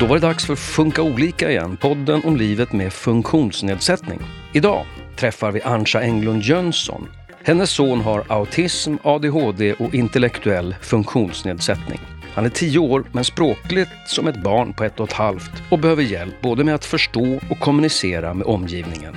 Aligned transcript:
Då 0.00 0.06
var 0.06 0.16
det 0.16 0.26
dags 0.26 0.46
för 0.46 0.56
Funka 0.56 1.02
olika 1.02 1.50
igen, 1.50 1.76
podden 1.76 2.24
om 2.24 2.36
livet 2.36 2.72
med 2.72 2.92
funktionsnedsättning. 2.92 4.20
Idag 4.52 4.86
träffar 5.16 5.50
vi 5.52 5.62
Anja 5.62 6.00
Englund 6.00 6.42
Jönsson. 6.42 7.08
Hennes 7.44 7.70
son 7.70 8.00
har 8.00 8.24
autism, 8.28 8.94
ADHD 9.02 9.72
och 9.72 9.94
intellektuell 9.94 10.74
funktionsnedsättning. 10.80 12.00
Han 12.34 12.44
är 12.44 12.48
tio 12.48 12.78
år 12.78 13.04
men 13.12 13.24
språkligt 13.24 13.90
som 14.06 14.28
ett 14.28 14.42
barn 14.42 14.72
på 14.72 14.84
ett 14.84 15.00
och 15.00 15.08
ett 15.08 15.12
halvt 15.12 15.62
och 15.70 15.78
behöver 15.78 16.02
hjälp 16.02 16.40
både 16.40 16.64
med 16.64 16.74
att 16.74 16.84
förstå 16.84 17.40
och 17.50 17.60
kommunicera 17.60 18.34
med 18.34 18.46
omgivningen. 18.46 19.16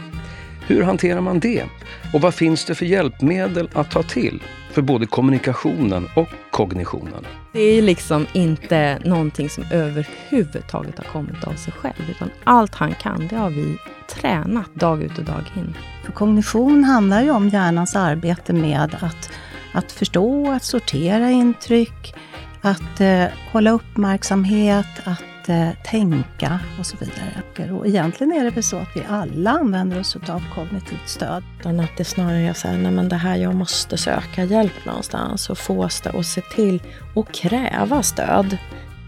Hur 0.68 0.84
hanterar 0.84 1.22
man 1.22 1.40
det? 1.40 1.64
Och 2.14 2.22
vad 2.22 2.34
finns 2.34 2.66
det 2.66 2.76
för 2.76 2.86
hjälpmedel 2.86 3.70
att 3.74 3.92
ta 3.92 4.04
till 4.04 4.44
för 4.74 4.82
både 4.82 5.06
kommunikationen 5.06 6.10
och 6.16 6.28
kognitionen? 6.52 7.26
Det 7.52 7.60
är 7.60 7.82
liksom 7.82 8.28
inte 8.34 9.00
någonting 9.06 9.50
som 9.50 9.64
överhuvudtaget 9.72 10.98
har 10.98 11.06
kommit 11.06 11.44
av 11.44 11.54
sig 11.54 11.74
själv, 11.74 12.10
utan 12.10 12.30
allt 12.44 12.76
han 12.76 12.94
kan, 12.94 13.28
det 13.28 13.36
har 13.36 13.50
vi 13.50 13.78
tränat 14.10 14.76
dag 14.76 15.04
ut 15.04 15.18
och 15.18 15.24
dag 15.24 15.52
in. 15.56 15.78
För 16.06 16.12
kognition 16.12 16.84
handlar 16.84 17.24
ju 17.24 17.32
om 17.32 17.50
hjärnans 17.50 17.96
arbete 17.96 18.54
med 18.54 18.96
att, 19.02 19.32
att 19.74 19.92
förstå, 19.92 20.52
att 20.52 20.64
sortera 20.64 21.32
intryck, 21.32 22.16
att 22.62 23.02
eh, 23.02 23.26
hålla 23.52 23.72
uppmärksamhet, 23.72 24.88
att 25.04 25.24
eh, 25.50 25.70
tänka 25.84 26.60
och 26.80 26.86
så 26.86 26.98
vidare. 26.98 27.74
Och 27.74 27.88
egentligen 27.88 28.34
är 28.34 28.44
det 28.44 28.50
väl 28.50 28.64
så 28.64 28.78
att 28.78 28.96
vi 28.96 29.04
alla 29.10 29.52
använder 29.52 30.00
oss 30.00 30.16
av 30.16 30.44
kognitivt 30.56 31.10
stöd. 31.10 31.44
Utan 31.60 31.80
att 31.80 31.98
det 31.98 32.06
snarare 32.06 32.40
är 32.42 32.54
så 32.54 32.68
här, 32.68 32.78
nej 32.78 32.92
men 32.92 33.10
det 33.10 33.16
här, 33.16 33.36
jag 33.36 33.56
måste 33.56 33.98
söka 33.98 34.44
hjälp 34.44 34.86
någonstans 34.86 35.50
och 35.50 35.58
få 35.58 35.90
stöd 35.90 36.16
och 36.16 36.26
se 36.26 36.42
till 36.42 36.82
och 37.16 37.32
kräva 37.32 38.04
stöd. 38.04 38.58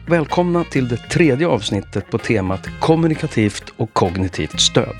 Välkomna 0.07 0.63
till 0.63 0.87
det 0.87 0.97
tredje 0.97 1.47
avsnittet 1.47 2.11
på 2.11 2.17
temat 2.17 2.79
kommunikativt 2.79 3.73
och 3.77 3.93
kognitivt 3.93 4.59
stöd. 4.59 4.95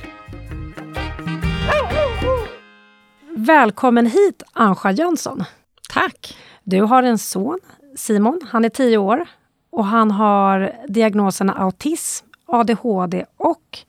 Välkommen 3.37 4.05
hit, 4.05 4.43
Anja 4.53 4.91
Jönsson. 4.91 5.43
Tack! 5.89 6.37
Du 6.63 6.81
har 6.81 7.03
en 7.03 7.17
son, 7.17 7.59
Simon. 7.95 8.41
Han 8.51 8.65
är 8.65 8.69
tio 8.69 8.97
år 8.97 9.25
och 9.75 9.85
han 9.85 10.11
har 10.11 10.71
diagnoserna 10.87 11.53
autism, 11.53 12.25
ADHD 12.45 13.25
och 13.37 13.79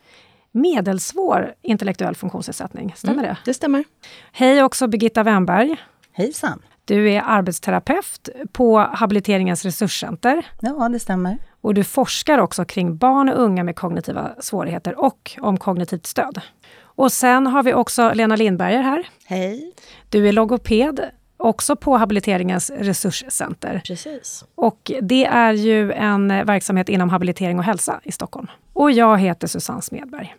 medelsvår 0.53 1.55
intellektuell 1.63 2.15
funktionsnedsättning. 2.15 2.95
Stämmer 2.97 3.19
mm, 3.19 3.25
det? 3.25 3.37
Det 3.45 3.55
stämmer. 3.55 3.85
Hej 4.33 4.63
också 4.63 4.87
Birgitta 4.87 5.23
Wennberg. 5.23 5.77
Hejsan. 6.13 6.63
Du 6.85 7.11
är 7.11 7.23
arbetsterapeut 7.27 8.29
på 8.53 8.79
Habiliteringens 8.79 9.65
resurscenter. 9.65 10.47
Ja, 10.61 10.89
det 10.89 10.99
stämmer. 10.99 11.39
Och 11.61 11.75
du 11.75 11.85
forskar 11.85 12.39
också 12.39 12.65
kring 12.65 12.97
barn 12.97 13.29
och 13.29 13.43
unga 13.43 13.65
med 13.65 13.77
kognitiva 13.77 14.31
svårigheter 14.41 15.01
och 15.01 15.37
om 15.41 15.57
kognitivt 15.57 16.07
stöd. 16.07 16.41
Och 16.81 17.13
sen 17.13 17.47
har 17.47 17.63
vi 17.63 17.75
också 17.75 18.13
Lena 18.15 18.37
Lindberger 18.37 18.83
här. 18.83 19.09
Hej. 19.25 19.73
Du 20.09 20.29
är 20.29 20.33
logoped 20.33 21.11
också 21.37 21.77
på 21.77 21.97
Habiliteringens 21.97 22.71
resurscenter. 22.71 23.83
Precis. 23.85 24.45
Och 24.55 24.91
det 25.03 25.25
är 25.25 25.53
ju 25.53 25.93
en 25.93 26.29
verksamhet 26.29 26.89
inom 26.89 27.11
habilitering 27.11 27.59
och 27.59 27.65
hälsa 27.65 28.01
i 28.05 28.13
Stockholm. 28.13 28.47
Och 28.73 28.91
jag 28.91 29.19
heter 29.19 29.47
Susanne 29.47 29.83
Smedberg. 29.83 30.35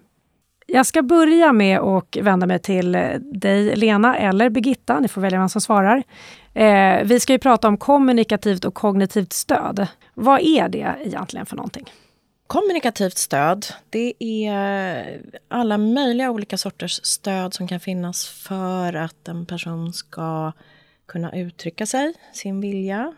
Jag 0.69 0.85
ska 0.85 1.01
börja 1.01 1.53
med 1.53 1.79
att 1.79 2.15
vända 2.15 2.47
mig 2.47 2.59
till 2.59 2.91
dig, 3.21 3.75
Lena, 3.75 4.17
eller 4.17 4.49
Birgitta. 4.49 4.99
Ni 4.99 5.07
får 5.07 5.21
välja 5.21 5.39
vem 5.39 5.49
som 5.49 5.61
svarar. 5.61 6.03
Eh, 6.53 7.03
vi 7.03 7.19
ska 7.19 7.33
ju 7.33 7.39
prata 7.39 7.67
om 7.67 7.77
kommunikativt 7.77 8.65
och 8.65 8.73
kognitivt 8.73 9.33
stöd. 9.33 9.87
Vad 10.13 10.41
är 10.41 10.69
det 10.69 10.95
egentligen 11.03 11.45
för 11.45 11.55
någonting? 11.55 11.89
Kommunikativt 12.47 13.17
stöd, 13.17 13.65
det 13.89 14.13
är 14.23 15.21
alla 15.47 15.77
möjliga 15.77 16.31
olika 16.31 16.57
sorters 16.57 16.99
stöd 17.03 17.53
som 17.53 17.67
kan 17.67 17.79
finnas 17.79 18.27
för 18.27 18.93
att 18.93 19.27
en 19.27 19.45
person 19.45 19.93
ska 19.93 20.51
kunna 21.07 21.35
uttrycka 21.35 21.85
sig, 21.85 22.13
sin 22.33 22.61
vilja 22.61 23.13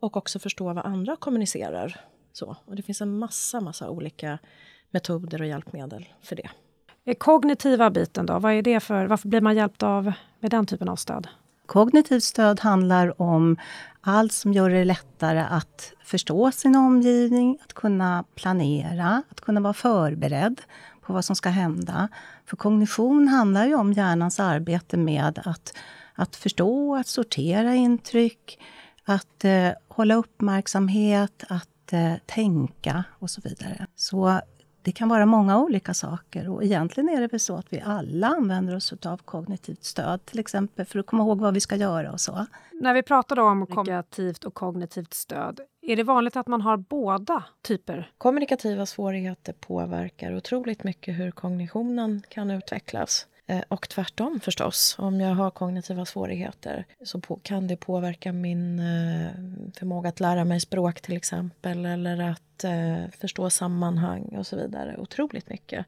och 0.00 0.16
också 0.16 0.38
förstå 0.38 0.72
vad 0.72 0.86
andra 0.86 1.16
kommunicerar. 1.16 2.00
Så. 2.32 2.56
Och 2.64 2.76
det 2.76 2.82
finns 2.82 3.00
en 3.00 3.18
massa, 3.18 3.60
massa 3.60 3.90
olika 3.90 4.38
metoder 4.90 5.40
och 5.40 5.46
hjälpmedel 5.46 6.08
för 6.22 6.36
det. 6.36 6.50
Den 7.04 7.14
kognitiva 7.14 7.90
biten 7.90 8.26
då, 8.26 8.38
vad 8.38 8.52
är 8.52 8.62
det 8.62 8.80
för, 8.80 9.06
varför 9.06 9.28
blir 9.28 9.40
man 9.40 9.56
hjälpt 9.56 9.82
av 9.82 10.12
med 10.40 10.50
den 10.50 10.66
typen 10.66 10.88
av 10.88 10.96
stöd? 10.96 11.28
Kognitivt 11.66 12.22
stöd 12.22 12.60
handlar 12.60 13.22
om 13.22 13.56
allt 14.00 14.32
som 14.32 14.52
gör 14.52 14.70
det 14.70 14.84
lättare 14.84 15.40
att 15.40 15.92
förstå 16.04 16.52
sin 16.52 16.76
omgivning, 16.76 17.58
att 17.64 17.72
kunna 17.72 18.24
planera, 18.34 19.22
att 19.30 19.40
kunna 19.40 19.60
vara 19.60 19.74
förberedd 19.74 20.60
på 21.00 21.12
vad 21.12 21.24
som 21.24 21.36
ska 21.36 21.48
hända. 21.48 22.08
För 22.46 22.56
kognition 22.56 23.28
handlar 23.28 23.66
ju 23.66 23.74
om 23.74 23.92
hjärnans 23.92 24.40
arbete 24.40 24.96
med 24.96 25.42
att 25.44 25.74
att 26.14 26.36
förstå, 26.36 26.96
att 26.96 27.06
sortera 27.06 27.74
intryck, 27.74 28.58
att 29.04 29.44
eh, 29.44 29.70
hålla 29.88 30.14
uppmärksamhet, 30.14 31.44
att 31.48 31.92
eh, 31.92 32.14
tänka 32.26 33.04
och 33.18 33.30
så 33.30 33.40
vidare. 33.40 33.86
Så 33.94 34.40
det 34.82 34.92
kan 34.92 35.08
vara 35.08 35.26
många 35.26 35.58
olika 35.58 35.94
saker 35.94 36.48
och 36.48 36.64
egentligen 36.64 37.08
är 37.08 37.20
det 37.20 37.26
väl 37.26 37.40
så 37.40 37.56
att 37.56 37.72
vi 37.72 37.80
alla 37.80 38.26
använder 38.26 38.76
oss 38.76 38.92
av 38.92 39.16
kognitivt 39.16 39.84
stöd, 39.84 40.24
till 40.24 40.38
exempel 40.38 40.86
för 40.86 40.98
att 40.98 41.06
komma 41.06 41.22
ihåg 41.22 41.40
vad 41.40 41.54
vi 41.54 41.60
ska 41.60 41.76
göra 41.76 42.12
och 42.12 42.20
så. 42.20 42.46
När 42.72 42.94
vi 42.94 43.02
pratar 43.02 43.38
om 43.38 43.66
kommunikativt 43.66 44.44
och 44.44 44.54
kognitivt 44.54 45.14
stöd, 45.14 45.60
är 45.82 45.96
det 45.96 46.02
vanligt 46.02 46.36
att 46.36 46.46
man 46.46 46.60
har 46.60 46.76
båda 46.76 47.44
typer? 47.62 48.10
Kommunikativa 48.18 48.86
svårigheter 48.86 49.52
påverkar 49.52 50.36
otroligt 50.36 50.84
mycket 50.84 51.18
hur 51.18 51.30
kognitionen 51.30 52.22
kan 52.28 52.50
utvecklas. 52.50 53.26
Eh, 53.46 53.62
och 53.68 53.88
tvärtom 53.88 54.40
förstås. 54.40 54.96
Om 54.98 55.20
jag 55.20 55.34
har 55.34 55.50
kognitiva 55.50 56.04
svårigheter 56.04 56.84
så 57.04 57.20
kan 57.42 57.66
det 57.66 57.76
påverka 57.76 58.32
min 58.32 58.78
eh, 58.78 59.30
förmåga 59.78 60.08
att 60.08 60.20
lära 60.20 60.44
mig 60.44 60.60
språk 60.60 61.00
till 61.00 61.16
exempel 61.16 61.86
eller 61.86 62.30
att 62.30 62.64
eh, 62.64 63.04
förstå 63.20 63.50
sammanhang 63.50 64.22
och 64.22 64.46
så 64.46 64.56
vidare 64.56 64.96
otroligt 64.98 65.48
mycket. 65.48 65.86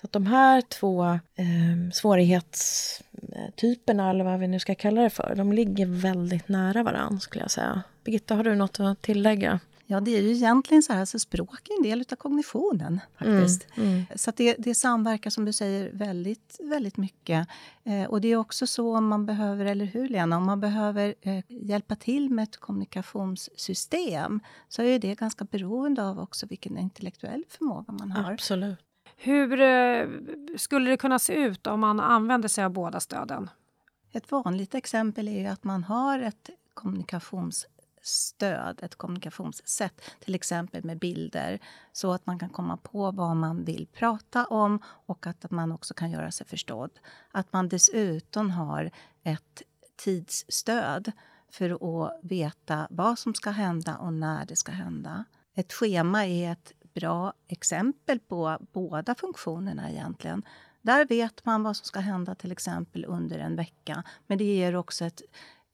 Så 0.00 0.06
att 0.06 0.12
de 0.12 0.26
här 0.26 0.60
två 0.60 1.18
ehm, 1.36 1.92
svårighetstyperna 1.92 4.10
eller 4.10 4.24
vad 4.24 4.40
vi 4.40 4.48
nu 4.48 4.60
ska 4.60 4.74
kalla 4.74 5.02
det 5.02 5.10
för, 5.10 5.34
de 5.36 5.52
ligger 5.52 5.86
väldigt 5.86 6.48
nära 6.48 6.82
varandra 6.82 7.20
skulle 7.20 7.44
jag 7.44 7.50
säga. 7.50 7.82
Birgitta, 8.04 8.34
har 8.34 8.44
du 8.44 8.54
något 8.54 8.80
att 8.80 9.02
tillägga? 9.02 9.60
Ja, 9.90 10.00
det 10.00 10.16
är 10.16 10.22
ju 10.22 10.30
egentligen 10.30 10.82
så 10.82 10.92
här, 10.92 11.00
alltså 11.00 11.18
språk 11.18 11.68
är 11.68 11.76
en 11.76 11.82
del 11.82 12.04
av 12.12 12.16
kognitionen. 12.16 13.00
faktiskt. 13.18 13.66
Mm, 13.74 13.88
mm. 13.88 14.04
Så 14.16 14.32
det, 14.36 14.56
det 14.58 14.74
samverkar, 14.74 15.30
som 15.30 15.44
du 15.44 15.52
säger, 15.52 15.90
väldigt, 15.92 16.60
väldigt 16.62 16.96
mycket. 16.96 17.48
Eh, 17.84 18.04
och 18.04 18.20
det 18.20 18.28
är 18.28 18.36
också 18.36 18.66
så 18.66 18.96
om 18.96 19.06
man 19.06 19.26
behöver, 19.26 19.64
eller 19.64 19.84
hur 19.84 20.08
Lena, 20.08 20.36
om 20.36 20.44
man 20.44 20.60
behöver 20.60 21.14
eh, 21.20 21.44
hjälpa 21.48 21.96
till 21.96 22.30
med 22.30 22.42
ett 22.42 22.56
kommunikationssystem 22.56 24.40
så 24.68 24.82
är 24.82 24.98
det 24.98 25.14
ganska 25.14 25.44
beroende 25.44 26.04
av 26.04 26.20
också 26.20 26.46
vilken 26.46 26.78
intellektuell 26.78 27.44
förmåga 27.48 27.92
man 27.92 28.12
har. 28.12 28.32
Absolut. 28.32 28.78
Hur 29.16 29.60
eh, 29.60 30.06
skulle 30.56 30.90
det 30.90 30.96
kunna 30.96 31.18
se 31.18 31.34
ut 31.34 31.66
om 31.66 31.80
man 31.80 32.00
använder 32.00 32.48
sig 32.48 32.64
av 32.64 32.70
båda 32.70 33.00
stöden? 33.00 33.50
Ett 34.12 34.30
vanligt 34.30 34.74
exempel 34.74 35.28
är 35.28 35.50
att 35.50 35.64
man 35.64 35.84
har 35.84 36.18
ett 36.18 36.50
kommunikations 36.74 37.66
stöd, 38.02 38.80
ett 38.82 38.94
kommunikationssätt, 38.94 40.00
till 40.20 40.34
exempel 40.34 40.84
med 40.84 40.98
bilder 40.98 41.58
så 41.92 42.12
att 42.12 42.26
man 42.26 42.38
kan 42.38 42.48
komma 42.48 42.76
på 42.76 43.10
vad 43.10 43.36
man 43.36 43.64
vill 43.64 43.86
prata 43.92 44.46
om 44.46 44.82
och 44.84 45.26
att 45.26 45.50
man 45.50 45.72
också 45.72 45.94
kan 45.94 46.10
göra 46.10 46.30
sig 46.30 46.46
förstådd. 46.46 46.90
Att 47.30 47.52
man 47.52 47.68
dessutom 47.68 48.50
har 48.50 48.90
ett 49.22 49.62
tidsstöd 49.96 51.12
för 51.50 51.70
att 51.70 52.18
veta 52.22 52.86
vad 52.90 53.18
som 53.18 53.34
ska 53.34 53.50
hända 53.50 53.96
och 53.96 54.12
när 54.12 54.46
det 54.46 54.56
ska 54.56 54.72
hända. 54.72 55.24
Ett 55.54 55.72
schema 55.72 56.26
är 56.26 56.52
ett 56.52 56.72
bra 56.94 57.32
exempel 57.48 58.18
på 58.20 58.58
båda 58.72 59.14
funktionerna 59.14 59.90
egentligen. 59.90 60.42
Där 60.82 61.06
vet 61.06 61.44
man 61.44 61.62
vad 61.62 61.76
som 61.76 61.84
ska 61.84 62.00
hända 62.00 62.34
till 62.34 62.52
exempel 62.52 63.04
under 63.04 63.38
en 63.38 63.56
vecka. 63.56 64.04
Men 64.26 64.38
det 64.38 64.44
ger 64.44 64.76
också 64.76 65.04
ett 65.04 65.22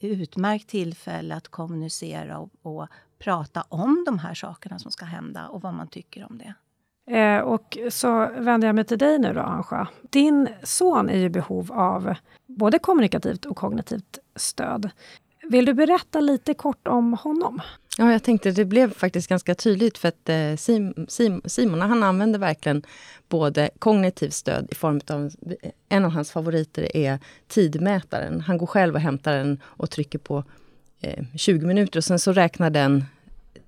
utmärkt 0.00 0.68
tillfälle 0.68 1.34
att 1.34 1.48
kommunicera 1.48 2.38
och, 2.38 2.50
och, 2.62 2.88
prata 3.18 3.64
om 3.68 4.02
de 4.06 4.18
här 4.18 4.34
sakerna 4.34 4.78
som 4.78 4.90
ska 4.90 5.04
hända 5.04 5.48
och 5.48 5.62
vad 5.62 5.74
man 5.74 5.88
tycker 5.88 6.26
om 6.30 6.38
det. 6.38 6.54
Eh, 7.16 7.40
och 7.40 7.78
så 7.90 8.30
vänder 8.38 8.68
jag 8.68 8.74
mig 8.74 8.84
till 8.84 8.98
dig 8.98 9.18
nu 9.18 9.32
då, 9.32 9.40
Anja. 9.40 9.88
Din 10.02 10.48
son 10.62 11.10
är 11.10 11.16
i 11.16 11.30
behov 11.30 11.72
av 11.72 12.14
både 12.46 12.78
kommunikativt 12.78 13.44
och 13.44 13.56
kognitivt 13.56 14.18
stöd. 14.36 14.90
Vill 15.42 15.64
du 15.64 15.74
berätta 15.74 16.20
lite 16.20 16.54
kort 16.54 16.88
om 16.88 17.12
honom? 17.12 17.60
Ja, 17.98 18.12
jag 18.12 18.22
tänkte 18.22 18.50
det 18.50 18.64
blev 18.64 18.94
faktiskt 18.94 19.28
ganska 19.28 19.54
tydligt 19.54 19.98
för 19.98 20.08
att 20.08 20.28
eh, 20.28 20.56
Sim, 20.56 20.94
Sim, 21.08 21.42
Simon 21.44 21.80
han 21.80 22.02
använder 22.02 22.38
verkligen 22.38 22.82
både 23.28 23.70
kognitivt 23.78 24.34
stöd 24.34 24.68
i 24.70 24.74
form 24.74 25.00
av... 25.10 25.30
Eh, 25.62 25.70
en 25.88 26.04
av 26.04 26.10
hans 26.10 26.30
favoriter 26.30 26.96
är 26.96 27.18
tidmätaren. 27.48 28.40
Han 28.40 28.58
går 28.58 28.66
själv 28.66 28.94
och 28.94 29.00
hämtar 29.00 29.36
den 29.36 29.60
och 29.64 29.90
trycker 29.90 30.18
på 30.18 30.44
eh, 31.00 31.24
20 31.36 31.66
minuter 31.66 31.98
och 31.98 32.04
sen 32.04 32.18
så 32.18 32.32
räknar 32.32 32.70
den 32.70 33.04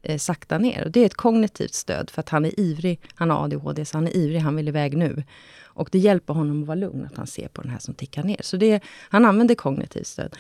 eh, 0.03 0.19
sakta 0.19 0.59
ner. 0.59 0.85
Och 0.85 0.91
det 0.91 1.01
är 1.01 1.07
ett 1.07 1.15
kognitivt 1.15 1.75
stöd 1.75 2.11
för 2.11 2.21
att 2.21 2.29
han 2.29 2.45
är 2.45 2.61
ivrig. 2.61 3.01
Han 3.15 3.31
har 3.31 3.45
ADHD, 3.45 3.85
så 3.85 3.97
han 3.97 4.07
är 4.07 4.17
ivrig, 4.17 4.41
han 4.41 4.57
vill 4.57 4.69
iväg 4.69 4.97
nu. 4.97 5.23
Och 5.63 5.89
det 5.93 5.99
hjälper 5.99 6.35
honom 6.35 6.63
att 6.63 6.67
vara 6.67 6.79
lugn, 6.79 7.05
att 7.05 7.17
han 7.17 7.27
ser 7.27 7.49
på 7.49 7.63
den 7.63 7.71
här 7.71 7.79
som 7.79 7.95
tickar 7.95 8.23
ner. 8.23 8.41
Så 8.41 8.57
det, 8.57 8.81
han 9.09 9.25
använder 9.25 9.55
kognitivt 9.55 10.07
stöd. 10.07 10.37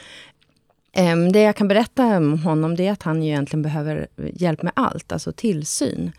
Um, 0.98 1.32
det 1.32 1.40
jag 1.40 1.56
kan 1.56 1.68
berätta 1.68 2.16
om 2.16 2.38
honom 2.38 2.76
det 2.76 2.86
är 2.86 2.92
att 2.92 3.02
han 3.02 3.22
egentligen 3.22 3.62
behöver 3.62 4.06
hjälp 4.16 4.62
med 4.62 4.72
allt, 4.76 5.12
alltså 5.12 5.32
tillsyn. 5.32 6.12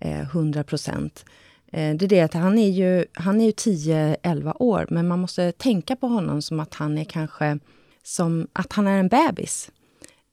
Eh, 0.00 0.20
100 0.20 0.64
procent. 0.64 1.24
Ehm, 1.72 1.98
det 1.98 2.04
är 2.04 2.08
det 2.08 2.20
att 2.20 2.34
han 2.34 2.58
är 2.58 2.70
ju, 2.70 3.04
han 3.12 3.40
är 3.40 3.44
ju 3.44 3.50
10-11 3.50 4.56
år, 4.58 4.86
men 4.90 5.08
man 5.08 5.18
måste 5.18 5.52
tänka 5.52 5.96
på 5.96 6.06
honom 6.06 6.42
som 6.42 6.60
att 6.60 6.74
han 6.74 6.98
är 6.98 7.04
kanske 7.04 7.58
som 8.02 8.46
att 8.52 8.72
han 8.72 8.86
är 8.86 8.98
en 8.98 9.08
bebis. 9.08 9.70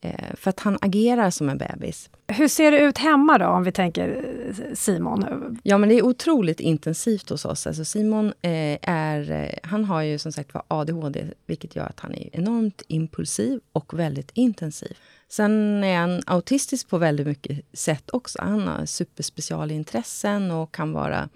Eh, 0.07 0.35
för 0.35 0.49
att 0.49 0.59
han 0.59 0.77
agerar 0.81 1.29
som 1.29 1.49
en 1.49 1.57
bebis. 1.57 2.09
Hur 2.27 2.47
ser 2.47 2.71
det 2.71 2.79
ut 2.79 2.97
hemma 2.97 3.37
då, 3.37 3.45
om 3.45 3.63
vi 3.63 3.71
tänker 3.71 4.25
eh, 4.47 4.73
Simon? 4.73 5.59
Ja, 5.63 5.77
men 5.77 5.89
det 5.89 5.95
är 5.95 6.05
otroligt 6.05 6.59
intensivt 6.59 7.29
hos 7.29 7.45
oss. 7.45 7.67
Alltså 7.67 7.85
Simon 7.85 8.25
eh, 8.41 8.77
är, 8.81 9.59
han 9.63 9.85
har 9.85 10.01
ju 10.01 10.17
som 10.17 10.31
sagt 10.31 10.51
ADHD, 10.67 11.25
vilket 11.45 11.75
gör 11.75 11.85
att 11.85 11.99
han 11.99 12.15
är 12.15 12.29
enormt 12.35 12.81
impulsiv 12.87 13.59
och 13.71 13.99
väldigt 13.99 14.31
intensiv. 14.33 14.97
Sen 15.29 15.83
är 15.83 15.97
han 15.97 16.21
autistisk 16.25 16.89
på 16.89 16.97
väldigt 16.97 17.27
mycket 17.27 17.65
sätt 17.73 18.09
också. 18.09 18.39
Han 18.41 18.67
har 18.67 18.85
superspecialintressen 18.85 20.51
och 20.51 20.71
kan 20.71 20.93
vara 20.93 21.29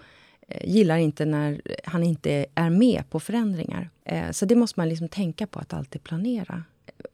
gillar 0.63 0.97
inte 0.97 1.25
när 1.25 1.61
han 1.83 2.03
inte 2.03 2.45
är 2.55 2.69
med 2.69 3.03
på 3.09 3.19
förändringar. 3.19 3.89
Så 4.31 4.45
det 4.45 4.55
måste 4.55 4.79
man 4.79 4.89
liksom 4.89 5.09
tänka 5.09 5.47
på, 5.47 5.59
att 5.59 5.73
alltid 5.73 6.03
planera 6.03 6.63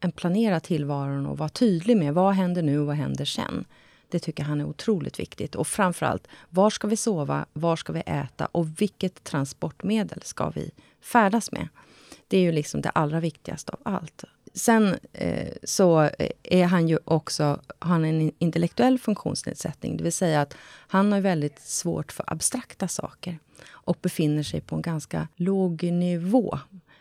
en 0.00 0.12
planera 0.12 0.60
tillvaron 0.60 1.26
och 1.26 1.38
vara 1.38 1.48
tydlig 1.48 1.96
med 1.96 2.14
vad 2.14 2.34
händer 2.34 2.62
nu 2.62 2.78
och 2.78 2.86
vad 2.86 2.96
händer 2.96 3.24
sen. 3.24 3.64
Det 4.08 4.18
tycker 4.18 4.42
han 4.42 4.60
är 4.60 4.64
otroligt 4.64 5.20
viktigt. 5.20 5.54
Och 5.54 5.66
framförallt, 5.66 6.28
var 6.48 6.70
ska 6.70 6.88
vi 6.88 6.96
sova, 6.96 7.46
var 7.52 7.76
ska 7.76 7.92
vi 7.92 8.02
äta 8.06 8.46
och 8.46 8.80
vilket 8.80 9.24
transportmedel 9.24 10.22
ska 10.22 10.50
vi 10.50 10.70
färdas 11.00 11.52
med? 11.52 11.68
Det 12.28 12.36
är 12.36 12.40
ju 12.40 12.52
liksom 12.52 12.80
det 12.80 12.90
allra 12.90 13.20
viktigaste 13.20 13.72
av 13.72 13.78
allt. 13.82 14.24
Sen 14.54 14.96
eh, 15.12 15.52
så 15.62 16.02
eh, 16.02 16.30
är 16.42 16.64
han 16.64 16.88
ju 16.88 16.98
också, 17.04 17.60
han 17.78 18.04
en 18.04 18.32
intellektuell 18.38 18.98
funktionsnedsättning. 18.98 19.96
Det 19.96 20.02
vill 20.02 20.12
säga 20.12 20.40
att 20.40 20.54
han 20.88 21.12
har 21.12 21.20
väldigt 21.20 21.60
svårt 21.60 22.12
för 22.12 22.24
abstrakta 22.26 22.88
saker 22.88 23.38
och 23.68 23.98
befinner 24.02 24.42
sig 24.42 24.60
på 24.60 24.76
en 24.76 24.82
ganska 24.82 25.28
låg 25.36 25.82
nivå. 25.82 26.58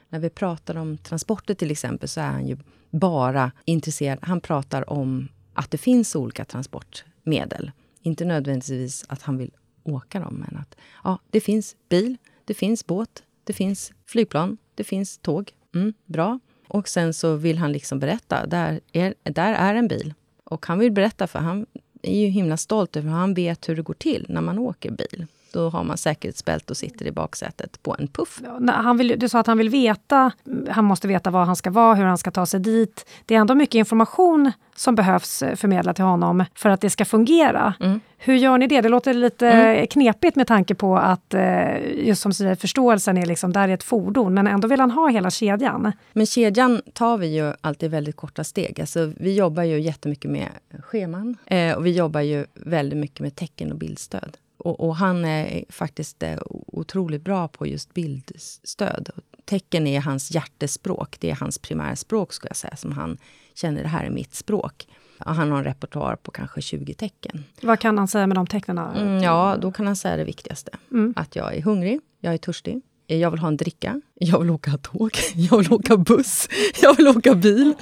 När 0.09 0.19
vi 0.19 0.30
pratar 0.30 0.77
om 0.77 0.98
transporter 0.98 1.54
till 1.54 1.71
exempel 1.71 2.09
så 2.09 2.21
är 2.21 2.27
han 2.27 2.48
ju 2.48 2.57
bara 2.89 3.51
intresserad. 3.65 4.19
Han 4.21 4.42
pratar 4.42 4.89
om 4.89 5.27
att 5.54 5.71
det 5.71 5.77
finns 5.77 6.15
olika 6.15 6.45
transportmedel. 6.45 7.71
Inte 8.01 8.25
nödvändigtvis 8.25 9.06
att 9.09 9.21
han 9.21 9.38
vill 9.38 9.51
åka 9.83 10.19
dem, 10.19 10.45
men 10.48 10.62
att 10.62 10.75
ja, 11.04 11.19
det 11.30 11.42
finns 11.42 11.75
bil, 11.89 12.18
det 12.45 12.54
finns 12.54 12.88
båt, 12.88 13.24
det 13.44 13.54
finns 13.54 13.94
flygplan, 14.06 14.57
det 14.75 14.83
finns 14.83 15.18
tåg. 15.18 15.51
Mm, 15.75 15.94
bra. 16.06 16.39
Och 16.68 16.88
sen 16.88 17.13
så 17.13 17.36
vill 17.36 17.57
han 17.57 17.71
liksom 17.71 18.00
berätta, 18.00 18.45
där 18.45 18.80
är, 18.92 19.13
där 19.24 19.54
är 19.54 19.75
en 19.75 19.88
bil. 19.88 20.13
Och 20.44 20.65
han 20.65 20.80
vill 20.80 20.92
berätta, 20.92 21.27
för 21.27 21.39
han 21.39 21.65
är 22.01 22.19
ju 22.19 22.27
himla 22.27 22.57
stolt 22.57 22.95
över 22.95 23.09
hur 23.09 23.18
han 23.18 23.33
vet 23.33 23.69
hur 23.69 23.75
det 23.75 23.81
går 23.81 23.94
till 23.94 24.25
när 24.30 24.42
man 24.42 24.59
åker 24.59 24.92
bil. 24.92 25.25
Då 25.54 25.70
har 25.70 25.84
man 25.84 25.98
säkerhetsbälte 25.98 26.74
och 26.74 26.78
sitter 26.78 27.08
i 27.08 27.12
baksätet 27.12 27.84
på 27.84 27.96
en 28.00 28.08
puff. 28.08 28.42
Han 28.68 28.98
vill, 28.98 29.16
du 29.18 29.30
sa 29.30 29.40
att 29.40 29.48
han 29.48 29.58
vill 29.58 29.70
veta, 29.70 30.32
han 30.70 30.86
måste 30.86 31.08
veta 31.08 31.30
var 31.30 31.46
han 31.46 31.56
ska 31.56 31.70
vara, 31.70 31.96
hur 31.96 32.04
han 32.04 32.18
ska 32.18 32.32
ta 32.32 32.46
sig 32.46 32.60
dit. 32.60 33.06
Det 33.26 33.36
är 33.36 33.40
ändå 33.40 33.56
mycket 33.56 33.76
information 33.76 34.52
som 34.76 34.96
behövs 34.96 35.44
eh, 35.44 35.56
förmedla 35.56 35.94
till 35.94 36.04
honom 36.04 36.46
för 36.56 36.70
att 36.70 36.82
det 36.82 36.90
ska 36.90 37.06
fungera. 37.06 37.74
Mm. 37.80 38.00
Hur 38.18 38.36
gör 38.36 38.58
ni 38.58 38.68
det? 38.68 38.82
Det 38.82 38.90
låter 38.90 39.14
lite 39.14 39.48
mm. 39.48 39.88
knepigt 39.88 40.36
med 40.36 40.48
tanke 40.48 40.76
på 40.76 40.98
att, 40.98 41.34
eh, 41.34 42.08
just 42.08 42.22
som 42.22 42.34
säger, 42.34 42.56
förståelsen 42.56 43.18
är 43.18 43.26
liksom, 43.26 43.54
där 43.54 43.70
är 43.70 43.74
ett 43.74 43.84
fordon, 43.84 44.34
men 44.34 44.48
ändå 44.48 44.68
vill 44.68 44.80
han 44.80 44.92
ha 44.92 45.08
hela 45.08 45.30
kedjan. 45.30 45.92
Men 46.14 46.26
kedjan 46.26 46.82
tar 46.94 47.18
vi 47.18 47.28
ju 47.28 47.54
alltid 47.62 47.92
väldigt 47.92 48.16
korta 48.16 48.44
steg. 48.44 48.82
Alltså, 48.82 49.12
vi 49.18 49.36
jobbar 49.36 49.64
ju 49.64 49.82
jättemycket 49.82 50.32
med 50.32 50.50
scheman 50.84 51.38
eh, 51.46 51.76
och 51.76 51.86
vi 51.86 51.92
jobbar 51.92 52.22
ju 52.22 52.46
väldigt 52.54 53.00
mycket 53.00 53.20
med 53.20 53.36
tecken 53.36 53.72
och 53.72 53.78
bildstöd. 53.78 54.38
Och, 54.68 54.80
och, 54.80 54.96
han 54.96 55.25
är 55.25 55.66
faktiskt 55.69 56.24
eh, 56.24 56.38
otroligt 56.68 57.22
bra 57.22 57.48
på 57.48 57.68
just 57.68 57.94
bildstöd. 57.94 59.10
Tecken 59.46 59.88
är 59.88 60.02
hans 60.02 60.31
hjärtespråk. 60.31 61.18
Det 61.19 61.30
är 61.30 61.36
hans 61.36 61.60
primärspråk, 61.60 62.34
skulle 62.34 62.50
jag 62.50 62.58
säga, 62.58 62.75
som 62.75 62.92
han 62.92 63.18
känner 63.56 63.81
det 63.84 63.88
här 63.88 64.06
är 64.06 64.10
mitt 64.10 64.36
språk. 64.36 64.88
Han 65.18 65.52
har 65.52 65.58
en 65.58 65.64
repertoar 65.64 66.16
på 66.16 66.31
kanske 66.31 66.62
20 66.62 66.94
tecken. 66.94 67.44
Vad 67.62 67.80
kan 67.80 67.98
han 67.98 68.08
säga 68.08 68.28
med 68.28 68.38
de 68.38 68.48
tecknen? 68.48 68.78
Mm, 68.78 69.24
ja, 69.24 69.58
då 69.62 69.72
kan 69.72 69.88
han 69.88 69.96
säga 69.96 70.18
det 70.18 70.24
viktigaste. 70.24 70.72
Mm. 70.92 71.14
Att 71.16 71.36
jag 71.36 71.56
är 71.56 71.62
hungrig, 71.62 72.00
jag 72.19 72.34
är 72.34 72.38
törstig, 72.38 72.81
jag 73.08 73.31
vill 73.31 73.40
ha 73.40 73.48
en 73.48 73.58
dricka, 73.58 74.02
jag 74.16 74.40
vill 74.40 74.50
åka 74.50 74.78
tåg, 74.78 75.12
jag 75.36 75.58
vill 75.58 75.74
åka 75.74 75.98
buss, 75.98 76.50
jag 76.81 76.98
vill 76.98 77.08
åka 77.08 77.36
bil. 77.36 77.74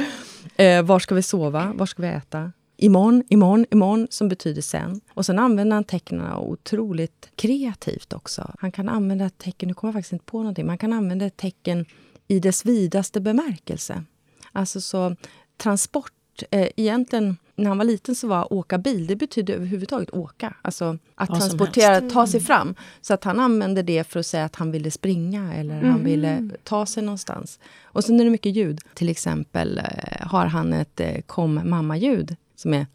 Eh, 0.55 0.83
var 0.83 0.99
ska 0.99 1.15
vi 1.15 1.21
sova? 1.21 1.71
Var 1.75 1.85
ska 1.85 2.01
vi 2.01 2.07
äta? 2.07 2.51
Imorgon, 2.77 3.23
imorgon, 3.29 3.65
imorgon 3.71 4.07
som 4.09 4.29
betyder 4.29 4.61
sen. 4.61 5.01
Och 5.13 5.25
sen 5.25 5.39
använder 5.39 5.75
han 5.75 5.83
tecknen 5.83 6.33
otroligt 6.33 7.29
kreativt 7.35 8.13
också. 8.13 8.51
Han 8.59 8.71
kan 8.71 8.89
använda 8.89 9.29
tecken, 9.29 9.67
nu 9.67 9.73
kommer 9.73 9.89
jag 9.89 9.95
faktiskt 9.95 10.13
inte 10.13 10.25
på 10.25 10.37
någonting, 10.37 10.65
man 10.65 10.77
kan 10.77 10.93
använda 10.93 11.29
tecken 11.29 11.85
i 12.27 12.39
dess 12.39 12.65
vidaste 12.65 13.21
bemärkelse. 13.21 14.03
Alltså 14.51 14.81
så 14.81 15.15
transport, 15.57 16.11
eh, 16.51 16.69
egentligen 16.75 17.37
när 17.55 17.67
han 17.67 17.77
var 17.77 17.85
liten 17.85 18.15
så 18.15 18.27
var 18.27 18.53
åka 18.53 18.77
bil, 18.77 19.07
det 19.07 19.15
betydde 19.15 19.53
överhuvudtaget 19.53 20.13
åka. 20.13 20.55
Alltså 20.61 20.97
att 21.15 21.29
Vad 21.29 21.39
transportera, 21.39 22.01
ta 22.01 22.27
sig 22.27 22.39
fram. 22.39 22.75
Så 23.01 23.13
att 23.13 23.23
han 23.23 23.39
använde 23.39 23.81
det 23.81 24.07
för 24.07 24.19
att 24.19 24.25
säga 24.25 24.45
att 24.45 24.55
han 24.55 24.71
ville 24.71 24.91
springa 24.91 25.53
eller 25.53 25.77
mm. 25.77 25.89
han 25.89 26.03
ville 26.03 26.49
ta 26.63 26.85
sig 26.85 27.03
någonstans. 27.03 27.59
Och 27.83 28.03
sen 28.03 28.19
är 28.19 28.23
det 28.23 28.29
mycket 28.29 28.55
ljud. 28.55 28.79
Till 28.93 29.09
exempel 29.09 29.77
eh, 29.77 30.27
har 30.27 30.45
han 30.45 30.73
ett 30.73 30.99
eh, 30.99 31.21
kom 31.21 31.61
mamma-ljud 31.63 32.35
som 32.55 32.73
är 32.73 32.85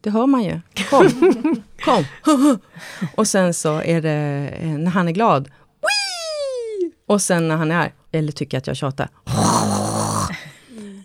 det 0.00 0.10
hör 0.10 0.26
man 0.26 0.44
ju. 0.44 0.60
Kom, 0.90 1.08
kom. 1.84 2.04
Och 3.14 3.28
sen 3.28 3.54
så 3.54 3.82
är 3.82 4.02
det 4.02 4.50
eh, 4.60 4.68
när 4.68 4.90
han 4.90 5.08
är 5.08 5.12
glad. 5.12 5.48
Och 7.06 7.22
sen 7.22 7.48
när 7.48 7.56
han 7.56 7.70
är 7.70 7.76
arg, 7.76 7.92
eller 8.12 8.32
tycker 8.32 8.58
att 8.58 8.66
jag 8.66 8.76
tjatar. 8.76 9.08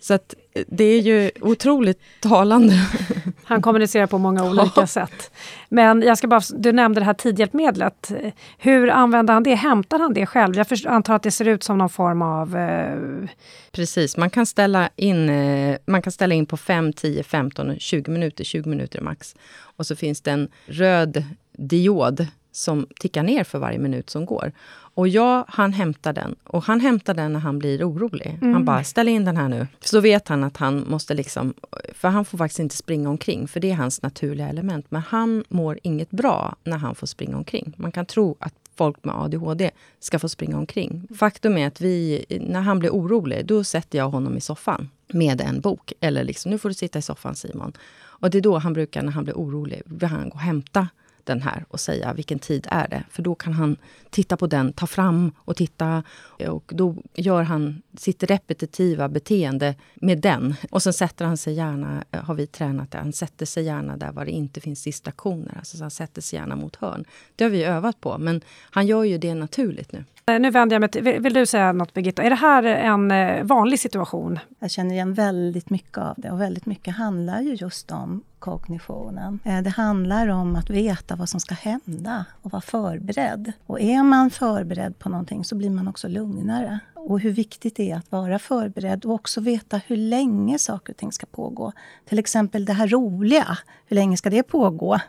Så 0.01 0.13
att 0.13 0.33
det 0.67 0.83
är 0.83 1.01
ju 1.01 1.31
otroligt 1.41 1.99
talande. 2.21 2.73
Han 3.45 3.61
kommunicerar 3.61 4.07
på 4.07 4.17
många 4.17 4.49
olika 4.49 4.87
sätt. 4.87 5.31
Men 5.69 6.01
jag 6.01 6.17
ska 6.17 6.27
bara, 6.27 6.41
du 6.57 6.71
nämnde 6.71 7.01
det 7.01 7.05
här 7.05 7.13
tidhjälpmedlet. 7.13 8.11
Hur 8.57 8.89
använder 8.89 9.33
han 9.33 9.43
det? 9.43 9.55
Hämtar 9.55 9.99
han 9.99 10.13
det 10.13 10.25
själv? 10.25 10.55
Jag 10.55 10.67
antar 10.85 11.15
att 11.15 11.23
det 11.23 11.31
ser 11.31 11.47
ut 11.47 11.63
som 11.63 11.77
någon 11.77 11.89
form 11.89 12.21
av... 12.21 12.57
Eh... 12.57 13.29
Precis, 13.71 14.17
man 14.17 14.29
kan, 14.29 14.45
ställa 14.45 14.89
in, 14.95 15.29
eh, 15.29 15.77
man 15.85 16.01
kan 16.01 16.11
ställa 16.11 16.35
in 16.35 16.45
på 16.45 16.57
5, 16.57 16.93
10, 16.93 17.23
15, 17.23 17.79
20 17.79 18.11
minuter, 18.11 18.43
20 18.43 18.69
minuter 18.69 19.01
max. 19.01 19.35
Och 19.57 19.85
så 19.85 19.95
finns 19.95 20.21
det 20.21 20.31
en 20.31 20.49
röd 20.65 21.23
diod 21.57 22.27
som 22.55 22.87
tickar 22.99 23.23
ner 23.23 23.43
för 23.43 23.59
varje 23.59 23.79
minut 23.79 24.09
som 24.09 24.25
går. 24.25 24.51
Och 24.95 25.07
ja, 25.07 25.45
han 25.47 25.73
hämtar 25.73 26.13
den. 26.13 26.35
Och 26.43 26.63
han 26.63 26.79
hämtar 26.79 27.13
den 27.13 27.33
när 27.33 27.39
han 27.39 27.59
blir 27.59 27.89
orolig. 27.89 28.37
Mm. 28.41 28.53
Han 28.53 28.65
bara, 28.65 28.83
ställ 28.83 29.07
in 29.07 29.25
den 29.25 29.37
här 29.37 29.49
nu. 29.49 29.67
Så 29.79 29.99
vet 29.99 30.27
han 30.27 30.43
att 30.43 30.57
han 30.57 30.85
måste 30.87 31.13
liksom... 31.13 31.53
För 31.93 32.07
han 32.07 32.25
får 32.25 32.37
faktiskt 32.37 32.59
inte 32.59 32.75
springa 32.75 33.09
omkring, 33.09 33.47
för 33.47 33.59
det 33.59 33.71
är 33.71 33.75
hans 33.75 34.01
naturliga 34.01 34.49
element. 34.49 34.85
Men 34.89 35.01
han 35.01 35.43
mår 35.49 35.79
inget 35.83 36.11
bra 36.11 36.55
när 36.63 36.77
han 36.77 36.95
får 36.95 37.07
springa 37.07 37.37
omkring. 37.37 37.73
Man 37.77 37.91
kan 37.91 38.05
tro 38.05 38.35
att 38.39 38.53
folk 38.75 39.03
med 39.03 39.15
ADHD 39.15 39.71
ska 39.99 40.19
få 40.19 40.29
springa 40.29 40.57
omkring. 40.57 41.07
Faktum 41.17 41.57
är 41.57 41.67
att 41.67 41.81
vi, 41.81 42.25
när 42.41 42.61
han 42.61 42.79
blir 42.79 42.89
orolig, 42.89 43.45
då 43.45 43.63
sätter 43.63 43.97
jag 43.97 44.09
honom 44.09 44.37
i 44.37 44.41
soffan 44.41 44.89
med 45.07 45.41
en 45.41 45.61
bok. 45.61 45.93
Eller 45.99 46.23
liksom, 46.23 46.51
nu 46.51 46.57
får 46.57 46.69
du 46.69 46.75
sitta 46.75 46.99
i 46.99 47.01
soffan 47.01 47.35
Simon. 47.35 47.73
Och 47.97 48.29
det 48.29 48.37
är 48.37 48.41
då 48.41 48.57
han 48.57 48.73
brukar, 48.73 49.01
när 49.01 49.11
han 49.11 49.23
blir 49.23 49.35
orolig, 49.35 49.81
vill 49.85 50.09
han 50.09 50.29
gå 50.29 50.35
och 50.35 50.41
hämta 50.41 50.87
den 51.25 51.41
här 51.41 51.65
och 51.67 51.79
säga 51.79 52.13
vilken 52.13 52.39
tid 52.39 52.67
är 52.71 52.87
det. 52.87 53.03
För 53.09 53.21
då 53.21 53.35
kan 53.35 53.53
han 53.53 53.77
titta 54.09 54.37
på 54.37 54.47
den, 54.47 54.73
ta 54.73 54.87
fram 54.87 55.31
och 55.37 55.55
titta. 55.55 56.03
Och 56.47 56.71
då 56.75 56.95
gör 57.13 57.43
han 57.43 57.81
sitt 57.97 58.23
repetitiva 58.23 59.09
beteende 59.09 59.75
med 59.95 60.21
den. 60.21 60.55
Och 60.71 60.83
sen 60.83 60.93
sätter 60.93 61.25
han 61.25 61.37
sig 61.37 61.53
gärna, 61.53 62.03
eh, 62.11 62.23
har 62.23 62.35
vi 62.35 62.47
tränat 62.47 62.91
det, 62.91 62.97
han 62.97 63.13
sätter 63.13 63.45
sig 63.45 63.63
gärna 63.63 63.97
där 63.97 64.11
var 64.11 64.25
det 64.25 64.31
inte 64.31 64.61
finns 64.61 64.83
distraktioner. 64.83 65.53
Alltså 65.57 65.83
han 65.83 65.91
sätter 65.91 66.21
sig 66.21 66.39
gärna 66.39 66.55
mot 66.55 66.75
hörn. 66.75 67.05
Det 67.35 67.43
har 67.43 67.51
vi 67.51 67.63
övat 67.63 68.01
på, 68.01 68.17
men 68.17 68.41
han 68.71 68.87
gör 68.87 69.03
ju 69.03 69.17
det 69.17 69.33
naturligt 69.33 69.91
nu. 69.91 70.03
Eh, 70.31 70.39
nu 70.39 70.49
vänder 70.49 70.73
jag 70.75 70.81
mig 70.81 70.89
till, 70.89 71.03
vill, 71.03 71.21
vill 71.21 71.33
du 71.33 71.45
säga 71.45 71.71
något 71.71 71.93
Birgitta? 71.93 72.23
Är 72.23 72.29
det 72.29 72.35
här 72.35 72.63
en 72.63 73.11
eh, 73.11 73.43
vanlig 73.43 73.79
situation? 73.79 74.39
Jag 74.59 74.71
känner 74.71 74.91
igen 74.91 75.13
väldigt 75.13 75.69
mycket 75.69 75.97
av 75.97 76.13
det 76.17 76.31
och 76.31 76.41
väldigt 76.41 76.65
mycket 76.65 76.95
handlar 76.95 77.41
ju 77.41 77.53
just 77.53 77.91
om 77.91 78.23
kognitionen. 78.39 79.39
Eh, 79.43 79.61
det 79.61 79.69
handlar 79.69 80.27
om 80.27 80.55
att 80.55 80.69
veta 80.69 81.15
vad 81.15 81.29
som 81.29 81.39
ska 81.39 81.55
hända 81.55 82.25
och 82.41 82.51
vara 82.51 82.61
förberedd. 82.61 83.51
Och 83.65 83.81
är 83.81 84.03
man 84.03 84.29
förberedd 84.29 84.99
på 84.99 85.09
någonting 85.09 85.43
så 85.43 85.55
blir 85.55 85.69
man 85.69 85.87
också 85.87 86.07
lugnare 86.07 86.79
och 87.05 87.19
hur 87.19 87.31
viktigt 87.31 87.75
det 87.75 87.91
är 87.91 87.95
att 87.97 88.11
vara 88.11 88.39
förberedd 88.39 89.05
och 89.05 89.13
också 89.13 89.41
veta 89.41 89.81
hur 89.87 89.97
länge 89.97 90.59
saker 90.59 90.93
och 90.93 90.97
ting 90.97 91.11
ska 91.11 91.25
pågå. 91.25 91.71
Till 92.05 92.19
exempel 92.19 92.65
det 92.65 92.73
här 92.73 92.87
roliga, 92.87 93.57
hur 93.85 93.95
länge 93.95 94.17
ska 94.17 94.29
det 94.29 94.43
pågå? 94.43 94.99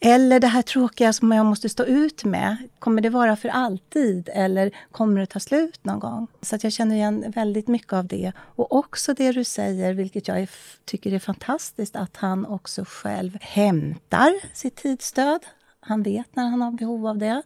Eller 0.00 0.40
det 0.40 0.46
här 0.46 0.62
tråkiga 0.62 1.12
som 1.12 1.32
jag 1.32 1.46
måste 1.46 1.68
stå 1.68 1.84
ut 1.84 2.24
med, 2.24 2.56
kommer 2.78 3.02
det 3.02 3.10
vara 3.10 3.36
för 3.36 3.48
alltid 3.48 4.28
eller 4.32 4.70
kommer 4.92 5.20
det 5.20 5.26
ta 5.26 5.40
slut 5.40 5.84
någon 5.84 5.98
gång? 5.98 6.26
Så 6.42 6.56
att 6.56 6.64
jag 6.64 6.72
känner 6.72 6.94
igen 6.94 7.32
väldigt 7.34 7.68
mycket 7.68 7.92
av 7.92 8.06
det. 8.06 8.32
Och 8.38 8.72
också 8.72 9.14
det 9.14 9.32
du 9.32 9.44
säger, 9.44 9.94
vilket 9.94 10.28
jag 10.28 10.40
är, 10.40 10.50
tycker 10.84 11.12
är 11.12 11.18
fantastiskt, 11.18 11.96
att 11.96 12.16
han 12.16 12.46
också 12.46 12.84
själv 12.88 13.38
hämtar 13.40 14.32
sitt 14.54 14.76
tidsstöd. 14.76 15.40
Han 15.80 16.02
vet 16.02 16.36
när 16.36 16.48
han 16.48 16.62
har 16.62 16.70
behov 16.70 17.06
av 17.06 17.18
det. 17.18 17.42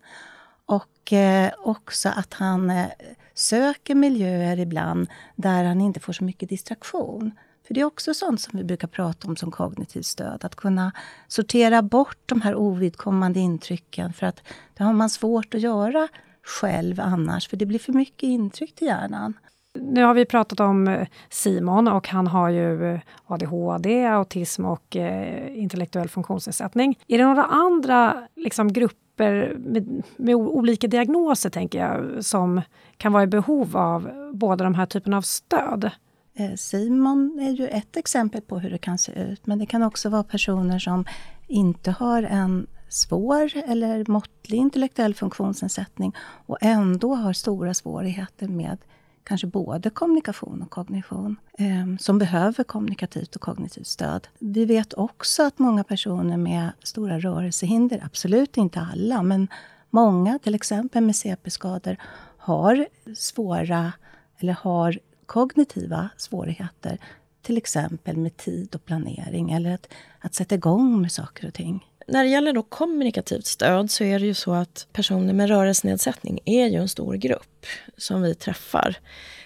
Och 1.02 1.12
eh, 1.12 1.52
också 1.58 2.08
att 2.08 2.34
han 2.34 2.70
eh, 2.70 2.86
söker 3.34 3.94
miljöer 3.94 4.58
ibland 4.58 5.08
där 5.36 5.64
han 5.64 5.80
inte 5.80 6.00
får 6.00 6.12
så 6.12 6.24
mycket 6.24 6.48
distraktion. 6.48 7.30
För 7.66 7.74
det 7.74 7.80
är 7.80 7.84
också 7.84 8.14
sånt 8.14 8.40
som 8.40 8.58
vi 8.58 8.64
brukar 8.64 8.88
prata 8.88 9.28
om 9.28 9.36
som 9.36 9.50
kognitivt 9.50 10.06
stöd. 10.06 10.44
Att 10.44 10.54
kunna 10.54 10.92
sortera 11.28 11.82
bort 11.82 12.18
de 12.26 12.40
här 12.40 12.54
ovidkommande 12.54 13.40
intrycken. 13.40 14.12
För 14.12 14.26
att 14.26 14.42
det 14.74 14.84
har 14.84 14.92
man 14.92 15.10
svårt 15.10 15.54
att 15.54 15.60
göra 15.60 16.08
själv 16.42 17.00
annars, 17.00 17.48
för 17.48 17.56
det 17.56 17.66
blir 17.66 17.78
för 17.78 17.92
mycket 17.92 18.22
intryck 18.22 18.74
till 18.74 18.86
hjärnan. 18.86 19.34
Nu 19.78 20.02
har 20.02 20.14
vi 20.14 20.24
pratat 20.24 20.60
om 20.60 20.88
eh, 20.88 21.08
Simon 21.30 21.88
och 21.88 22.08
han 22.08 22.26
har 22.26 22.48
ju 22.48 23.00
ADHD, 23.26 24.06
autism 24.06 24.64
och 24.64 24.96
eh, 24.96 25.58
intellektuell 25.58 26.08
funktionsnedsättning. 26.08 26.98
Är 27.08 27.18
det 27.18 27.24
några 27.24 27.44
andra 27.44 28.28
liksom, 28.36 28.72
grupper 28.72 29.01
grupper 29.16 29.54
med, 29.58 30.02
med, 30.16 30.34
olika 30.34 30.88
diagnoser, 30.88 31.50
tänker 31.50 31.78
jag, 31.78 32.24
som 32.24 32.60
kan 32.96 33.12
vara 33.12 33.22
i 33.22 33.26
behov 33.26 33.76
av 33.76 34.10
båda 34.34 34.64
de 34.64 34.74
här 34.74 34.86
typerna 34.86 35.16
av 35.16 35.22
stöd. 35.22 35.90
Eh, 36.34 36.54
Simon 36.56 37.38
är 37.40 37.50
ju 37.50 37.68
ett 37.68 37.96
exempel 37.96 38.40
på 38.40 38.58
hur 38.58 38.70
det 38.70 38.78
kan 38.78 38.98
se 38.98 39.12
ut, 39.12 39.46
men 39.46 39.58
det 39.58 39.66
kan 39.66 39.82
också 39.82 40.08
vara 40.08 40.22
personer 40.22 40.78
som 40.78 41.04
inte 41.48 41.90
har 41.90 42.22
en 42.22 42.66
svår 42.88 43.52
eller 43.56 44.04
måttlig 44.10 44.58
intellektuell 44.58 45.14
funktionsnedsättning 45.14 46.12
och 46.46 46.58
ändå 46.60 47.14
har 47.14 47.32
stora 47.32 47.74
svårigheter 47.74 48.48
med 48.48 48.78
kanske 49.24 49.46
både 49.46 49.90
kommunikation 49.90 50.62
och 50.62 50.70
kognition, 50.70 51.36
eh, 51.58 51.96
som 51.98 52.18
behöver 52.18 52.64
kommunikativt 52.64 53.36
och 53.36 53.42
kognitivt 53.42 53.86
stöd. 53.86 54.28
Vi 54.38 54.64
vet 54.64 54.94
också 54.94 55.42
att 55.42 55.58
många 55.58 55.84
personer 55.84 56.36
med 56.36 56.70
stora 56.82 57.18
rörelsehinder, 57.18 58.02
absolut 58.04 58.56
inte 58.56 58.80
alla, 58.92 59.22
men 59.22 59.48
många, 59.90 60.38
till 60.38 60.54
exempel 60.54 61.02
med 61.02 61.16
CP-skador, 61.16 61.96
har 62.38 62.86
svåra 63.14 63.92
eller 64.38 64.52
har 64.52 64.98
kognitiva 65.26 66.08
svårigheter. 66.16 66.98
Till 67.42 67.56
exempel 67.56 68.16
med 68.16 68.36
tid 68.36 68.74
och 68.74 68.84
planering 68.84 69.52
eller 69.52 69.74
att, 69.74 69.88
att 70.18 70.34
sätta 70.34 70.54
igång 70.54 71.00
med 71.00 71.12
saker 71.12 71.46
och 71.48 71.54
ting. 71.54 71.86
När 72.06 72.24
det 72.24 72.30
gäller 72.30 72.52
då 72.52 72.62
kommunikativt 72.62 73.46
stöd 73.46 73.90
så 73.90 74.04
är 74.04 74.18
det 74.18 74.26
ju 74.26 74.34
så 74.34 74.52
att 74.52 74.86
personer 74.92 75.32
med 75.32 75.48
rörelsenedsättning 75.48 76.40
är 76.44 76.66
ju 76.66 76.76
en 76.76 76.88
stor 76.88 77.14
grupp 77.14 77.66
som 77.96 78.22
vi 78.22 78.34
träffar. 78.34 78.96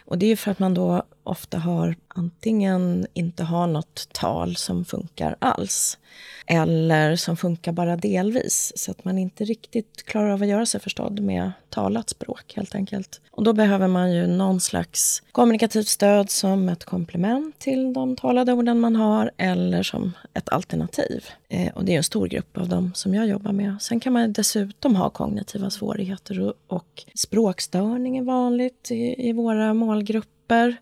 Och 0.04 0.18
det 0.18 0.26
är 0.26 0.30
ju 0.30 0.36
för 0.36 0.50
att 0.50 0.58
man 0.58 0.74
då 0.74 1.02
ofta 1.26 1.58
har 1.58 1.96
antingen 2.08 3.06
inte 3.14 3.44
har 3.44 3.66
något 3.66 4.08
tal 4.12 4.56
som 4.56 4.84
funkar 4.84 5.36
alls 5.38 5.98
eller 6.46 7.16
som 7.16 7.36
funkar 7.36 7.72
bara 7.72 7.96
delvis 7.96 8.72
så 8.76 8.90
att 8.90 9.04
man 9.04 9.18
inte 9.18 9.44
riktigt 9.44 10.02
klarar 10.04 10.30
av 10.30 10.42
att 10.42 10.48
göra 10.48 10.66
sig 10.66 10.80
förstådd 10.80 11.20
med 11.20 11.52
talat 11.70 12.10
språk 12.10 12.52
helt 12.56 12.74
enkelt. 12.74 13.20
Och 13.30 13.44
då 13.44 13.52
behöver 13.52 13.88
man 13.88 14.12
ju 14.12 14.26
någon 14.26 14.60
slags 14.60 15.22
kommunikativt 15.32 15.88
stöd 15.88 16.30
som 16.30 16.68
ett 16.68 16.84
komplement 16.84 17.58
till 17.58 17.92
de 17.92 18.16
talade 18.16 18.52
orden 18.52 18.80
man 18.80 18.96
har 18.96 19.30
eller 19.36 19.82
som 19.82 20.12
ett 20.34 20.48
alternativ. 20.48 21.24
Eh, 21.48 21.72
och 21.74 21.84
det 21.84 21.92
är 21.92 21.96
en 21.96 22.04
stor 22.04 22.26
grupp 22.26 22.58
av 22.58 22.68
dem 22.68 22.92
som 22.94 23.14
jag 23.14 23.26
jobbar 23.26 23.52
med. 23.52 23.76
Sen 23.80 24.00
kan 24.00 24.12
man 24.12 24.32
dessutom 24.32 24.96
ha 24.96 25.10
kognitiva 25.10 25.70
svårigheter 25.70 26.40
och, 26.40 26.54
och 26.66 27.04
språkstörning 27.14 28.16
är 28.16 28.22
vanligt 28.22 28.90
i, 28.90 29.28
i 29.28 29.32
våra 29.32 29.74
målgrupper. 29.74 30.76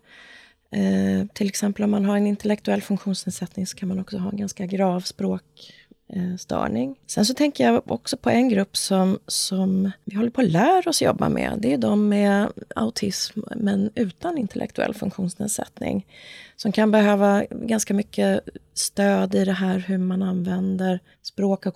Eh, 0.75 1.25
till 1.33 1.47
exempel 1.47 1.83
om 1.83 1.91
man 1.91 2.05
har 2.05 2.17
en 2.17 2.27
intellektuell 2.27 2.81
funktionsnedsättning 2.81 3.67
så 3.67 3.77
kan 3.77 3.89
man 3.89 3.99
också 3.99 4.17
ha 4.17 4.29
en 4.29 4.37
ganska 4.37 4.65
grav 4.65 5.01
språkstörning. 5.01 6.89
Eh, 6.89 6.95
Sen 7.07 7.25
så 7.25 7.33
tänker 7.33 7.63
jag 7.63 7.91
också 7.91 8.17
på 8.17 8.29
en 8.29 8.49
grupp 8.49 8.77
som, 8.77 9.19
som 9.27 9.91
vi 10.05 10.15
håller 10.15 10.29
på 10.29 10.41
att 10.41 10.51
lära 10.51 10.89
oss 10.89 11.01
jobba 11.01 11.29
med. 11.29 11.57
Det 11.59 11.73
är 11.73 11.77
de 11.77 12.09
med 12.09 12.49
autism 12.75 13.39
men 13.55 13.89
utan 13.95 14.37
intellektuell 14.37 14.93
funktionsnedsättning. 14.93 16.07
Som 16.55 16.71
kan 16.71 16.91
behöva 16.91 17.43
ganska 17.49 17.93
mycket 17.93 18.39
stöd 18.73 19.35
i 19.35 19.45
det 19.45 19.53
här 19.53 19.77
hur 19.79 19.97
man 19.97 20.21
använder 20.21 20.99
språk 21.21 21.65
och 21.65 21.75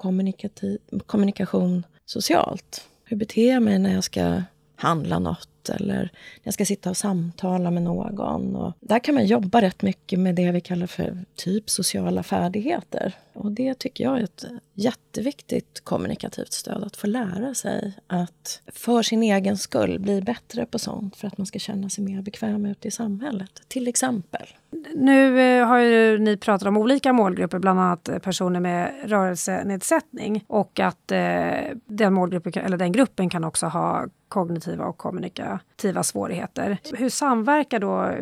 kommunikation 1.06 1.86
socialt. 2.06 2.86
Hur 3.04 3.18
beter 3.18 3.50
jag 3.50 3.64
mig 3.64 3.80
när 3.80 3.94
jag 3.94 4.04
ska 4.04 4.44
handla 4.76 5.20
något 5.20 5.49
eller 5.70 5.96
när 5.96 6.10
jag 6.44 6.54
ska 6.54 6.66
sitta 6.66 6.90
och 6.90 6.98
samtala 6.98 7.72
med 7.72 7.84
någon. 7.84 8.56
Och 8.56 8.74
där 8.80 9.00
kan 9.00 9.16
man 9.16 9.26
jobba 9.26 9.62
rätt 9.62 9.82
mycket 9.82 10.20
med 10.20 10.36
det 10.36 10.52
vi 10.52 10.62
kallar 10.62 10.88
för 10.88 11.26
typ 11.36 11.70
sociala 11.70 12.24
färdigheter. 12.24 13.14
Och 13.34 13.52
det 13.52 13.80
tycker 13.80 14.04
jag 14.04 14.20
är 14.20 14.24
ett 14.24 14.46
jätteviktigt 14.74 15.82
kommunikativt 15.84 16.54
stöd, 16.54 16.84
att 16.84 16.96
få 16.96 17.08
lära 17.08 17.54
sig 17.54 17.94
att 18.08 18.62
för 18.68 19.02
sin 19.02 19.24
egen 19.24 19.58
skull 19.58 20.00
bli 20.00 20.22
bättre 20.22 20.66
på 20.66 20.80
sånt 20.80 21.16
för 21.16 21.28
att 21.28 21.38
man 21.38 21.48
ska 21.48 21.60
känna 21.60 21.90
sig 21.90 22.04
mer 22.04 22.22
bekväm 22.22 22.66
ute 22.66 22.88
i 22.88 22.92
samhället, 22.92 23.62
till 23.68 23.88
exempel. 23.88 24.48
Nu 24.96 25.42
eh, 25.42 25.68
har 25.68 25.80
ju 25.80 26.18
ni 26.18 26.38
pratat 26.38 26.68
om 26.68 26.78
olika 26.78 27.14
målgrupper, 27.14 27.60
bland 27.60 27.80
annat 27.80 28.10
eh, 28.10 28.20
personer 28.20 28.60
med 28.60 28.94
rörelsenedsättning 29.06 30.44
och 30.48 30.80
att 30.80 31.12
eh, 31.12 31.78
den, 31.86 32.14
målgruppen, 32.14 32.54
eller 32.54 32.78
den 32.78 32.92
gruppen 32.92 33.30
kan 33.30 33.44
också 33.44 33.66
ha 33.66 34.08
kognitiva 34.30 34.86
och 34.86 34.98
kommunikativa 34.98 36.04
svårigheter. 36.04 36.78
Hur 36.94 37.10
samverkar 37.10 37.80
då 37.80 38.16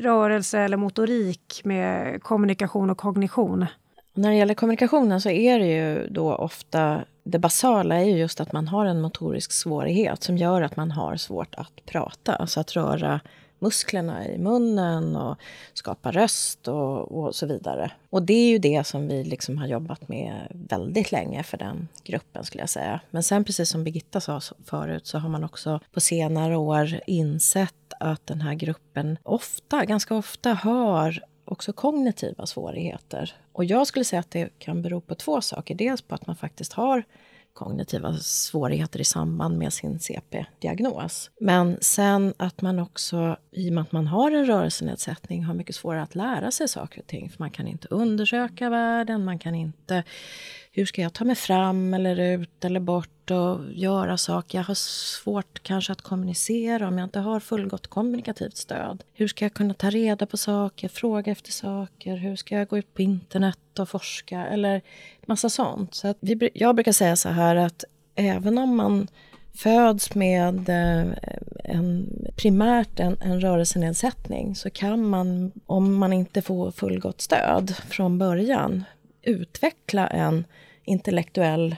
rörelse 0.00 0.58
eller 0.58 0.76
motorik 0.76 1.60
med 1.64 2.22
kommunikation 2.22 2.90
och 2.90 2.98
kognition? 2.98 3.66
När 4.14 4.30
det 4.30 4.36
gäller 4.36 4.54
kommunikationen 4.54 5.20
så 5.20 5.30
är 5.30 5.58
det 5.58 5.66
ju 5.66 6.06
då 6.10 6.34
ofta 6.34 7.04
det 7.24 7.38
basala 7.38 8.00
är 8.00 8.04
ju 8.04 8.18
just 8.18 8.40
att 8.40 8.52
man 8.52 8.68
har 8.68 8.86
en 8.86 9.00
motorisk 9.00 9.52
svårighet 9.52 10.22
som 10.22 10.38
gör 10.38 10.62
att 10.62 10.76
man 10.76 10.90
har 10.90 11.16
svårt 11.16 11.54
att 11.54 11.86
prata, 11.86 12.34
alltså 12.34 12.60
att 12.60 12.76
röra 12.76 13.20
musklerna 13.62 14.28
i 14.28 14.38
munnen 14.38 15.16
och 15.16 15.38
skapa 15.74 16.10
röst 16.10 16.68
och, 16.68 17.18
och, 17.18 17.34
så 17.34 17.46
vidare. 17.46 17.92
Och 18.10 18.22
det 18.22 18.34
är 18.34 18.48
ju 18.48 18.58
det 18.58 18.86
som 18.86 19.08
vi 19.08 19.24
liksom 19.24 19.58
har 19.58 19.66
jobbat 19.66 20.08
med 20.08 20.46
väldigt 20.50 21.12
länge 21.12 21.42
för 21.42 21.58
den 21.58 21.88
gruppen 22.04 22.44
skulle 22.44 22.62
jag 22.62 22.70
säga. 22.70 23.00
Men 23.10 23.22
sen 23.22 23.44
precis 23.44 23.70
som 23.70 23.84
Birgitta 23.84 24.20
sa 24.20 24.40
förut 24.64 25.06
så 25.06 25.18
har 25.18 25.28
man 25.28 25.44
också 25.44 25.80
på 25.92 26.00
senare 26.00 26.56
år 26.56 27.00
insett 27.06 27.74
att 28.00 28.26
den 28.26 28.40
här 28.40 28.54
gruppen 28.54 29.18
ofta, 29.22 29.84
ganska 29.84 30.14
ofta 30.14 30.52
har 30.52 31.20
också 31.44 31.72
kognitiva 31.72 32.46
svårigheter. 32.46 33.34
Och 33.52 33.64
jag 33.64 33.86
skulle 33.86 34.04
säga 34.04 34.20
att 34.20 34.30
det 34.30 34.58
kan 34.58 34.82
bero 34.82 35.00
på 35.00 35.14
två 35.14 35.40
saker. 35.40 35.74
Dels 35.74 36.02
på 36.02 36.14
att 36.14 36.26
man 36.26 36.36
faktiskt 36.36 36.72
har 36.72 37.04
kognitiva 37.52 38.14
svårigheter 38.14 39.00
i 39.00 39.04
samband 39.04 39.58
med 39.58 39.72
sin 39.72 39.98
CP-diagnos. 39.98 41.30
Men 41.40 41.78
sen 41.80 42.34
att 42.36 42.62
man 42.62 42.78
också, 42.78 43.36
i 43.50 43.68
och 43.70 43.74
med 43.74 43.82
att 43.82 43.92
man 43.92 44.06
har 44.06 44.30
en 44.30 44.46
rörelsenedsättning, 44.46 45.44
har 45.44 45.54
mycket 45.54 45.74
svårare 45.74 46.02
att 46.02 46.14
lära 46.14 46.50
sig 46.50 46.68
saker 46.68 47.00
och 47.00 47.06
ting. 47.06 47.30
För 47.30 47.38
man 47.38 47.50
kan 47.50 47.66
inte 47.66 47.88
undersöka 47.90 48.70
världen, 48.70 49.24
man 49.24 49.38
kan 49.38 49.54
inte 49.54 50.04
hur 50.74 50.86
ska 50.86 51.02
jag 51.02 51.12
ta 51.12 51.24
mig 51.24 51.36
fram 51.36 51.94
eller 51.94 52.20
ut 52.20 52.64
eller 52.64 52.80
bort 52.80 53.30
och 53.30 53.72
göra 53.72 54.18
saker? 54.18 54.58
Jag 54.58 54.64
har 54.64 54.74
svårt 54.74 55.62
kanske 55.62 55.92
att 55.92 56.02
kommunicera 56.02 56.88
om 56.88 56.98
jag 56.98 57.06
inte 57.06 57.20
har 57.20 57.40
fullgott 57.40 57.86
kommunikativt 57.86 58.56
stöd. 58.56 59.02
Hur 59.12 59.28
ska 59.28 59.44
jag 59.44 59.54
kunna 59.54 59.74
ta 59.74 59.90
reda 59.90 60.26
på 60.26 60.36
saker, 60.36 60.88
fråga 60.88 61.32
efter 61.32 61.52
saker? 61.52 62.16
Hur 62.16 62.36
ska 62.36 62.56
jag 62.56 62.68
gå 62.68 62.78
ut 62.78 62.94
på 62.94 63.02
internet 63.02 63.78
och 63.78 63.88
forska? 63.88 64.46
Eller 64.46 64.80
massa 65.26 65.50
sånt. 65.50 65.94
Så 65.94 66.08
att 66.08 66.16
vi, 66.20 66.50
jag 66.54 66.74
brukar 66.74 66.92
säga 66.92 67.16
så 67.16 67.28
här 67.28 67.56
att 67.56 67.84
även 68.14 68.58
om 68.58 68.76
man 68.76 69.08
föds 69.54 70.14
med 70.14 70.68
eh, 70.68 71.12
en, 71.64 72.08
primärt 72.36 73.00
en, 73.00 73.16
en 73.20 73.40
rörelsenedsättning 73.40 74.56
så 74.56 74.70
kan 74.70 75.06
man, 75.06 75.52
om 75.66 75.94
man 75.94 76.12
inte 76.12 76.42
får 76.42 76.70
fullgott 76.70 77.20
stöd 77.20 77.74
från 77.88 78.18
början, 78.18 78.84
utveckla 79.22 80.06
en 80.06 80.44
intellektuell 80.84 81.76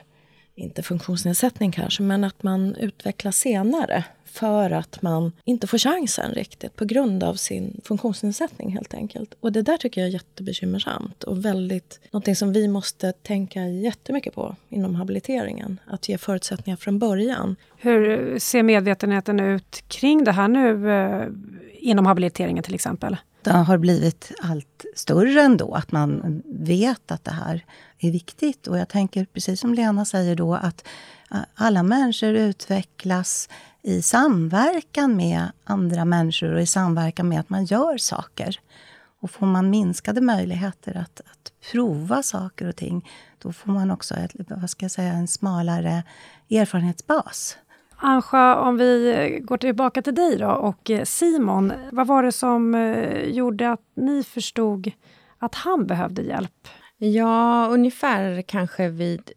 inte 0.56 0.82
funktionsnedsättning 0.82 1.72
kanske, 1.72 2.02
men 2.02 2.24
att 2.24 2.42
man 2.42 2.74
utvecklas 2.74 3.36
senare 3.36 4.04
för 4.24 4.70
att 4.70 5.02
man 5.02 5.32
inte 5.44 5.66
får 5.66 5.78
chansen 5.78 6.32
riktigt 6.32 6.76
på 6.76 6.84
grund 6.84 7.24
av 7.24 7.34
sin 7.34 7.80
funktionsnedsättning 7.84 8.72
helt 8.72 8.94
enkelt. 8.94 9.34
Och 9.40 9.52
det 9.52 9.62
där 9.62 9.76
tycker 9.76 10.00
jag 10.00 10.08
är 10.08 10.12
jättebekymmersamt 10.12 11.24
och 11.24 11.44
väldigt 11.44 12.00
någonting 12.10 12.36
som 12.36 12.52
vi 12.52 12.68
måste 12.68 13.12
tänka 13.12 13.66
jättemycket 13.66 14.34
på 14.34 14.56
inom 14.68 14.94
habiliteringen. 14.94 15.80
Att 15.86 16.08
ge 16.08 16.18
förutsättningar 16.18 16.76
från 16.76 16.98
början. 16.98 17.56
Hur 17.78 18.38
ser 18.38 18.62
medvetenheten 18.62 19.40
ut 19.40 19.84
kring 19.88 20.24
det 20.24 20.32
här 20.32 20.48
nu 20.48 20.90
eh, 20.92 21.28
inom 21.72 22.06
habiliteringen 22.06 22.64
till 22.64 22.74
exempel? 22.74 23.16
Det 23.44 23.52
har 23.52 23.78
blivit 23.78 24.32
allt 24.42 24.84
större 24.94 25.40
ändå, 25.42 25.74
att 25.74 25.92
man 25.92 26.42
vet 26.46 27.10
att 27.10 27.24
det 27.24 27.32
här 27.32 27.64
är 27.98 28.10
viktigt. 28.10 28.66
Och 28.66 28.78
jag 28.78 28.88
tänker, 28.88 29.24
precis 29.24 29.60
som 29.60 29.74
Lena 29.74 30.04
säger 30.04 30.36
då, 30.36 30.54
att 30.54 30.84
eh, 31.30 31.38
alla 31.54 31.82
människor 31.82 32.34
utvecklas 32.34 33.48
i 33.82 34.02
samverkan 34.02 35.16
med 35.16 35.48
andra 35.64 36.04
människor 36.04 36.52
och 36.52 36.60
i 36.60 36.66
samverkan 36.66 37.28
med 37.28 37.40
att 37.40 37.50
man 37.50 37.64
gör 37.64 37.98
saker. 37.98 38.60
Och 39.20 39.30
får 39.30 39.46
man 39.46 39.70
minskade 39.70 40.20
möjligheter 40.20 40.96
att, 40.96 41.20
att 41.20 41.52
prova 41.72 42.22
saker 42.22 42.68
och 42.68 42.76
ting, 42.76 43.08
då 43.38 43.52
får 43.52 43.72
man 43.72 43.90
också 43.90 44.14
ett, 44.14 44.32
vad 44.34 44.70
ska 44.70 44.84
jag 44.84 44.90
säga, 44.90 45.12
en 45.12 45.28
smalare 45.28 46.02
erfarenhetsbas. 46.50 47.56
Ansja, 48.04 48.56
om 48.56 48.76
vi 48.76 49.38
går 49.42 49.56
tillbaka 49.56 50.02
till 50.02 50.14
dig 50.14 50.38
då 50.38 50.50
och 50.50 50.90
eh, 50.90 51.04
Simon. 51.04 51.72
Vad 51.92 52.06
var 52.06 52.22
det 52.22 52.32
som 52.32 52.74
eh, 52.74 53.24
gjorde 53.24 53.70
att 53.70 53.80
ni 53.96 54.24
förstod 54.24 54.90
att 55.38 55.54
han 55.54 55.86
behövde 55.86 56.22
hjälp? 56.22 56.68
Ja, 56.96 57.66
ungefär 57.70 58.42
kanske 58.42 58.88
vid 58.88 59.32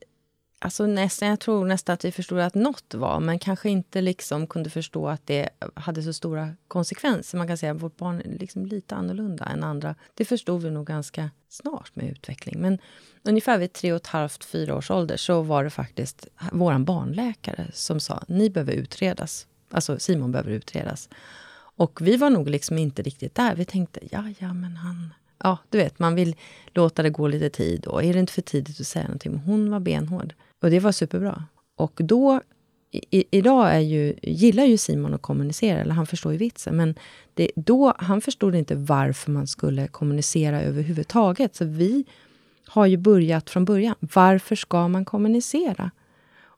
Alltså 0.59 0.85
nästan, 0.85 1.27
jag 1.27 1.39
tror 1.39 1.65
nästan 1.65 1.93
att 1.93 2.05
vi 2.05 2.11
förstod 2.11 2.39
att 2.39 2.55
något 2.55 2.93
var, 2.93 3.19
men 3.19 3.39
kanske 3.39 3.69
inte 3.69 4.01
liksom 4.01 4.47
kunde 4.47 4.69
förstå 4.69 5.07
att 5.07 5.27
det 5.27 5.49
hade 5.73 6.03
så 6.03 6.13
stora 6.13 6.55
konsekvenser. 6.67 7.37
Man 7.37 7.47
kan 7.47 7.57
säga 7.57 7.71
att 7.71 7.81
vårt 7.81 7.97
barn 7.97 8.21
är 8.21 8.39
liksom 8.39 8.65
lite 8.65 8.95
annorlunda 8.95 9.45
än 9.45 9.63
andra. 9.63 9.95
Det 10.13 10.25
förstod 10.25 10.63
vi 10.63 10.71
nog 10.71 10.87
ganska 10.87 11.29
snart 11.49 11.95
med 11.95 12.09
utveckling. 12.09 12.61
Men 12.61 12.79
ungefär 13.23 13.57
vid 13.57 13.73
tre 13.73 13.91
och 13.91 13.97
ett 13.97 14.07
halvt, 14.07 14.45
fyra 14.45 14.75
års 14.75 14.91
ålder 14.91 15.17
så 15.17 15.41
var 15.41 15.63
det 15.63 15.69
faktiskt 15.69 16.27
vår 16.51 16.79
barnläkare 16.79 17.67
som 17.73 17.99
sa 17.99 18.23
ni 18.27 18.49
behöver 18.49 18.73
utredas. 18.73 19.47
Alltså 19.71 19.99
Simon 19.99 20.31
behöver 20.31 20.51
utredas. 20.51 21.09
Och 21.77 22.01
vi 22.01 22.17
var 22.17 22.29
nog 22.29 22.49
liksom 22.49 22.77
inte 22.77 23.01
riktigt 23.01 23.35
där. 23.35 23.55
Vi 23.55 23.65
tänkte, 23.65 23.99
ja, 24.11 24.23
ja, 24.39 24.53
men 24.53 24.75
han... 24.75 25.13
Ja, 25.43 25.57
du 25.69 25.77
vet, 25.77 25.99
man 25.99 26.15
vill 26.15 26.35
låta 26.73 27.03
det 27.03 27.09
gå 27.09 27.27
lite 27.27 27.49
tid. 27.49 27.85
Och 27.85 28.03
är 28.03 28.13
det 28.13 28.19
inte 28.19 28.33
för 28.33 28.41
tidigt 28.41 28.79
att 28.79 28.87
säga 28.87 29.03
någonting? 29.03 29.31
Men 29.31 29.41
hon 29.41 29.71
var 29.71 29.79
benhård. 29.79 30.33
Och 30.61 30.69
det 30.71 30.79
var 30.79 30.91
superbra. 30.91 31.43
Och 31.75 32.01
då, 32.03 32.41
i, 32.91 33.23
idag 33.31 33.75
är 33.75 33.79
ju, 33.79 34.15
gillar 34.21 34.63
ju 34.63 34.77
Simon 34.77 35.13
att 35.13 35.21
kommunicera, 35.21 35.79
eller 35.79 35.93
han 35.93 36.07
förstår 36.07 36.31
ju 36.31 36.37
vitsen. 36.37 36.77
Men 36.77 36.95
det, 37.33 37.51
då, 37.55 37.93
han 37.97 38.21
förstod 38.21 38.55
inte 38.55 38.75
varför 38.75 39.31
man 39.31 39.47
skulle 39.47 39.87
kommunicera 39.87 40.61
överhuvudtaget. 40.61 41.55
Så 41.55 41.65
vi 41.65 42.05
har 42.67 42.85
ju 42.85 42.97
börjat 42.97 43.49
från 43.49 43.65
början. 43.65 43.95
Varför 43.99 44.55
ska 44.55 44.87
man 44.87 45.05
kommunicera? 45.05 45.91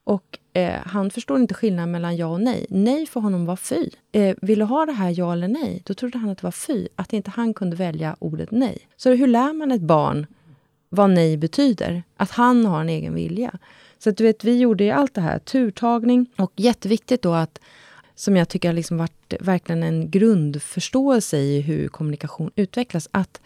Och 0.03 0.39
eh, 0.53 0.81
han 0.85 1.11
förstod 1.11 1.39
inte 1.39 1.53
skillnaden 1.53 1.91
mellan 1.91 2.17
ja 2.17 2.27
och 2.27 2.41
nej. 2.41 2.65
Nej 2.69 3.05
för 3.05 3.19
honom 3.19 3.45
var 3.45 3.55
fy. 3.55 3.89
Eh, 4.11 4.35
vill 4.41 4.59
du 4.59 4.65
ha 4.65 4.85
det 4.85 4.91
här 4.91 5.13
ja 5.17 5.33
eller 5.33 5.47
nej? 5.47 5.81
Då 5.85 5.93
trodde 5.93 6.17
han 6.17 6.29
att 6.29 6.37
det 6.37 6.43
var 6.43 6.51
fy. 6.51 6.87
Att 6.95 7.13
inte 7.13 7.31
han 7.31 7.53
kunde 7.53 7.75
välja 7.75 8.15
ordet 8.19 8.51
nej. 8.51 8.87
Så 8.97 9.09
hur 9.09 9.27
lär 9.27 9.53
man 9.53 9.71
ett 9.71 9.81
barn 9.81 10.27
vad 10.89 11.09
nej 11.09 11.37
betyder? 11.37 12.03
Att 12.17 12.31
han 12.31 12.65
har 12.65 12.81
en 12.81 12.89
egen 12.89 13.13
vilja. 13.13 13.51
Så 13.99 14.09
att 14.09 14.17
du 14.17 14.23
vet, 14.23 14.43
vi 14.43 14.57
gjorde 14.57 14.83
ju 14.83 14.89
allt 14.89 15.13
det 15.13 15.21
här, 15.21 15.39
turtagning 15.39 16.29
och 16.37 16.51
jätteviktigt 16.55 17.21
då 17.21 17.33
att 17.33 17.59
som 18.15 18.37
jag 18.37 18.49
tycker 18.49 18.69
har 18.69 18.73
liksom 18.73 18.97
varit 18.97 19.33
verkligen 19.39 19.83
en 19.83 20.11
grundförståelse 20.11 21.37
i 21.37 21.61
hur 21.61 21.87
kommunikation 21.87 22.51
utvecklas. 22.55 23.09
Att, 23.11 23.41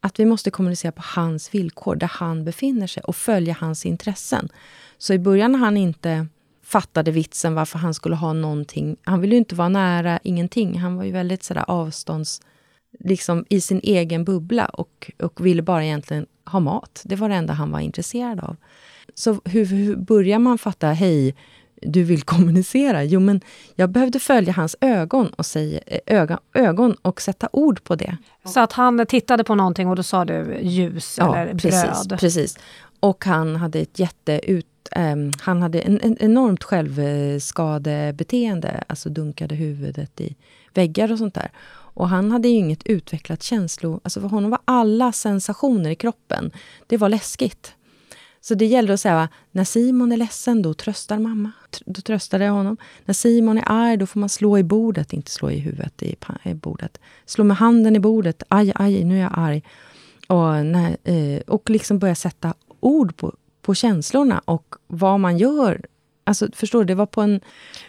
att 0.00 0.20
vi 0.20 0.24
måste 0.24 0.50
kommunicera 0.50 0.92
på 0.92 1.02
hans 1.04 1.54
villkor, 1.54 1.96
där 1.96 2.10
han 2.12 2.44
befinner 2.44 2.86
sig 2.86 3.02
och 3.02 3.16
följa 3.16 3.56
hans 3.60 3.86
intressen. 3.86 4.48
Så 4.98 5.12
i 5.12 5.18
början 5.18 5.52
när 5.52 5.58
han 5.58 5.76
inte 5.76 6.26
fattade 6.62 7.10
vitsen 7.10 7.54
varför 7.54 7.78
han 7.78 7.94
skulle 7.94 8.16
ha 8.16 8.32
någonting. 8.32 8.96
Han 9.02 9.20
ville 9.20 9.34
ju 9.34 9.38
inte 9.38 9.54
vara 9.54 9.68
nära 9.68 10.18
ingenting. 10.22 10.78
Han 10.78 10.96
var 10.96 11.04
ju 11.04 11.12
väldigt 11.12 11.42
sådär 11.42 11.64
avstånds... 11.68 12.40
Liksom 12.98 13.44
i 13.48 13.60
sin 13.60 13.80
egen 13.82 14.24
bubbla 14.24 14.66
och, 14.66 15.10
och 15.18 15.46
ville 15.46 15.62
bara 15.62 15.84
egentligen 15.84 16.26
ha 16.44 16.60
mat. 16.60 17.02
Det 17.04 17.16
var 17.16 17.28
det 17.28 17.34
enda 17.34 17.52
han 17.52 17.70
var 17.70 17.80
intresserad 17.80 18.40
av. 18.40 18.56
Så 19.14 19.40
hur, 19.44 19.64
hur 19.64 19.96
börjar 19.96 20.38
man 20.38 20.58
fatta, 20.58 20.86
hej, 20.86 21.34
du 21.82 22.02
vill 22.02 22.22
kommunicera? 22.22 23.04
Jo, 23.04 23.20
men 23.20 23.40
jag 23.74 23.90
behövde 23.90 24.18
följa 24.18 24.52
hans 24.52 24.76
ögon 24.80 25.28
och, 25.28 25.46
säga, 25.46 25.80
eh, 25.86 26.00
ögon, 26.06 26.38
ögon 26.54 26.96
och 27.02 27.20
sätta 27.20 27.48
ord 27.52 27.84
på 27.84 27.96
det. 27.96 28.16
Så 28.44 28.60
att 28.60 28.72
han 28.72 29.06
tittade 29.06 29.44
på 29.44 29.54
någonting 29.54 29.88
och 29.88 29.96
då 29.96 30.02
sa 30.02 30.24
du 30.24 30.58
ljus 30.62 31.16
ja, 31.18 31.36
eller 31.36 31.54
precis, 31.54 32.08
bröd? 32.08 32.20
precis. 32.20 32.58
Och 33.00 33.24
han 33.24 33.56
hade 33.56 33.80
ett 33.80 33.98
jätteut... 33.98 34.66
Um, 34.96 35.32
han 35.40 35.62
hade 35.62 35.80
en, 35.80 36.00
en 36.00 36.16
enormt 36.20 36.64
självskadebeteende, 36.64 38.84
alltså 38.86 39.08
dunkade 39.08 39.54
huvudet 39.54 40.20
i 40.20 40.36
väggar 40.74 41.12
och 41.12 41.18
sånt 41.18 41.34
där. 41.34 41.50
Och 41.94 42.08
han 42.08 42.30
hade 42.30 42.48
ju 42.48 42.54
inget 42.54 42.86
utvecklat 42.86 43.42
känslo... 43.42 44.00
Alltså 44.02 44.20
för 44.20 44.28
honom 44.28 44.50
var 44.50 44.60
alla 44.64 45.12
sensationer 45.12 45.90
i 45.90 45.94
kroppen, 45.94 46.50
det 46.86 46.96
var 46.96 47.08
läskigt. 47.08 47.74
Så 48.44 48.54
det 48.54 48.66
gäller 48.66 48.94
att 48.94 49.00
säga, 49.00 49.28
när 49.50 49.64
Simon 49.64 50.12
är 50.12 50.16
ledsen, 50.16 50.62
då 50.62 50.74
tröstar 50.74 51.18
mamma. 51.18 51.52
Då 51.86 52.00
tröstar 52.00 52.40
jag 52.40 52.52
honom. 52.52 52.76
När 53.04 53.14
Simon 53.14 53.58
är 53.58 53.64
arg, 53.66 53.96
då 53.96 54.06
får 54.06 54.20
man 54.20 54.28
slå 54.28 54.58
i 54.58 54.62
bordet, 54.62 55.12
inte 55.12 55.30
slå 55.30 55.50
i 55.50 55.58
huvudet 55.58 56.02
i, 56.02 56.16
i 56.42 56.54
bordet. 56.54 57.00
Slå 57.26 57.44
med 57.44 57.56
handen 57.56 57.96
i 57.96 57.98
bordet. 57.98 58.42
Aj, 58.48 58.72
aj, 58.74 59.04
nu 59.04 59.16
är 59.16 59.22
jag 59.22 59.32
arg. 59.34 59.62
Och, 60.28 60.66
när, 60.66 60.96
eh, 61.04 61.40
och 61.46 61.70
liksom 61.70 61.98
börja 61.98 62.14
sätta 62.14 62.54
ord 62.80 63.16
på, 63.16 63.34
på 63.62 63.74
känslorna 63.74 64.42
och 64.44 64.74
vad 64.86 65.20
man 65.20 65.38
gör 65.38 65.86
Alltså, 66.26 66.48
förstår 66.52 66.78
du? 66.78 66.84
Det 66.84 66.94
var 66.94 67.06
på 67.06 67.20
en... 67.20 67.40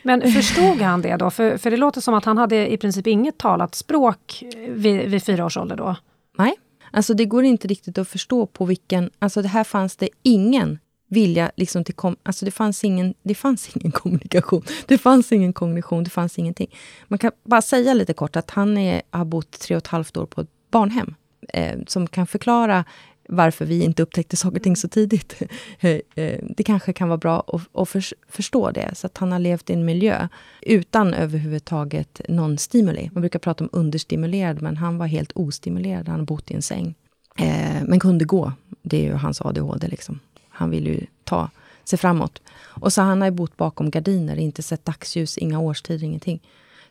Men 0.03 0.21
förstod 0.33 0.81
han 0.81 1.01
det 1.01 1.15
då? 1.15 1.31
För, 1.31 1.57
för 1.57 1.71
det 1.71 1.77
låter 1.77 2.01
som 2.01 2.13
att 2.13 2.25
han 2.25 2.37
hade 2.37 2.71
i 2.71 2.77
princip 2.77 3.07
inget 3.07 3.37
talat 3.37 3.75
språk 3.75 4.43
vid, 4.69 5.09
vid 5.09 5.23
fyra 5.23 5.45
års 5.45 5.57
ålder 5.57 5.75
då. 5.75 5.95
Nej, 6.37 6.55
Alltså 6.95 7.13
det 7.13 7.25
går 7.25 7.43
inte 7.43 7.67
riktigt 7.67 7.97
att 7.97 8.07
förstå 8.07 8.45
på 8.45 8.65
vilken... 8.65 9.09
Alltså 9.19 9.41
det 9.41 9.47
här 9.47 9.63
fanns 9.63 9.95
det 9.95 10.09
ingen 10.23 10.79
vilja 11.07 11.51
liksom 11.55 11.83
till... 11.83 11.95
Kom, 11.95 12.15
alltså 12.23 12.45
det 12.45 12.51
fanns, 12.51 12.83
ingen, 12.83 13.13
det 13.23 13.35
fanns 13.35 13.69
ingen 13.75 13.91
kommunikation. 13.91 14.63
Det 14.85 14.97
fanns 14.97 15.31
ingen 15.31 15.53
kognition, 15.53 16.03
det 16.03 16.09
fanns 16.09 16.39
ingenting. 16.39 16.75
Man 17.07 17.19
kan 17.19 17.31
bara 17.43 17.61
säga 17.61 17.93
lite 17.93 18.13
kort 18.13 18.35
att 18.35 18.51
han 18.51 18.77
är, 18.77 19.01
har 19.09 19.25
bott 19.25 19.51
tre 19.51 19.75
och 19.75 19.77
ett 19.77 19.87
halvt 19.87 20.17
år 20.17 20.25
på 20.25 20.41
ett 20.41 20.49
barnhem. 20.71 21.15
Eh, 21.53 21.79
som 21.87 22.07
kan 22.07 22.27
förklara 22.27 22.85
varför 23.27 23.65
vi 23.65 23.83
inte 23.83 24.03
upptäckte 24.03 24.37
saker 24.37 24.57
och 24.57 24.63
ting 24.63 24.75
så 24.75 24.87
tidigt. 24.87 25.41
Eh, 25.79 25.99
eh, 26.15 26.39
det 26.49 26.63
kanske 26.63 26.93
kan 26.93 27.07
vara 27.07 27.17
bra 27.17 27.43
att, 27.47 27.61
att 27.73 28.03
förstå 28.29 28.71
det, 28.71 28.95
så 28.95 29.07
att 29.07 29.17
han 29.17 29.31
har 29.31 29.39
levt 29.39 29.69
i 29.69 29.73
en 29.73 29.85
miljö 29.85 30.27
utan 30.61 31.13
överhuvudtaget 31.13 32.21
någon 32.29 32.57
stimuli. 32.57 33.09
Man 33.13 33.21
brukar 33.21 33.39
prata 33.39 33.63
om 33.63 33.69
understimulerad, 33.73 34.61
men 34.61 34.77
han 34.77 34.97
var 34.97 35.07
helt 35.07 35.31
ostimulerad. 35.35 36.07
Han 36.07 36.19
har 36.19 36.25
bott 36.25 36.51
i 36.51 36.53
en 36.53 36.61
säng. 36.61 36.95
Eh, 37.37 37.83
men 37.83 37.99
kunde 37.99 38.25
gå. 38.25 38.53
Det 38.81 38.97
är 38.97 39.03
ju 39.03 39.13
hans 39.13 39.41
ADHD. 39.41 39.87
Liksom. 39.87 40.19
Han 40.49 40.69
vill 40.69 40.87
ju 40.87 41.05
ta 41.23 41.49
sig 41.83 41.99
framåt. 41.99 42.41
Och 42.57 42.93
så 42.93 43.01
han 43.01 43.21
har 43.21 43.31
bott 43.31 43.57
bakom 43.57 43.89
gardiner, 43.89 44.37
inte 44.37 44.63
sett 44.63 44.85
dagsljus, 44.85 45.37
inga 45.37 45.59
årstider, 45.59 46.03
ingenting. 46.03 46.41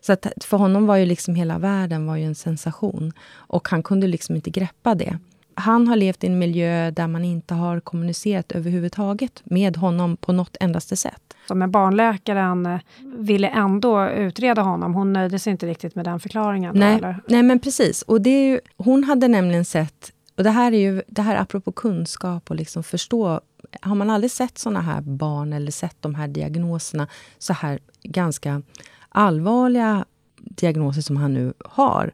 Så 0.01 0.13
att 0.13 0.27
för 0.45 0.57
honom 0.57 0.87
var 0.87 0.97
ju 0.97 1.07
liksom 1.07 1.35
hela 1.35 1.59
världen 1.59 2.07
var 2.07 2.17
ju 2.17 2.25
en 2.25 2.35
sensation. 2.35 3.13
Och 3.33 3.69
han 3.69 3.83
kunde 3.83 4.07
liksom 4.07 4.37
inte 4.37 4.51
greppa 4.51 4.95
det 4.95 5.19
han 5.57 5.89
har 5.89 5.97
levt 5.97 6.25
i 6.25 6.27
en 6.27 6.39
miljö 6.39 6.91
där 6.91 7.07
man 7.07 7.25
inte 7.25 7.55
har 7.55 7.81
kommunicerat 7.81 8.53
överhuvudtaget 8.53 9.43
med 9.45 9.77
honom 9.77 10.17
på 10.17 10.33
något 10.33 10.57
endaste 10.61 10.97
sätt. 10.97 11.35
Men 11.55 11.71
barnläkaren 11.71 12.67
eh, 12.67 12.81
ville 13.19 13.49
ändå 13.49 14.09
utreda 14.09 14.63
honom. 14.63 14.95
Hon 14.95 15.13
nöjde 15.13 15.39
sig 15.39 15.51
inte 15.51 15.67
riktigt 15.67 15.95
med 15.95 16.05
den 16.05 16.21
förklaringen? 16.21 16.75
Nej, 16.79 16.97
eller? 16.97 17.21
nej 17.29 17.43
men 17.43 17.59
precis. 17.59 18.03
Och 18.03 18.21
det 18.21 18.31
är 18.31 18.51
ju, 18.51 18.61
hon 18.77 19.05
hade 19.05 19.29
nämligen 19.29 19.65
sett, 19.65 20.13
och 20.37 20.45
det 20.45 20.51
här 20.51 20.73
är 20.73 20.79
ju 20.79 21.03
det 21.07 21.23
här 21.23 21.37
apropå 21.37 21.73
kunskap 21.73 22.51
och 22.51 22.57
liksom 22.57 22.83
förstå. 22.83 23.41
Har 23.81 23.95
man 23.95 24.11
aldrig 24.11 24.31
sett 24.31 24.59
såna 24.59 24.81
här 24.81 25.01
barn 25.01 25.53
eller 25.53 25.73
sett 25.73 25.97
de 26.01 26.15
här 26.15 26.29
diagnoserna, 26.29 27.09
så 27.39 27.53
här 27.53 27.79
ganska 28.03 28.63
allvarliga 29.09 30.05
diagnoser 30.41 31.03
som 31.03 31.17
han 31.17 31.35
nu 31.35 31.53
har, 31.65 32.13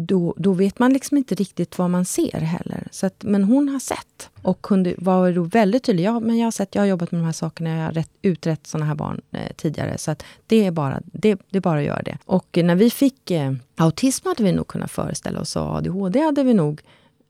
då, 0.00 0.34
då 0.36 0.52
vet 0.52 0.78
man 0.78 0.92
liksom 0.92 1.16
inte 1.16 1.34
riktigt 1.34 1.78
vad 1.78 1.90
man 1.90 2.04
ser 2.04 2.40
heller. 2.40 2.88
Så 2.90 3.06
att, 3.06 3.24
men 3.24 3.44
hon 3.44 3.68
har 3.68 3.78
sett 3.78 4.30
och 4.42 4.62
kunde, 4.62 4.94
var 4.98 5.32
då 5.32 5.42
väldigt 5.42 5.84
tydlig. 5.84 6.04
Ja, 6.04 6.20
men 6.20 6.38
jag 6.38 6.46
har 6.46 6.50
sett, 6.50 6.74
jag 6.74 6.82
har 6.82 6.86
jobbat 6.86 7.12
med 7.12 7.20
de 7.20 7.24
här 7.24 7.32
sakerna, 7.32 7.70
jag 7.70 7.84
har 7.84 7.92
rätt, 7.92 8.10
utrett 8.22 8.66
sådana 8.66 8.86
här 8.86 8.94
barn 8.94 9.20
eh, 9.30 9.52
tidigare. 9.56 9.98
Så 9.98 10.10
att 10.10 10.24
det, 10.46 10.66
är 10.66 10.70
bara, 10.70 11.00
det, 11.04 11.38
det 11.50 11.58
är 11.58 11.60
bara 11.60 11.78
att 11.78 11.84
göra 11.84 12.02
det. 12.02 12.18
Och 12.24 12.58
eh, 12.58 12.64
när 12.64 12.74
vi 12.74 12.90
fick 12.90 13.30
eh, 13.30 13.52
autism 13.76 14.28
hade 14.28 14.42
vi 14.42 14.52
nog 14.52 14.66
kunnat 14.66 14.90
föreställa 14.90 15.40
oss 15.40 15.56
och 15.56 15.76
ADHD 15.76 16.20
hade 16.20 16.42
vi 16.42 16.54
nog 16.54 16.80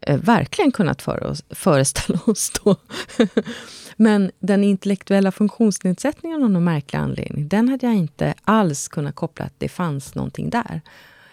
eh, 0.00 0.20
verkligen 0.20 0.72
kunnat 0.72 1.02
för 1.02 1.26
oss, 1.26 1.44
föreställa 1.50 2.18
oss 2.26 2.52
då. 2.64 2.76
Men 3.96 4.30
den 4.38 4.64
intellektuella 4.64 5.32
funktionsnedsättningen 5.32 6.42
av 6.42 6.50
någon 6.50 6.64
märklig 6.64 6.98
anledning, 6.98 7.48
den 7.48 7.68
hade 7.68 7.86
jag 7.86 7.96
inte 7.96 8.34
alls 8.44 8.88
kunnat 8.88 9.14
koppla 9.14 9.44
att 9.44 9.54
det 9.58 9.68
fanns 9.68 10.14
någonting 10.14 10.50
där. 10.50 10.80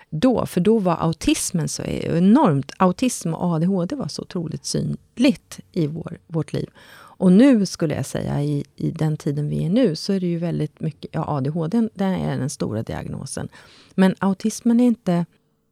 Då, 0.10 0.46
för 0.46 0.62
då 0.62 0.80
var 0.80 0.96
autismen 1.00 1.70
så 1.70 1.84
enormt, 1.84 2.72
autism 2.78 3.34
och 3.34 3.54
ADHD 3.54 3.96
var 3.96 4.08
så 4.08 4.22
otroligt 4.22 4.66
synligt 4.66 5.60
i 5.72 5.88
vår, 5.88 6.18
vårt 6.28 6.54
liv. 6.54 6.70
Och 7.18 7.32
nu 7.32 7.66
skulle 7.66 7.96
jag 7.96 8.06
säga, 8.06 8.42
i, 8.42 8.64
i 8.76 8.92
den 8.92 9.18
tiden 9.18 9.50
vi 9.50 9.66
är 9.66 9.70
nu, 9.70 9.96
så 9.96 10.14
är 10.14 10.20
det 10.20 10.28
ju 10.28 10.38
väldigt 10.38 10.80
mycket... 10.80 11.10
Ja, 11.14 11.26
ADHD 11.28 11.90
den 11.94 12.14
är 12.14 12.38
den 12.38 12.50
stora 12.50 12.84
diagnosen. 12.84 13.50
Men 13.96 14.16
autismen 14.20 14.80
är 14.80 14.86
inte... 14.86 15.26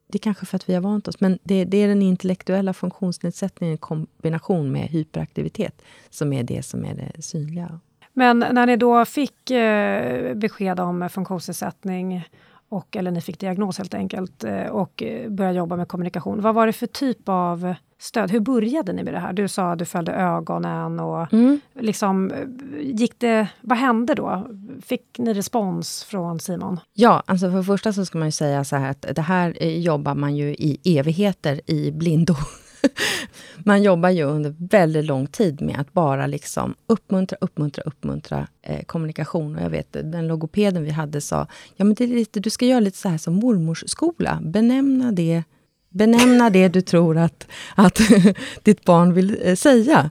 Det 0.08 0.18
är 0.18 0.20
kanske 0.20 0.46
för 0.46 0.56
att 0.56 0.70
vi 0.70 0.74
har 0.74 0.82
vant 0.82 1.08
oss, 1.08 1.20
men 1.20 1.40
det, 1.44 1.66
det 1.66 1.78
är 1.78 1.88
den 1.88 2.02
intellektuella 2.02 2.74
funktionsnedsättningen 2.74 3.76
i 3.76 3.78
kombination 3.78 4.72
med 4.72 4.88
hyperaktivitet 4.88 5.82
som 6.10 6.34
är 6.34 6.44
det 6.44 6.64
som 6.66 6.86
är 6.86 6.96
det 6.96 7.22
synliga. 7.22 7.80
Men 8.14 8.40
när 8.40 8.66
ni 8.66 8.78
då 8.78 9.06
fick 9.06 9.52
eh, 9.52 10.36
besked 10.36 10.80
om 10.80 11.10
funktionsnedsättning 11.10 12.30
och, 12.70 12.96
eller 12.96 13.12
ni 13.12 13.22
fick 13.22 13.40
diagnos 13.40 13.78
helt 13.78 13.94
enkelt 13.94 14.44
eh, 14.44 14.66
och 14.66 15.04
eh, 15.04 15.30
började 15.30 15.58
jobba 15.58 15.76
med 15.76 15.88
kommunikation. 15.88 16.42
Vad 16.42 16.56
var 16.56 16.68
det 16.68 16.74
för 16.74 16.88
typ 16.88 17.30
av 17.30 17.76
stöd? 18.00 18.32
Hur 18.32 18.40
började 18.40 18.94
ni 18.94 19.04
med 19.04 19.14
det 19.14 19.20
här? 19.20 19.34
Du 19.34 19.48
sa 19.48 19.72
att 19.72 19.80
du 19.80 19.86
följde 19.86 20.12
ögonen 20.12 21.00
och 21.00 21.34
mm. 21.34 21.60
liksom 21.74 22.32
eh, 22.32 22.38
gick 22.82 23.20
det... 23.20 23.48
Vad 23.62 23.78
hände 23.78 24.16
då? 24.16 24.48
Fick 24.82 25.18
ni 25.18 25.34
respons 25.34 26.04
från 26.04 26.40
Simon? 26.40 26.80
Ja, 26.94 27.24
alltså 27.26 27.50
för 27.50 27.58
det 27.58 27.64
första 27.64 27.94
så 27.94 28.06
ska 28.06 28.18
man 28.18 28.28
ju 28.28 28.32
säga 28.32 28.64
så 28.64 28.76
här 28.76 28.90
att 28.90 29.06
det 29.16 29.22
här 29.22 29.64
jobbar 29.64 30.16
man 30.16 30.36
ju 30.36 30.50
i 30.50 30.98
evigheter 31.00 31.62
i 31.72 31.92
blindo. 31.92 32.36
man 33.58 33.84
jobbar 33.84 34.10
ju 34.10 34.24
under 34.24 34.56
väldigt 34.60 35.06
lång 35.06 35.28
tid 35.28 35.62
med 35.62 35.80
att 35.80 35.94
bara 35.94 36.28
liksom 36.28 36.76
uppmuntra, 36.88 37.38
uppmuntra, 37.42 37.84
uppmuntra 37.84 38.48
eh, 38.62 38.84
kommunikation. 38.86 39.56
Och 39.56 39.62
jag 39.62 39.70
vet, 39.70 39.94
den 39.94 40.28
logopeden 40.28 40.84
vi 40.84 40.92
hade 40.92 41.22
sa, 41.22 41.48
ja 41.76 41.86
men 41.86 41.94
det 41.94 42.04
är 42.04 42.08
lite, 42.08 42.40
du 42.40 42.50
ska 42.50 42.66
göra 42.66 42.80
lite 42.80 42.98
så 42.98 43.10
här 43.10 43.18
som 43.18 43.34
mormors 43.34 43.84
skola. 43.88 44.40
Benämna 44.42 45.12
det, 45.12 45.44
benämna 45.90 46.50
det 46.50 46.68
du 46.68 46.82
tror 46.82 47.18
att, 47.18 47.48
att 47.76 48.00
ditt 48.64 48.86
barn 48.86 49.14
vill 49.14 49.38
eh, 49.42 49.56
säga. 49.56 50.10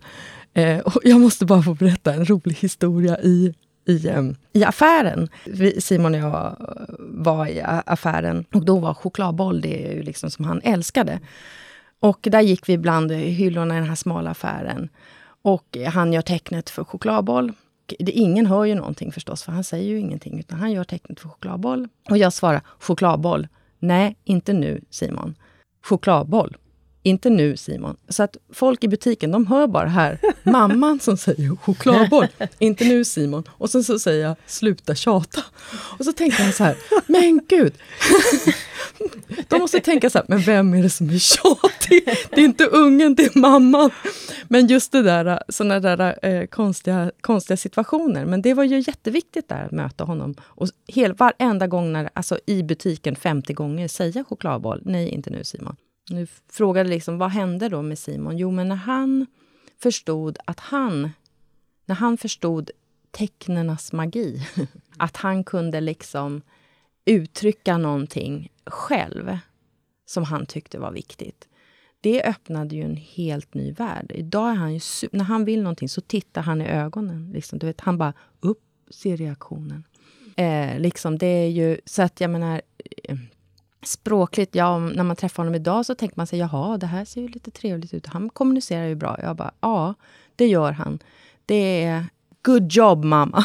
Eh, 0.55 0.79
och 0.79 1.01
jag 1.05 1.21
måste 1.21 1.45
bara 1.47 1.63
få 1.63 1.75
berätta 1.75 2.15
en 2.15 2.25
rolig 2.25 2.55
historia 2.55 3.21
i 3.21 3.55
i, 3.87 4.11
i 4.53 4.65
affären. 4.65 5.29
Simon 5.79 6.15
och 6.15 6.21
jag 6.21 6.57
eh, 6.61 6.95
var 6.99 7.47
i 7.47 7.63
affären 7.87 8.45
och 8.55 8.65
då 8.65 8.79
var 8.79 8.95
chokladboll 8.95 9.61
det 9.61 9.87
är 9.87 9.95
ju 9.95 10.03
liksom 10.03 10.31
som 10.31 10.45
han 10.45 10.61
älskade. 10.65 11.21
Och 12.01 12.19
där 12.23 12.41
gick 12.41 12.69
vi 12.69 12.79
bland 12.79 13.13
hyllorna 13.13 13.75
i 13.75 13.79
den 13.79 13.89
här 13.89 13.95
smala 13.95 14.31
affären. 14.31 14.89
Och 15.43 15.77
han 15.89 16.13
gör 16.13 16.23
tecknet 16.23 16.71
för 16.71 16.85
chokladboll. 16.85 17.53
Det, 17.99 18.13
ingen 18.13 18.47
hör 18.47 18.65
ju 18.65 18.75
någonting 18.75 19.13
förstås, 19.13 19.43
för 19.43 19.53
han 19.53 19.65
säger 19.65 19.89
ju 19.89 19.99
ingenting. 19.99 20.39
Utan 20.39 20.59
han 20.59 20.73
gör 20.73 20.85
tecknet 20.85 21.21
för 21.21 21.29
chokladboll. 21.29 21.89
Och 22.11 22.19
jag 22.19 22.33
svarar 22.33 22.61
chokladboll. 22.79 23.49
Nej, 23.79 24.17
inte 24.25 24.53
nu 24.53 24.81
Simon. 24.91 25.35
Chokladboll. 25.83 26.57
Inte 27.07 27.31
nu 27.31 27.57
Simon. 27.57 27.97
Så 28.09 28.23
att 28.23 28.37
folk 28.53 28.85
i 28.85 28.89
butiken, 28.89 29.31
de 29.31 29.47
hör 29.47 29.67
bara 29.67 29.89
här 29.89 30.19
mamman 30.43 31.01
som 31.01 31.17
säger 31.17 31.57
chokladboll. 31.57 32.27
Inte 32.59 32.85
nu 32.85 33.05
Simon. 33.05 33.45
Och 33.51 33.71
sen 33.71 33.85
så 33.85 33.99
säger 33.99 34.27
jag 34.27 34.37
sluta 34.47 34.95
tjata. 34.95 35.41
Och 35.99 36.05
så 36.05 36.13
tänker 36.13 36.43
han 36.43 36.53
så 36.53 36.65
här, 36.65 36.77
men 37.07 37.41
gud. 37.49 37.73
De 39.49 39.59
måste 39.59 39.81
tänka 39.81 40.11
så 40.11 40.19
här, 40.19 40.27
men 40.29 40.39
vem 40.39 40.75
är 40.75 40.83
det 40.83 40.91
som 40.91 41.11
är 41.11 41.19
tjatig? 41.19 42.09
Det 42.31 42.41
är 42.41 42.45
inte 42.45 42.67
ungen, 42.67 43.15
det 43.15 43.25
är 43.25 43.39
mamman. 43.39 43.91
Men 44.49 44.67
just 44.67 44.93
det 44.93 45.03
där, 45.03 45.43
såna 45.49 45.81
där 45.81 46.27
eh, 46.27 46.47
konstiga, 46.47 47.11
konstiga 47.21 47.57
situationer. 47.57 48.25
Men 48.25 48.43
det 48.43 48.55
var 48.55 48.65
ju 48.65 48.79
jätteviktigt 48.87 49.49
där 49.49 49.65
att 49.65 49.73
möta 49.73 50.05
honom. 50.05 50.35
Och 50.41 50.69
hel, 50.87 51.13
varenda 51.15 51.67
gång 51.67 51.93
när, 51.93 52.11
alltså 52.13 52.39
i 52.47 52.63
butiken 52.63 53.17
50 53.17 53.53
gånger 53.53 53.89
säga 53.89 54.25
chokladboll. 54.25 54.83
Nej, 54.85 55.09
inte 55.09 55.31
nu 55.31 55.45
Simon. 55.45 55.77
Nu 56.11 56.27
frågade 56.49 56.89
liksom, 56.89 57.19
vad 57.19 57.31
hände 57.31 57.69
då 57.69 57.83
med 57.83 57.99
Simon? 57.99 58.39
Jo, 58.39 58.51
men 58.51 58.69
när 58.69 58.77
han 58.77 59.27
förstod 59.83 60.39
att 60.45 60.61
han, 60.61 61.11
när 61.85 61.95
han 61.95 62.19
förstod 62.19 62.71
tecknenas 63.11 63.93
magi, 63.93 64.49
att 64.97 65.17
han 65.17 65.45
kunde 65.45 65.81
liksom 65.81 66.43
uttrycka 67.05 67.79
någonting 67.79 68.53
själv 68.67 69.39
som 70.07 70.25
han 70.25 70.47
tyckte 70.47 70.79
var 70.79 70.93
viktigt. 70.93 71.49
Det 72.01 72.23
öppnade 72.23 72.77
ju 72.77 72.83
en 72.83 72.97
helt 72.97 73.55
ny 73.55 73.73
värld. 73.73 74.13
Idag 74.15 74.51
är 74.51 74.55
han 74.55 74.75
ju, 74.75 74.81
när 75.13 75.25
han 75.25 75.45
vill 75.45 75.63
någonting 75.63 75.89
så 75.89 76.01
tittar 76.01 76.43
han 76.43 76.63
i 76.63 76.69
ögonen. 76.69 77.31
Liksom, 77.33 77.59
du 77.59 77.67
vet, 77.67 77.81
han 77.81 77.99
bara 77.99 78.13
upp, 78.41 78.63
ser 78.91 79.17
reaktionen. 79.17 79.85
Eh, 80.37 80.79
liksom, 80.79 81.19
det 81.19 81.27
är 81.27 81.49
ju, 81.49 81.81
så 81.85 82.03
att 82.03 82.21
jag 82.21 82.31
menar, 82.31 82.63
eh, 83.05 83.17
språkligt, 83.85 84.55
ja, 84.55 84.79
när 84.79 85.05
man 85.05 85.17
träffar 85.17 85.43
honom 85.43 85.55
idag 85.55 85.87
så 85.87 85.95
tänker 85.95 86.17
man 86.17 86.27
sig, 86.27 86.39
jaha, 86.39 86.79
det 86.79 86.87
här 86.87 87.05
ser 87.05 87.21
ju 87.21 87.29
lite 87.29 87.51
trevligt 87.51 87.95
ut. 87.95 88.07
Han 88.07 88.31
kommunicerar 88.31 88.87
ju 88.87 88.95
bra. 88.95 89.19
Jag 89.23 89.37
bara, 89.37 89.53
ja, 89.61 89.95
det 90.37 90.47
gör 90.47 90.73
han. 90.73 90.99
Det 91.47 91.85
är 91.85 92.05
good 92.43 92.73
job 92.73 93.05
mamma. 93.05 93.45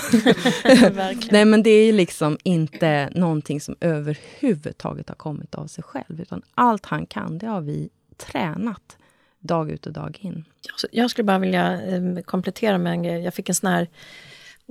Nej 1.32 1.46
men 1.46 1.64
det 1.64 1.70
är 1.70 1.94
liksom 1.94 2.38
inte 2.44 3.10
någonting 3.16 3.62
som 3.62 3.76
överhuvudtaget 3.80 5.10
har 5.10 5.16
kommit 5.16 5.56
av 5.56 5.68
sig 5.68 5.84
själv. 5.84 6.22
Utan 6.22 6.42
allt 6.56 6.86
han 6.86 7.06
kan, 7.06 7.38
det 7.38 7.48
har 7.48 7.62
vi 7.62 7.90
tränat 8.18 8.98
dag 9.40 9.72
ut 9.72 9.86
och 9.86 9.94
dag 9.94 10.18
in. 10.22 10.46
Jag 10.92 11.10
skulle 11.12 11.26
bara 11.26 11.40
vilja 11.40 11.82
eh, 11.82 12.22
komplettera 12.26 12.78
med 12.78 12.92
en 12.92 13.04
grej. 13.04 13.22
Jag 13.22 13.34
fick 13.34 13.50
en 13.50 13.56
sån 13.56 13.70
här 13.70 13.88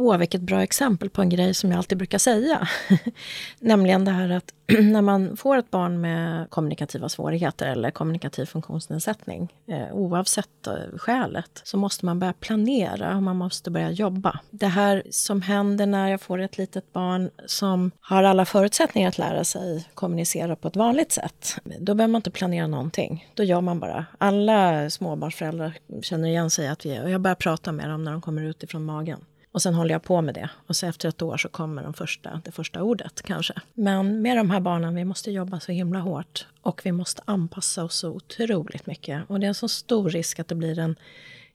Åh, 0.00 0.16
vilket 0.16 0.40
bra 0.40 0.62
exempel 0.62 1.11
på 1.11 1.22
en 1.22 1.28
grej 1.28 1.54
som 1.54 1.70
jag 1.70 1.78
alltid 1.78 1.98
brukar 1.98 2.18
säga. 2.18 2.68
Nämligen 3.61 4.04
det 4.04 4.11
här 4.11 4.30
att 4.30 4.54
när 4.80 5.02
man 5.02 5.37
får 5.37 5.56
ett 5.56 5.70
barn 5.70 6.00
med 6.00 6.50
kommunikativa 6.50 7.08
svårigheter 7.08 7.66
eller 7.66 7.90
kommunikativ 7.90 8.44
funktionsnedsättning, 8.44 9.52
eh, 9.66 9.92
oavsett 9.92 10.66
eh, 10.66 10.98
skälet, 10.98 11.61
så 11.64 11.76
måste 11.76 12.06
man 12.06 12.18
börja 12.18 12.32
planera 12.32 13.16
och 13.16 13.22
man 13.22 13.37
måste 13.37 13.70
börja 13.70 13.90
jobba. 13.90 14.40
Det 14.50 14.66
här 14.66 15.02
som 15.11 15.42
händer 15.42 15.87
när 15.87 16.08
jag 16.08 16.20
får 16.20 16.38
ett 16.38 16.58
litet 16.58 16.92
barn 16.92 17.30
som 17.46 17.90
har 18.00 18.22
alla 18.22 18.44
förutsättningar 18.44 19.08
att 19.08 19.18
lära 19.18 19.44
sig 19.44 19.88
kommunicera 19.94 20.56
på 20.56 20.68
ett 20.68 20.76
vanligt 20.76 21.12
sätt, 21.12 21.56
då 21.80 21.94
behöver 21.94 22.12
man 22.12 22.18
inte 22.18 22.30
planera 22.30 22.66
någonting. 22.66 23.28
Då 23.34 23.42
gör 23.42 23.61
man 23.61 23.80
bara. 23.80 24.06
Alla 24.18 24.90
småbarnsföräldrar 24.90 25.78
känner 26.02 26.28
igen 26.28 26.50
sig 26.50 26.68
att 26.68 26.87
vi, 26.87 27.00
och 27.00 27.11
jag 27.11 27.20
börjar 27.20 27.34
prata 27.34 27.72
med 27.72 27.90
dem 27.90 28.04
när 28.04 28.12
de 28.12 28.20
kommer 28.20 28.42
ut 28.42 28.62
ifrån 28.62 28.84
magen. 28.84 29.20
Och 29.52 29.62
sen 29.62 29.74
håller 29.74 29.94
jag 29.94 30.02
på 30.02 30.22
med 30.22 30.34
det. 30.34 30.50
Och 30.66 30.76
så 30.76 30.87
efter 30.87 31.08
ett 31.08 31.22
år 31.22 31.37
så 31.37 31.48
kommer 31.48 31.82
de 31.82 31.94
första, 31.94 32.40
det 32.44 32.52
första 32.52 32.82
ordet 32.82 33.22
kanske. 33.22 33.54
Men 33.74 34.22
med 34.22 34.37
de 34.37 34.50
här 34.50 34.61
barnen, 34.61 34.94
vi 34.94 35.04
måste 35.04 35.30
jobba 35.30 35.61
så 35.61 35.72
himla 35.72 35.98
hårt. 35.98 36.46
Och 36.62 36.80
vi 36.84 36.92
måste 36.92 37.22
anpassa 37.24 37.84
oss 37.84 37.94
så 37.94 38.11
otroligt 38.11 38.87
mycket. 38.87 39.22
Och 39.30 39.40
det 39.40 39.46
är 39.46 39.48
en 39.48 39.54
så 39.54 39.68
stor 39.68 40.11
risk 40.11 40.38
att 40.38 40.48
det 40.48 40.54
blir 40.54 40.78
en, 40.78 40.96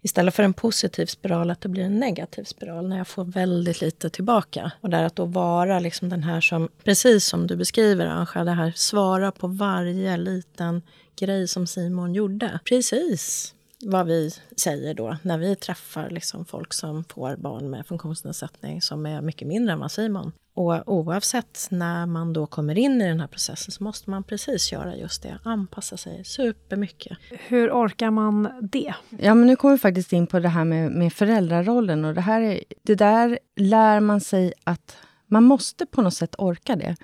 istället 0.02 0.36
för 0.36 0.44
en 0.44 0.54
positiv 0.54 1.06
spiral, 1.06 1.52
att 1.52 1.62
det 1.62 1.70
blir 1.70 1.84
en 1.84 2.00
negativ 2.00 2.44
spiral 2.44 2.90
när 2.90 2.98
jag 2.98 3.08
får 3.08 3.26
väldigt 3.26 3.82
lite 3.82 4.10
tillbaka. 4.10 4.72
Och 4.82 4.90
där 4.90 5.04
att 5.04 5.16
då 5.16 5.26
vara 5.26 5.80
liksom 5.80 6.10
den 6.10 6.24
här 6.24 6.42
som, 6.42 6.70
precis 6.84 7.26
som 7.26 7.48
du 7.48 7.56
beskriver 7.56 8.06
Anja, 8.06 8.44
det 8.44 8.52
här 8.52 8.74
svara 8.76 9.32
på 9.32 9.48
varje 9.48 10.18
liten 10.18 10.82
grej 11.16 11.48
som 11.48 11.68
Simon 11.68 12.14
gjorde. 12.14 12.60
Precis 12.66 13.54
vad 13.86 14.08
vi 14.08 14.32
säger 14.58 14.94
då 14.94 15.18
när 15.22 15.38
vi 15.38 15.56
träffar 15.56 16.10
liksom 16.10 16.46
folk 16.46 16.74
som 16.74 17.04
får 17.04 17.36
barn 17.36 17.70
med 17.70 17.88
funktionsnedsättning 17.88 18.82
som 18.82 19.06
är 19.06 19.22
mycket 19.22 19.48
mindre 19.48 19.74
än 19.74 19.80
vad 19.80 19.92
Simon. 19.92 20.32
Och 20.56 20.94
oavsett 20.94 21.68
när 21.72 22.06
man 22.06 22.34
då 22.34 22.46
kommer 22.46 22.78
in 22.78 23.02
i 23.02 23.08
den 23.08 23.20
här 23.20 23.28
processen 23.28 23.72
så 23.72 23.84
måste 23.84 24.10
man 24.10 24.24
precis 24.24 24.72
göra 24.72 24.96
just 24.96 25.24
det, 25.24 25.38
anpassa 25.44 25.98
sig 25.98 26.24
supermycket. 26.24 27.18
Hur 27.48 27.72
orkar 27.72 28.12
man 28.12 28.50
det? 28.72 28.94
Ja, 29.10 29.34
men 29.34 29.48
nu 29.48 29.56
kommer 29.56 29.76
vi 29.76 29.80
faktiskt 29.80 30.14
in 30.14 30.28
på 30.28 30.40
det 30.40 30.50
här 30.50 30.66
med, 30.66 30.92
med 30.92 31.14
föräldrarollen 31.14 32.06
och 32.06 32.14
det, 32.14 32.22
här 32.22 32.42
är, 32.42 32.64
det 32.84 32.96
där 32.96 33.40
lär 33.56 34.00
man 34.00 34.22
sig 34.22 34.54
att 34.64 34.98
man 35.28 35.44
måste 35.44 35.86
på 35.86 36.02
något 36.02 36.14
sätt 36.14 36.36
orka 36.38 36.76
det. 36.76 36.96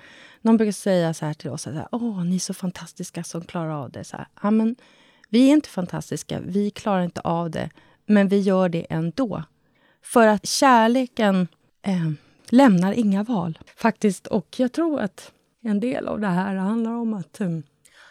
Någon 0.42 0.56
brukar 0.56 0.72
säga 0.72 1.14
så 1.14 1.26
här 1.26 1.34
till 1.34 1.50
oss, 1.50 1.68
åh, 1.92 2.24
ni 2.24 2.34
är 2.34 2.38
så 2.38 2.54
fantastiska 2.54 3.24
som 3.24 3.44
klarar 3.44 3.70
av 3.70 3.90
det. 3.90 4.04
Så 4.04 4.16
här, 4.16 4.26
ja, 4.42 4.50
men, 4.50 4.76
vi 5.30 5.48
är 5.48 5.52
inte 5.52 5.68
fantastiska, 5.68 6.40
vi 6.40 6.70
klarar 6.70 7.02
inte 7.02 7.20
av 7.20 7.50
det, 7.50 7.70
men 8.06 8.28
vi 8.28 8.40
gör 8.40 8.68
det 8.68 8.86
ändå. 8.90 9.42
För 10.02 10.26
att 10.26 10.46
kärleken 10.46 11.48
eh, 11.82 12.10
lämnar 12.48 12.92
inga 12.92 13.22
val, 13.22 13.58
faktiskt. 13.76 14.26
Och 14.26 14.54
jag 14.58 14.72
tror 14.72 15.00
att 15.00 15.32
en 15.62 15.80
del 15.80 16.08
av 16.08 16.20
det 16.20 16.26
här 16.26 16.56
handlar 16.56 16.92
om 16.92 17.14
att, 17.14 17.40
um, 17.40 17.62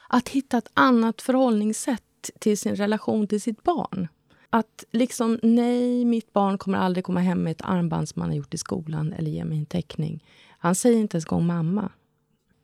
att 0.08 0.30
hitta 0.30 0.58
ett 0.58 0.72
annat 0.74 1.22
förhållningssätt 1.22 2.30
till 2.40 2.58
sin 2.58 2.76
relation 2.76 3.28
till 3.28 3.42
sitt 3.42 3.64
barn. 3.64 4.08
Att 4.50 4.84
liksom, 4.92 5.40
nej, 5.44 6.06
mitt 6.06 6.34
barn 6.34 6.58
kommer 6.58 6.78
aldrig 6.78 7.06
komma 7.06 7.20
hem 7.20 7.44
med 7.44 7.52
ett 7.52 7.62
armband 7.62 8.10
som 8.10 8.22
han 8.22 8.32
har 8.32 8.38
gjort 8.38 8.54
i 8.54 8.58
skolan 8.58 9.14
eller 9.14 9.32
ge 9.32 9.46
mig 9.46 9.58
en 9.58 9.66
teckning. 9.66 10.24
Han 10.60 10.76
säger 10.76 11.00
inte 11.00 11.16
ens 11.16 11.26
gång 11.26 11.46
mamma. 11.46 11.92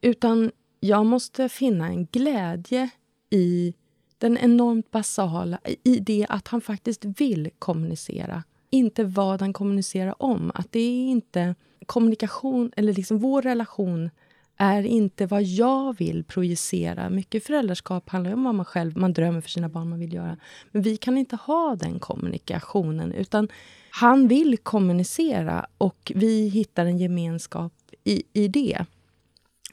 Utan 0.01 0.51
jag 0.79 1.05
måste 1.05 1.49
finna 1.49 1.87
en 1.87 2.05
glädje 2.05 2.89
i 3.29 3.73
den 4.17 4.37
enormt 4.37 4.91
basala 4.91 5.59
i 5.83 5.99
det 5.99 6.25
att 6.29 6.47
han 6.47 6.61
faktiskt 6.61 7.05
vill 7.05 7.49
kommunicera. 7.59 8.43
inte 8.69 9.03
vad 9.03 9.41
han 9.41 9.53
kommunicerar 9.53 10.23
om. 10.23 10.51
Att 10.55 10.71
det 10.71 10.79
är 10.79 11.07
inte 11.07 11.55
kommunikation, 11.85 12.71
eller 12.75 12.93
liksom 12.93 13.19
vår 13.19 13.41
relation 13.41 14.09
är 14.57 14.83
inte 14.83 15.25
vad 15.25 15.43
jag 15.43 15.97
vill 15.97 16.23
projicera. 16.23 17.09
Mycket 17.09 17.43
föräldraskap 17.43 18.09
handlar 18.09 18.33
om 18.33 18.43
vad 18.43 18.55
man 18.55 18.65
själv 18.65 18.97
man 18.97 19.13
drömmer 19.13 19.41
för 19.41 19.49
sina 19.49 19.69
barn 19.69 19.89
man 19.89 19.99
vill 19.99 20.13
göra. 20.13 20.37
Men 20.71 20.81
vi 20.81 20.97
kan 20.97 21.17
inte 21.17 21.35
ha 21.35 21.75
den 21.75 21.99
kommunikationen. 21.99 23.11
utan 23.11 23.47
Han 23.89 24.27
vill 24.27 24.57
kommunicera 24.57 25.67
och 25.77 26.11
vi 26.15 26.47
hittar 26.47 26.85
en 26.85 26.97
gemenskap 26.97 27.73
i, 28.03 28.23
i 28.33 28.47
det. 28.47 28.85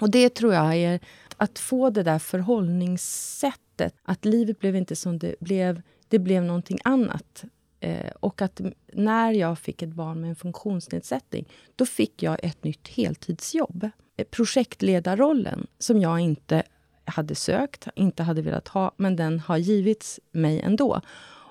Och 0.00 0.10
det 0.10 0.28
tror 0.28 0.54
jag 0.54 0.76
är 0.76 1.00
att 1.36 1.58
få 1.58 1.90
det 1.90 2.02
där 2.02 2.18
förhållningssättet. 2.18 3.58
Att 4.02 4.24
livet 4.24 4.58
blev 4.58 4.76
inte 4.76 4.96
som 4.96 5.18
det 5.18 5.34
blev, 5.40 5.82
det 6.08 6.18
blev 6.18 6.42
någonting 6.44 6.78
annat. 6.84 7.44
Eh, 7.80 8.10
och 8.20 8.42
att 8.42 8.60
när 8.92 9.32
jag 9.32 9.58
fick 9.58 9.82
ett 9.82 9.92
barn 9.92 10.20
med 10.20 10.30
en 10.30 10.36
funktionsnedsättning, 10.36 11.48
då 11.76 11.86
fick 11.86 12.22
jag 12.22 12.38
ett 12.42 12.64
nytt 12.64 12.88
heltidsjobb. 12.88 13.90
Eh, 14.16 14.24
projektledarrollen, 14.24 15.66
som 15.78 16.00
jag 16.00 16.20
inte 16.20 16.62
hade 17.04 17.34
sökt, 17.34 17.88
inte 17.94 18.22
hade 18.22 18.42
velat 18.42 18.68
ha, 18.68 18.94
men 18.96 19.16
den 19.16 19.40
har 19.40 19.56
givits 19.56 20.20
mig 20.32 20.60
ändå. 20.60 21.00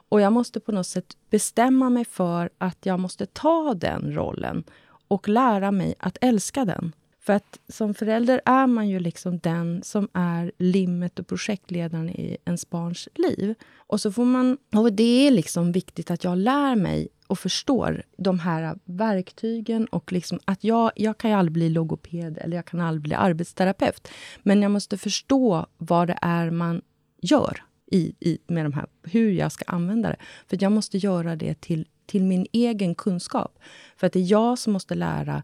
Och 0.09 0.21
jag 0.21 0.33
måste 0.33 0.59
på 0.59 0.71
något 0.71 0.87
sätt 0.87 1.17
bestämma 1.29 1.89
mig 1.89 2.05
för 2.05 2.49
att 2.57 2.85
jag 2.85 2.99
måste 2.99 3.25
ta 3.25 3.73
den 3.73 4.13
rollen 4.13 4.63
och 5.07 5.29
lära 5.29 5.71
mig 5.71 5.95
att 5.99 6.17
älska 6.21 6.65
den. 6.65 6.93
För 7.21 7.33
att 7.33 7.59
som 7.67 7.93
förälder 7.93 8.41
är 8.45 8.67
man 8.67 8.89
ju 8.89 8.99
liksom 8.99 9.39
den 9.39 9.83
som 9.83 10.09
är 10.13 10.51
limmet 10.57 11.19
och 11.19 11.27
projektledaren 11.27 12.09
i 12.09 12.37
ens 12.45 12.69
barns 12.69 13.09
liv. 13.15 13.55
Och 13.77 14.01
så 14.01 14.11
får 14.11 14.25
man... 14.25 14.57
Och 14.75 14.93
det 14.93 15.27
är 15.27 15.31
liksom 15.31 15.71
viktigt 15.71 16.11
att 16.11 16.23
jag 16.23 16.37
lär 16.37 16.75
mig 16.75 17.07
och 17.27 17.39
förstår 17.39 18.03
de 18.17 18.39
här 18.39 18.79
verktygen. 18.85 19.85
och 19.85 20.11
liksom 20.11 20.39
att 20.45 20.63
jag, 20.63 20.91
jag 20.95 21.17
kan 21.17 21.29
ju 21.29 21.37
aldrig 21.37 21.53
bli 21.53 21.69
logoped 21.69 22.37
eller 22.37 22.55
jag 22.55 22.65
kan 22.65 22.81
aldrig 22.81 23.01
bli 23.01 23.13
arbetsterapeut. 23.13 24.07
Men 24.43 24.61
jag 24.61 24.71
måste 24.71 24.97
förstå 24.97 25.65
vad 25.77 26.07
det 26.07 26.17
är 26.21 26.49
man 26.51 26.81
gör 27.21 27.63
i, 27.91 28.15
i, 28.19 28.37
med 28.47 28.65
de 28.65 28.73
här, 28.73 28.85
hur 29.03 29.31
jag 29.31 29.51
ska 29.51 29.65
använda 29.67 30.09
det. 30.09 30.17
För 30.47 30.57
jag 30.61 30.71
måste 30.71 30.97
göra 30.97 31.35
det 31.35 31.61
till, 31.61 31.87
till 32.05 32.23
min 32.23 32.47
egen 32.51 32.95
kunskap. 32.95 33.59
För 33.97 34.07
att 34.07 34.13
det 34.13 34.19
är 34.19 34.31
jag 34.31 34.59
som 34.59 34.73
måste 34.73 34.95
lära 34.95 35.43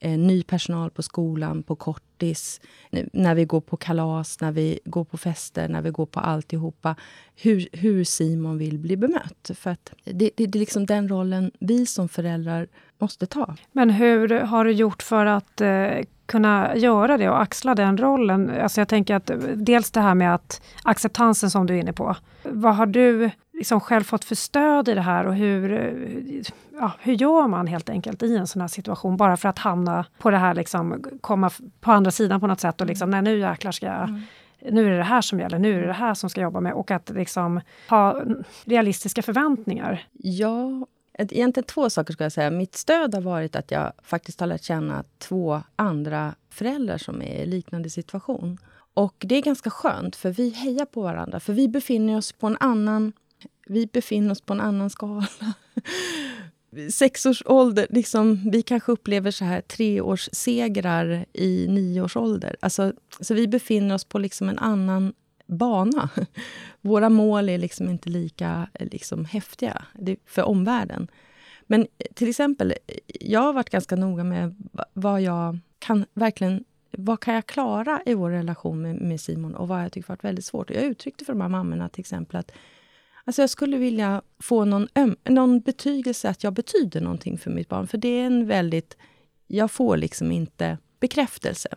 eh, 0.00 0.18
ny 0.18 0.42
personal 0.42 0.90
på 0.90 1.02
skolan, 1.02 1.62
på 1.62 1.76
kortis, 1.76 2.60
när 3.12 3.34
vi 3.34 3.44
går 3.44 3.60
på 3.60 3.76
kalas, 3.76 4.40
när 4.40 4.52
vi 4.52 4.78
går 4.84 5.04
på 5.04 5.18
fester, 5.18 5.68
när 5.68 5.82
vi 5.82 5.90
går 5.90 6.06
på 6.06 6.20
alltihopa. 6.20 6.96
Hur, 7.36 7.68
hur 7.72 8.04
Simon 8.04 8.58
vill 8.58 8.78
bli 8.78 8.96
bemött. 8.96 9.50
För 9.54 9.70
att 9.70 9.92
det, 10.04 10.12
det, 10.12 10.46
det 10.46 10.58
är 10.58 10.60
liksom 10.60 10.86
den 10.86 11.08
rollen 11.08 11.50
vi 11.60 11.86
som 11.86 12.08
föräldrar 12.08 12.68
måste 12.98 13.26
ta. 13.26 13.56
Men 13.72 13.90
hur 13.90 14.28
har 14.28 14.64
du 14.64 14.72
gjort 14.72 15.02
för 15.02 15.26
att 15.26 15.60
eh, 15.60 15.88
kunna 16.26 16.76
göra 16.76 17.18
det 17.18 17.28
och 17.28 17.42
axla 17.42 17.74
den 17.74 17.98
rollen? 17.98 18.50
Alltså 18.50 18.80
jag 18.80 18.88
tänker 18.88 19.14
att 19.14 19.30
eh, 19.30 19.36
dels 19.54 19.90
det 19.90 20.00
här 20.00 20.14
med 20.14 20.34
att 20.34 20.62
acceptansen 20.82 21.50
som 21.50 21.66
du 21.66 21.74
är 21.74 21.78
inne 21.80 21.92
på. 21.92 22.16
Vad 22.42 22.76
har 22.76 22.86
du 22.86 23.30
liksom 23.58 23.80
själv 23.80 24.04
fått 24.04 24.24
för 24.24 24.34
stöd 24.34 24.88
i 24.88 24.94
det 24.94 25.00
här 25.00 25.26
och 25.26 25.34
hur, 25.34 25.70
ja, 26.72 26.92
hur 27.00 27.12
gör 27.12 27.48
man 27.48 27.66
helt 27.66 27.90
enkelt 27.90 28.22
i 28.22 28.36
en 28.36 28.46
sån 28.46 28.60
här 28.60 28.68
situation 28.68 29.16
bara 29.16 29.36
för 29.36 29.48
att 29.48 29.58
hamna 29.58 30.04
på 30.18 30.30
det 30.30 30.38
här, 30.38 30.54
liksom, 30.54 31.04
komma 31.20 31.50
på 31.80 31.92
andra 31.92 32.10
sidan 32.10 32.40
på 32.40 32.46
något 32.46 32.60
sätt 32.60 32.80
och 32.80 32.86
liksom, 32.86 33.10
nej 33.10 33.22
nu 33.22 33.38
jäklar 33.38 33.72
ska 33.72 33.86
jag 33.86 34.08
mm 34.08 34.22
nu 34.60 34.86
är 34.86 34.90
det 34.90 34.96
det 34.96 35.02
här 35.02 35.20
som 35.20 35.40
gäller, 35.40 35.58
nu 35.58 35.74
är 35.74 35.80
det 35.80 35.86
det 35.86 35.92
här 35.92 36.14
som 36.14 36.30
ska 36.30 36.40
jobba 36.40 36.60
med 36.60 36.72
och 36.72 36.90
att 36.90 37.10
liksom 37.10 37.60
ha 37.88 38.22
realistiska 38.64 39.22
förväntningar. 39.22 40.06
Ja, 40.12 40.86
egentligen 41.18 41.66
två 41.66 41.90
saker 41.90 42.12
ska 42.12 42.24
jag 42.24 42.32
säga. 42.32 42.50
Mitt 42.50 42.76
stöd 42.76 43.14
har 43.14 43.22
varit 43.22 43.56
att 43.56 43.70
jag 43.70 43.92
faktiskt 44.02 44.40
har 44.40 44.46
lärt 44.46 44.62
känna 44.62 45.04
två 45.18 45.62
andra 45.76 46.34
föräldrar 46.50 46.98
som 46.98 47.22
är 47.22 47.42
i 47.42 47.46
liknande 47.46 47.90
situation. 47.90 48.58
Och 48.94 49.14
det 49.18 49.34
är 49.34 49.42
ganska 49.42 49.70
skönt, 49.70 50.16
för 50.16 50.30
vi 50.30 50.50
hejar 50.50 50.84
på 50.84 51.02
varandra. 51.02 51.40
För 51.40 51.52
vi 51.52 51.68
befinner 51.68 52.16
oss 52.16 52.32
på 52.32 52.46
en 52.46 52.56
annan, 52.60 53.12
vi 53.68 53.86
befinner 53.86 54.32
oss 54.32 54.40
på 54.40 54.52
en 54.52 54.60
annan 54.60 54.90
skala. 54.90 55.26
Sex 56.92 57.26
års 57.26 57.42
ålder, 57.46 57.86
liksom, 57.90 58.50
vi 58.50 58.62
kanske 58.62 58.92
upplever 58.92 59.30
så 59.30 59.44
här 59.44 59.60
treårssegrar 59.60 61.26
i 61.32 61.66
nio 61.68 62.02
års 62.02 62.16
ålder. 62.16 62.56
Alltså, 62.60 62.92
så 63.20 63.34
vi 63.34 63.48
befinner 63.48 63.94
oss 63.94 64.04
på 64.04 64.18
liksom 64.18 64.48
en 64.48 64.58
annan 64.58 65.12
bana. 65.46 66.10
Våra 66.80 67.08
mål 67.08 67.48
är 67.48 67.58
liksom 67.58 67.88
inte 67.90 68.08
lika 68.08 68.68
liksom, 68.80 69.24
häftiga 69.24 69.84
för 70.26 70.42
omvärlden. 70.42 71.08
Men 71.66 71.86
till 72.14 72.28
exempel, 72.28 72.74
jag 73.06 73.40
har 73.40 73.52
varit 73.52 73.70
ganska 73.70 73.96
noga 73.96 74.24
med 74.24 74.54
vad 74.92 75.22
jag 75.22 75.58
kan 75.78 76.04
verkligen 76.14 76.64
vad 76.90 77.20
kan 77.20 77.34
jag 77.34 77.46
klara 77.46 78.02
i 78.06 78.14
vår 78.14 78.30
relation 78.30 78.82
med, 78.82 78.96
med 78.96 79.20
Simon 79.20 79.54
och 79.54 79.68
vad 79.68 79.84
jag 79.84 79.92
tycker 79.92 80.08
varit 80.08 80.24
väldigt 80.24 80.44
svårt. 80.44 80.70
Jag 80.70 80.84
uttryckte 80.84 81.24
för 81.24 81.32
de 81.32 81.40
här 81.40 81.48
mammorna 81.48 81.88
till 81.88 82.00
exempel 82.00 82.36
att 82.36 82.52
alltså 83.28 83.42
jag 83.42 83.50
skulle 83.50 83.76
vilja 83.76 84.22
få 84.38 84.64
någon, 84.64 84.88
öm, 84.94 85.16
någon 85.24 85.60
betygelse 85.60 86.28
att 86.28 86.44
jag 86.44 86.52
betyder 86.52 87.00
någonting 87.00 87.38
för 87.38 87.50
mitt 87.50 87.68
barn. 87.68 87.86
För 87.86 87.98
det 87.98 88.08
är 88.08 88.26
en 88.26 88.46
väldigt... 88.46 88.96
Jag 89.46 89.70
får 89.70 89.96
liksom 89.96 90.32
inte 90.32 90.78
bekräftelse. 91.00 91.68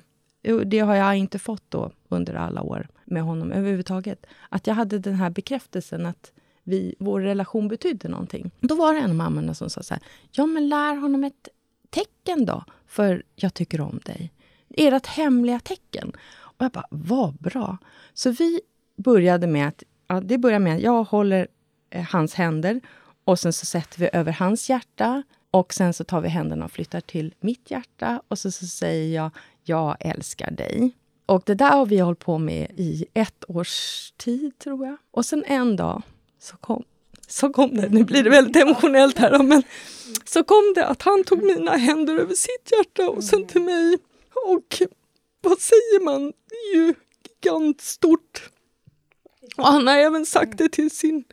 Det 0.66 0.80
har 0.80 0.96
jag 0.96 1.18
inte 1.18 1.40
fått 1.40 1.64
då 1.70 1.92
under 2.10 2.34
alla 2.36 2.62
år 2.62 2.88
med 3.06 3.24
honom 3.24 3.52
överhuvudtaget. 3.52 4.26
Att 4.50 4.68
jag 4.68 4.76
hade 4.76 5.00
den 5.00 5.14
här 5.14 5.30
bekräftelsen 5.30 6.06
att 6.06 6.32
vi, 6.64 6.96
vår 7.00 7.22
relation 7.22 7.68
betydde 7.68 8.08
någonting. 8.08 8.52
Då 8.60 8.76
var 8.76 8.94
det 8.94 9.00
en 9.00 9.10
av 9.10 9.16
mammorna 9.16 9.54
som 9.54 9.70
sa 9.70 9.84
så 9.84 9.94
här, 9.94 10.04
ja 10.32 10.46
men 10.46 10.70
lär 10.70 10.96
honom 10.96 11.24
ett 11.24 11.48
tecken 11.90 12.46
då, 12.46 12.64
för 12.88 13.24
jag 13.36 13.54
tycker 13.54 13.82
om 13.82 14.00
dig. 14.06 14.32
Ert 14.70 15.08
hemliga 15.08 15.60
tecken. 15.60 16.12
Och 16.32 16.66
jag 16.66 16.72
bara, 16.72 16.88
vad 16.90 17.34
bra. 17.34 17.78
Så 18.14 18.32
vi 18.32 18.62
började 18.98 19.48
med 19.48 19.68
att, 19.68 19.84
ja, 20.12 20.20
det 20.20 20.38
börjar 20.38 20.60
med 20.60 20.76
att 20.76 20.82
jag 20.82 21.04
håller 21.04 21.48
eh, 21.90 22.04
hans 22.04 22.34
händer 22.34 22.82
och 23.24 23.40
sen 23.40 23.54
så 23.54 23.66
sätter 23.66 24.00
vi 24.00 24.10
över 24.14 24.32
hans 24.32 24.70
hjärta 24.70 25.24
och 25.52 25.74
sen 25.74 25.94
så 25.94 26.04
tar 26.04 26.22
vi 26.22 26.30
händerna 26.30 26.66
och 26.66 26.72
flyttar 26.72 27.02
till 27.02 27.34
mitt 27.40 27.72
hjärta 27.72 28.22
och 28.28 28.40
så, 28.40 28.52
så 28.52 28.66
säger 28.68 29.16
jag, 29.16 29.32
jag 29.64 29.98
älskar 30.00 30.52
dig. 30.52 30.92
Och 31.26 31.44
det 31.46 31.56
där 31.56 31.70
har 31.70 31.86
vi 31.86 32.00
hållit 32.00 32.20
på 32.20 32.38
med 32.38 32.72
i 32.76 33.06
ett 33.14 33.44
års 33.48 34.12
tid, 34.18 34.60
tror 34.60 34.86
jag. 34.86 34.98
Och 35.12 35.26
sen 35.26 35.44
en 35.48 35.76
dag 35.76 36.02
så 36.40 36.58
kom, 36.58 36.84
så 37.28 37.54
kom 37.54 37.76
det, 37.76 37.90
nu 37.90 38.04
blir 38.04 38.24
det 38.24 38.30
väldigt 38.30 38.56
emotionellt 38.56 39.18
här, 39.18 39.44
men 39.44 39.64
så 40.26 40.44
kom 40.44 40.74
det 40.76 40.86
att 40.86 41.02
han 41.02 41.24
tog 41.24 41.44
mina 41.44 41.72
händer 41.72 42.18
över 42.18 42.34
sitt 42.34 42.72
hjärta 42.72 43.10
och 43.10 43.24
sen 43.24 43.48
till 43.48 43.62
mig. 43.62 43.98
Och 44.48 44.82
vad 45.42 45.60
säger 45.60 46.04
man? 46.06 46.34
Det 46.50 46.56
är 46.56 46.76
ju 46.76 46.94
gigantstort. 47.24 48.52
Och 49.58 49.68
han 49.68 49.88
har 49.88 49.96
även 49.96 50.26
sagt 50.26 50.58
det 50.58 50.70
till 50.70 50.92
sin 50.92 51.24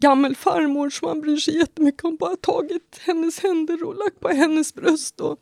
gammelfarmor 0.00 0.90
som 0.90 1.08
han 1.08 1.20
bryr 1.20 1.36
sig 1.36 1.58
jättemycket 1.58 2.04
om. 2.04 2.16
Bara 2.16 2.36
tagit 2.36 3.00
hennes 3.00 3.40
händer 3.40 3.84
och 3.84 3.96
lagt 3.96 4.20
på 4.20 4.28
hennes 4.28 4.74
bröst. 4.74 5.20
Och, 5.20 5.38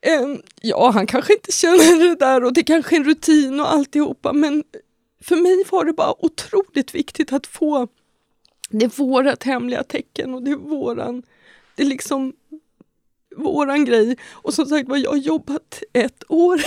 eh, 0.00 0.36
ja, 0.62 0.90
han 0.90 1.06
kanske 1.06 1.32
inte 1.32 1.52
känner 1.52 2.08
det 2.08 2.14
där 2.14 2.44
och 2.44 2.52
det 2.52 2.62
kanske 2.62 2.96
är 2.96 3.00
en 3.00 3.06
rutin 3.06 3.60
och 3.60 3.72
alltihopa 3.72 4.32
men 4.32 4.64
för 5.20 5.36
mig 5.36 5.64
var 5.70 5.84
det 5.84 5.92
bara 5.92 6.24
otroligt 6.24 6.94
viktigt 6.94 7.32
att 7.32 7.46
få 7.46 7.88
det 8.72 8.84
är 8.84 8.98
vårat 8.98 9.42
hemliga 9.42 9.84
tecken 9.84 10.34
och 10.34 10.42
det 10.42 10.50
är 10.50 10.56
våran, 10.56 11.22
det 11.76 11.82
är 11.82 11.86
liksom 11.86 12.32
våran 13.36 13.84
grej. 13.84 14.16
Och 14.30 14.54
som 14.54 14.66
sagt 14.66 14.88
var, 14.88 14.96
jag 14.96 15.10
har 15.10 15.16
jobbat 15.16 15.82
ett 15.92 16.24
år 16.28 16.60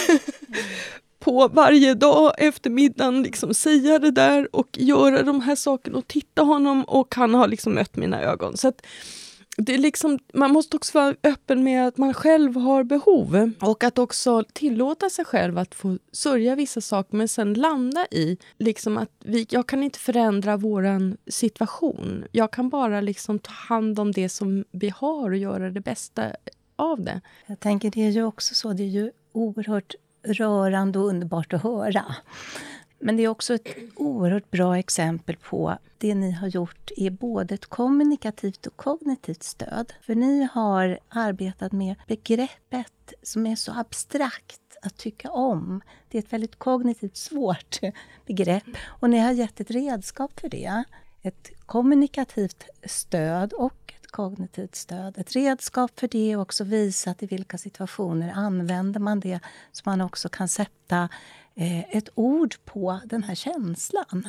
på 1.26 1.48
varje 1.48 1.94
dag 1.94 2.34
efter 2.38 2.70
middagen 2.70 3.24
liksom 3.24 3.54
säga 3.54 4.00
det 4.00 4.12
där 4.12 4.56
och 4.56 4.70
göra 4.74 5.24
de 5.24 5.42
här 5.42 5.56
sakerna 5.56 5.98
och 5.98 6.08
titta 6.08 6.42
honom 6.42 6.84
och 6.84 7.16
han 7.16 7.34
har 7.34 7.48
liksom 7.48 7.74
mött 7.74 7.96
mina 7.96 8.22
ögon. 8.22 8.58
Så 8.58 8.68
att, 8.68 8.86
det 9.58 9.74
är 9.74 9.78
liksom, 9.78 10.20
man 10.34 10.52
måste 10.52 10.78
också 10.78 10.98
vara 11.00 11.16
öppen 11.24 11.64
med 11.64 11.88
att 11.88 11.98
man 11.98 12.14
själv 12.14 12.56
har 12.56 12.84
behov 12.84 13.52
och 13.62 13.84
att 13.84 13.98
också 13.98 14.44
tillåta 14.54 15.10
sig 15.10 15.26
själv 15.26 15.58
att 15.58 15.76
få 15.76 15.98
sörja 16.12 16.56
vissa 16.56 16.82
saker 16.82 17.18
men 17.18 17.28
sen 17.28 17.54
landa 17.54 18.06
i 18.12 18.38
liksom 18.58 18.98
att 18.98 19.12
vi, 19.24 19.48
jag 19.50 19.68
kan 19.68 19.84
inte 19.84 20.00
förändra 20.00 20.58
vår 20.58 21.18
situation. 21.32 22.26
Jag 22.32 22.52
kan 22.52 22.70
bara 22.70 23.02
liksom 23.02 23.40
ta 23.40 23.52
hand 23.52 24.00
om 24.00 24.12
det 24.12 24.30
som 24.30 24.66
vi 24.72 24.90
har 24.90 25.30
och 25.30 25.38
göra 25.38 25.70
det 25.70 25.82
bästa 25.82 26.32
av 26.76 27.02
det. 27.02 27.22
Jag 27.46 27.60
tänker 27.60 27.92
det 27.92 28.04
är 28.06 28.10
ju 28.10 28.24
också 28.24 28.56
så, 28.56 28.74
det 28.74 28.84
är 28.84 28.88
ju 28.88 29.12
oerhört 29.32 29.96
rörande 30.26 31.00
och 31.00 31.06
underbart 31.06 31.54
att 31.54 31.64
höra. 31.64 32.16
Men 33.00 33.18
det 33.18 33.24
är 33.24 33.28
också 33.28 33.54
ett 33.54 33.68
oerhört 33.96 34.52
bra 34.52 34.78
exempel 34.78 35.36
på 35.38 35.78
det 35.98 36.16
ni 36.16 36.32
har 36.32 36.48
gjort 36.48 36.92
är 36.98 37.10
både 37.10 37.56
ett 37.56 37.66
kommunikativt 37.66 38.68
och 38.68 38.78
kognitivt 38.78 39.44
stöd. 39.44 39.94
För 40.02 40.16
ni 40.16 40.48
har 40.52 41.00
arbetat 41.10 41.72
med 41.72 41.96
begreppet 42.08 43.14
som 43.24 43.48
är 43.48 43.56
så 43.56 43.72
abstrakt 43.72 44.62
att 44.82 44.98
tycka 44.98 45.32
om. 45.32 45.82
Det 46.10 46.18
är 46.18 46.22
ett 46.22 46.34
väldigt 46.34 46.56
kognitivt 46.56 47.18
svårt 47.18 47.80
begrepp 48.26 48.64
och 48.86 49.10
ni 49.10 49.20
har 49.20 49.32
gett 49.32 49.60
ett 49.60 49.72
redskap 49.72 50.40
för 50.40 50.50
det. 50.50 50.84
Ett 51.22 51.52
kommunikativt 51.66 52.64
stöd 52.84 53.54
och 53.54 53.94
kognitivt 54.16 54.76
stöd. 54.76 55.18
Ett 55.18 55.36
redskap 55.36 56.00
för 56.00 56.08
det 56.08 56.36
och 56.36 56.42
också 56.42 56.64
visat 56.64 57.24
i 57.24 57.26
vilka 57.26 57.58
situationer 57.58 58.34
använder 58.36 59.00
man 59.00 59.20
det 59.20 59.40
så 59.72 59.82
man 59.86 60.02
också 60.02 60.30
kan 60.30 60.48
sätta 60.50 61.10
eh, 61.56 61.96
ett 61.98 62.10
ord 62.16 62.56
på 62.66 63.00
den 63.06 63.24
här 63.24 63.36
känslan. 63.36 64.28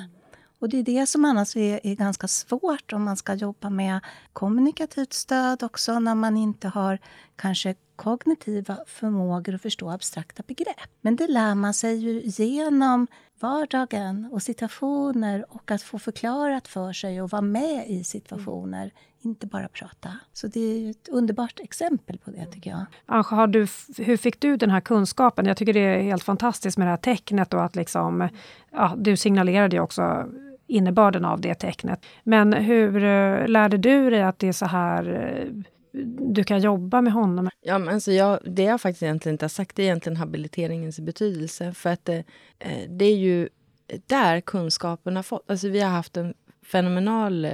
Och 0.59 0.69
det 0.69 0.79
är 0.79 0.83
det 0.83 1.07
som 1.07 1.25
annars 1.25 1.57
är, 1.57 1.87
är, 1.87 1.95
ganska 1.95 2.29
svårt 2.29 2.93
om 2.93 3.03
man 3.03 3.17
ska 3.17 3.35
jobba 3.35 3.71
med 3.71 4.01
kommunikativt 4.33 5.13
stöd 5.13 5.63
också 5.63 6.01
när 6.01 6.15
man 6.15 6.37
inte 6.37 6.69
har 6.69 6.99
kanske 7.37 7.75
kognitiva 7.97 8.79
förmågor 8.87 9.55
att 9.55 9.63
förstå 9.63 9.91
abstrakta 9.91 10.43
begrepp. 10.47 10.91
Men 11.01 11.17
det 11.17 11.27
lär 11.29 11.55
man 11.55 11.75
sig 11.75 11.97
ju 11.97 12.23
genom 12.25 13.07
vardagen 13.41 14.29
och 14.33 14.43
situationer 14.43 15.45
och 15.49 15.71
att 15.71 15.83
få 15.83 15.99
förklarat 15.99 16.69
för 16.69 16.93
sig 16.93 17.23
och 17.23 17.31
vara 17.31 17.43
med 17.43 17.91
i 17.91 18.05
situationer, 18.05 18.93
inte 19.29 19.47
bara 19.47 19.69
prata. 19.69 20.09
Så 20.33 20.47
det 20.47 20.61
är 20.61 20.91
ett 20.91 21.09
underbart 21.09 21.61
exempel 21.61 22.19
på 22.19 22.31
det 22.31 22.47
tycker 22.47 22.71
jag. 22.71 22.85
Anja, 23.07 23.23
har 23.23 23.47
du, 23.47 23.67
hur 23.99 24.17
fick 24.17 24.41
du 24.41 24.57
den 24.57 24.71
här 24.71 24.81
kunskapen? 24.81 25.47
Jag 25.47 25.57
tycker 25.57 25.73
det 25.73 25.81
är 25.81 26.03
helt 26.03 26.25
fantastiskt 26.25 26.79
med 26.79 26.87
det 26.87 26.91
här 26.91 26.97
tecknet 26.97 27.55
och 27.55 27.65
att 27.65 27.77
liksom, 27.77 28.29
ja, 28.73 28.95
du 28.99 29.17
signalerade 29.17 29.77
ju 29.77 29.83
också 29.83 30.27
innebörden 30.67 31.25
av 31.25 31.41
det 31.41 31.55
tecknet. 31.55 32.07
Men 32.25 32.53
hur 32.53 32.97
eh, 32.97 33.49
lärde 33.49 33.77
du 33.77 34.11
dig 34.11 34.23
att 34.23 34.39
det 34.39 34.49
är 34.49 34.53
så 34.53 34.67
här 34.67 35.35
eh, 35.37 35.63
du 36.19 36.45
kan 36.45 36.61
jobba 36.61 37.01
med 37.01 37.13
honom? 37.13 37.51
Ja, 37.61 37.79
men 37.79 37.95
alltså 37.95 38.13
jag, 38.13 38.39
det 38.45 38.63
jag 38.63 38.81
faktiskt 38.81 39.03
egentligen 39.03 39.35
inte 39.35 39.45
har 39.45 39.49
sagt 39.49 39.79
är 39.79 39.83
egentligen 39.83 40.17
habiliteringens 40.17 41.01
betydelse. 41.01 41.73
För 41.73 41.91
att 41.91 42.05
det, 42.05 42.25
eh, 42.59 42.91
det 42.91 43.05
är 43.05 43.17
ju 43.17 43.49
där 44.07 44.41
kunskapen 44.41 45.17
har 45.17 45.23
fått... 45.23 45.51
Alltså 45.51 45.69
vi 45.69 45.81
har 45.81 45.91
haft 45.91 46.17
en 46.17 46.35
fenomenal 46.63 47.47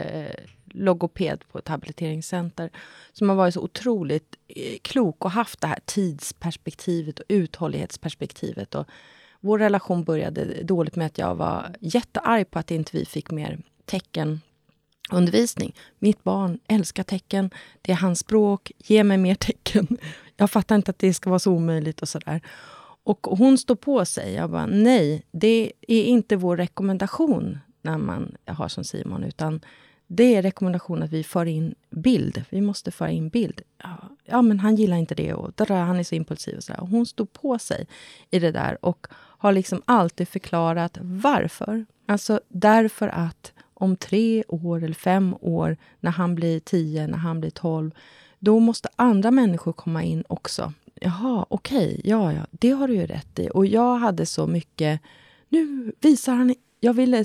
logoped 0.75 1.45
på 1.53 1.59
ett 1.59 1.69
habiliteringscenter 1.69 2.71
som 3.13 3.29
har 3.29 3.37
varit 3.37 3.55
så 3.55 3.61
otroligt 3.61 4.37
eh, 4.49 4.79
klok 4.83 5.25
och 5.25 5.31
haft 5.31 5.61
det 5.61 5.67
här 5.67 5.79
tidsperspektivet 5.85 7.19
och 7.19 7.27
uthållighetsperspektivet. 7.29 8.75
Och 8.75 8.87
vår 9.41 9.59
relation 9.59 10.05
började 10.05 10.63
dåligt 10.63 10.97
med 10.97 11.07
att 11.07 11.19
jag 11.19 11.35
var 11.35 11.77
jättearg 11.81 12.51
på 12.51 12.59
att 12.59 12.71
inte 12.71 12.97
vi 12.97 13.05
fick 13.05 13.31
mer 13.31 13.63
teckenundervisning. 13.85 15.75
Mitt 15.99 16.25
barn 16.25 16.59
älskar 16.69 17.03
tecken. 17.03 17.51
Det 17.83 17.93
är 17.93 17.97
hans 17.97 18.19
språk. 18.19 18.73
Ge 18.79 19.05
mig 19.05 19.19
mer 19.19 19.35
tecken. 19.35 19.99
Jag 20.37 20.51
fattar 20.51 20.77
inte 20.77 20.91
att 20.91 20.99
det 20.99 21.15
ska 21.15 21.31
vara 21.31 21.39
så 21.39 21.53
omöjligt 21.53 22.03
och 22.03 22.09
sådär. 22.09 22.41
Och 23.05 23.27
hon 23.31 23.59
står 23.59 23.75
på 23.75 24.05
sig. 24.05 24.35
Jag 24.35 24.51
bara, 24.51 24.67
nej, 24.67 25.23
det 25.33 25.73
är 25.89 26.05
inte 26.05 26.37
vår 26.37 26.57
rekommendation 26.57 27.59
när 27.83 27.99
man 27.99 28.37
har 28.47 28.69
som 28.69 28.85
Simon, 28.85 29.25
utan 29.25 29.61
det 30.15 30.35
är 30.35 30.43
rekommendation 30.43 31.03
att 31.03 31.11
vi 31.11 31.25
för 31.25 31.47
in 31.47 31.75
bild. 31.91 32.45
Vi 32.51 32.61
måste 32.61 32.91
föra 32.91 33.11
in 33.11 33.29
bild. 33.29 33.61
Ja, 33.83 33.97
ja 34.25 34.43
men 34.43 34.61
han 34.61 34.77
gillar 34.77 34.97
inte 34.97 35.15
det 35.15 35.35
och 35.35 35.53
där, 35.57 35.67
han 35.67 35.99
är 35.99 36.05
så 36.05 36.15
impulsiv. 36.15 36.57
Och, 36.57 36.65
så 36.65 36.75
och 36.75 36.89
Hon 36.89 37.07
stod 37.07 37.33
på 37.33 37.59
sig 37.59 37.87
i 38.31 38.39
det 38.39 38.51
där 38.51 38.85
och 38.85 39.07
har 39.13 39.53
liksom 39.53 39.83
alltid 39.85 40.29
förklarat 40.29 40.99
varför. 41.01 41.87
Alltså 42.07 42.41
därför 42.49 43.09
att 43.09 43.53
om 43.75 43.97
tre 43.97 44.45
år 44.49 44.85
eller 44.85 44.95
fem 44.95 45.35
år, 45.41 45.77
när 46.01 46.11
han 46.11 46.35
blir 46.35 46.61
tio, 46.61 47.07
när 47.07 47.19
han 47.19 47.41
blir 47.41 47.51
tolv, 47.51 47.91
då 48.39 48.59
måste 48.59 48.89
andra 48.97 49.31
människor 49.31 49.73
komma 49.73 50.03
in 50.03 50.25
också. 50.29 50.73
Jaha, 50.95 51.47
okej, 51.49 51.89
okay, 51.99 52.01
ja, 52.11 52.33
ja, 52.33 52.47
det 52.51 52.71
har 52.71 52.89
du 52.89 52.95
ju 52.95 53.07
rätt 53.07 53.39
i. 53.39 53.49
Och 53.55 53.67
jag 53.67 53.97
hade 53.97 54.27
så 54.27 54.47
mycket... 54.47 55.01
Nu 55.49 55.93
visar 56.01 56.35
han... 56.35 56.55
Jag 56.81 56.95
ville 56.95 57.25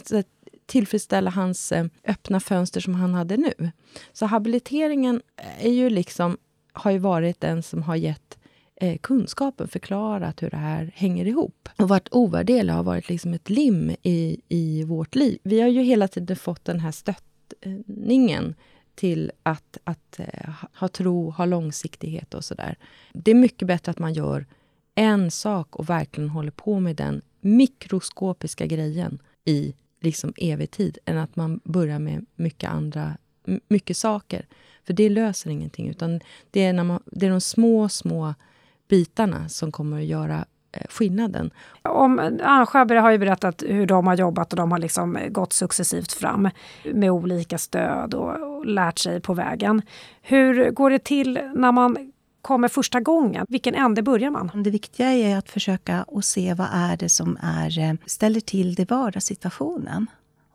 tillfredsställa 0.67 1.29
hans 1.29 1.71
eh, 1.71 1.85
öppna 2.07 2.39
fönster 2.39 2.79
som 2.79 2.95
han 2.95 3.13
hade 3.13 3.37
nu. 3.37 3.71
Så 4.13 4.25
habiliteringen 4.25 5.21
eh, 5.37 5.65
är 5.65 5.71
ju 5.71 5.89
liksom, 5.89 6.37
har 6.73 6.91
ju 6.91 6.97
varit 6.97 7.41
den 7.41 7.63
som 7.63 7.83
har 7.83 7.95
gett 7.95 8.37
eh, 8.75 8.97
kunskapen, 8.97 9.67
förklarat 9.67 10.43
hur 10.43 10.49
det 10.49 10.57
här 10.57 10.91
hänger 10.95 11.25
ihop. 11.25 11.69
Och 11.77 11.89
varit 11.89 12.07
ovärderlig, 12.11 12.73
har 12.73 12.83
varit 12.83 13.09
liksom 13.09 13.33
ett 13.33 13.49
lim 13.49 13.95
i, 14.03 14.41
i 14.47 14.83
vårt 14.83 15.15
liv. 15.15 15.39
Vi 15.43 15.61
har 15.61 15.69
ju 15.69 15.81
hela 15.81 16.07
tiden 16.07 16.35
fått 16.35 16.65
den 16.65 16.79
här 16.79 16.91
stöttningen 16.91 18.55
till 18.95 19.31
att, 19.43 19.77
att 19.83 20.19
eh, 20.19 20.49
ha 20.73 20.87
tro, 20.87 21.29
ha 21.29 21.45
långsiktighet 21.45 22.33
och 22.33 22.43
sådär. 22.43 22.75
Det 23.13 23.31
är 23.31 23.35
mycket 23.35 23.67
bättre 23.67 23.91
att 23.91 23.99
man 23.99 24.13
gör 24.13 24.45
en 24.95 25.31
sak 25.31 25.75
och 25.75 25.89
verkligen 25.89 26.29
håller 26.29 26.51
på 26.51 26.79
med 26.79 26.95
den 26.95 27.21
mikroskopiska 27.41 28.65
grejen 28.65 29.19
i 29.45 29.75
liksom 29.99 30.33
evig 30.37 30.71
tid 30.71 30.97
än 31.05 31.17
att 31.17 31.35
man 31.35 31.59
börjar 31.63 31.99
med 31.99 32.25
mycket 32.35 32.69
andra 32.69 33.17
mycket 33.67 33.97
saker. 33.97 34.45
För 34.85 34.93
det 34.93 35.09
löser 35.09 35.49
ingenting. 35.49 35.89
Utan 35.89 36.19
det 36.51 36.63
är, 36.63 36.73
när 36.73 36.83
man, 36.83 37.03
det 37.05 37.25
är 37.25 37.29
de 37.29 37.41
små, 37.41 37.89
små 37.89 38.33
bitarna 38.87 39.49
som 39.49 39.71
kommer 39.71 39.97
att 39.97 40.05
göra 40.05 40.45
eh, 40.71 40.87
skillnaden. 40.89 41.51
Om, 41.81 42.39
Ann 42.43 42.67
har 42.89 43.11
ju 43.11 43.17
berättat 43.17 43.63
hur 43.67 43.85
de 43.85 44.07
har 44.07 44.15
jobbat 44.15 44.53
och 44.53 44.57
de 44.57 44.71
har 44.71 44.79
liksom 44.79 45.19
gått 45.29 45.53
successivt 45.53 46.11
fram 46.11 46.49
med 46.93 47.11
olika 47.11 47.57
stöd 47.57 48.13
och, 48.13 48.57
och 48.57 48.65
lärt 48.65 48.99
sig 48.99 49.21
på 49.21 49.33
vägen. 49.33 49.81
Hur 50.21 50.71
går 50.71 50.89
det 50.89 51.03
till 51.03 51.39
när 51.53 51.71
man 51.71 52.11
kommer 52.41 52.67
första 52.67 52.99
gången? 52.99 53.45
Vilken 53.49 53.75
ände 53.75 54.03
börjar 54.03 54.31
man? 54.31 54.63
Det 54.63 54.69
viktiga 54.69 55.13
är 55.13 55.37
att 55.37 55.49
försöka 55.49 56.03
och 56.03 56.25
se 56.25 56.53
vad 56.53 56.67
är 56.71 56.97
det 56.97 57.09
som 57.09 57.37
är, 57.41 57.79
eh, 57.79 57.93
ställer 58.05 58.39
till 58.39 58.75
det 58.75 58.81
i 58.81 58.85
vardagssituationen 58.85 60.07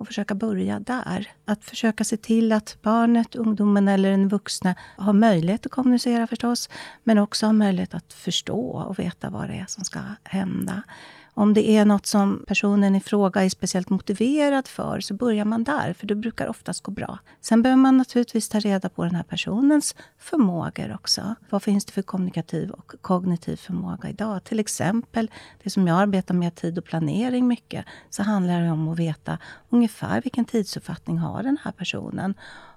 och 0.03 0.07
försöka 0.07 0.35
börja 0.35 0.81
där. 0.81 1.31
Att 1.45 1.65
försöka 1.65 2.05
se 2.05 2.17
till 2.17 2.53
att 2.53 2.79
barnet, 2.83 3.35
ungdomen 3.35 3.89
eller 3.89 4.11
den 4.11 4.29
vuxna 4.29 4.75
har 4.97 5.13
möjlighet 5.13 5.67
att 5.67 5.73
kommunicera 5.73 6.27
förstås, 6.27 6.69
men 7.05 7.19
också 7.19 7.47
har 7.47 7.53
möjlighet 7.53 7.95
att 7.95 8.13
förstå 8.13 8.61
och 8.61 8.99
veta 8.99 9.31
vad 9.31 9.49
det 9.49 9.55
är 9.55 9.67
som 9.69 9.85
ska 9.85 10.01
hända. 10.25 10.83
Om 11.35 11.55
det 11.55 11.71
är 11.71 11.85
något 11.85 12.07
som 12.07 12.45
personen 12.47 12.97
i 12.97 13.01
fråga 13.01 13.45
är 13.45 13.49
speciellt 13.49 13.91
motiverad 13.91 14.69
för 14.69 15.01
så 15.01 15.15
börjar 15.15 15.45
man 15.45 15.65
där, 15.65 15.93
för 15.93 16.07
det 16.07 16.15
brukar 16.15 16.47
oftast 16.49 16.83
gå 16.83 16.93
bra. 16.93 17.19
Sen 17.41 17.63
behöver 17.63 17.83
man 17.83 17.97
naturligtvis 17.97 18.49
ta 18.49 18.59
reda 18.59 18.89
på 18.89 19.05
den 19.05 19.15
här 19.15 19.23
personens 19.23 19.95
förmågor 20.19 20.95
också. 20.95 21.35
Vad 21.51 21.63
finns 21.63 21.85
det 21.85 21.93
för 21.93 22.03
kommunikativ 22.03 22.71
och 22.71 22.95
kognitiv 23.01 23.57
förmåga 23.57 24.09
idag? 24.09 24.45
Till 24.45 24.61
exempel, 24.61 25.31
det 25.63 25.71
som 25.71 25.87
jag 25.87 25.99
arbetar 25.99 26.35
med, 26.35 26.55
tid 26.55 26.79
och 26.79 26.85
planering 26.85 27.47
mycket, 27.47 27.85
så 28.11 28.23
handlar 28.23 28.61
det 28.61 28.71
om 28.71 28.89
att 28.89 28.99
veta 28.99 29.39
ungefär 29.69 30.23
vilken 30.23 30.45
tidsuppfattning 30.45 31.19
har 31.19 31.43
den 31.43 31.59
här 31.65 31.73
personen 31.73 32.35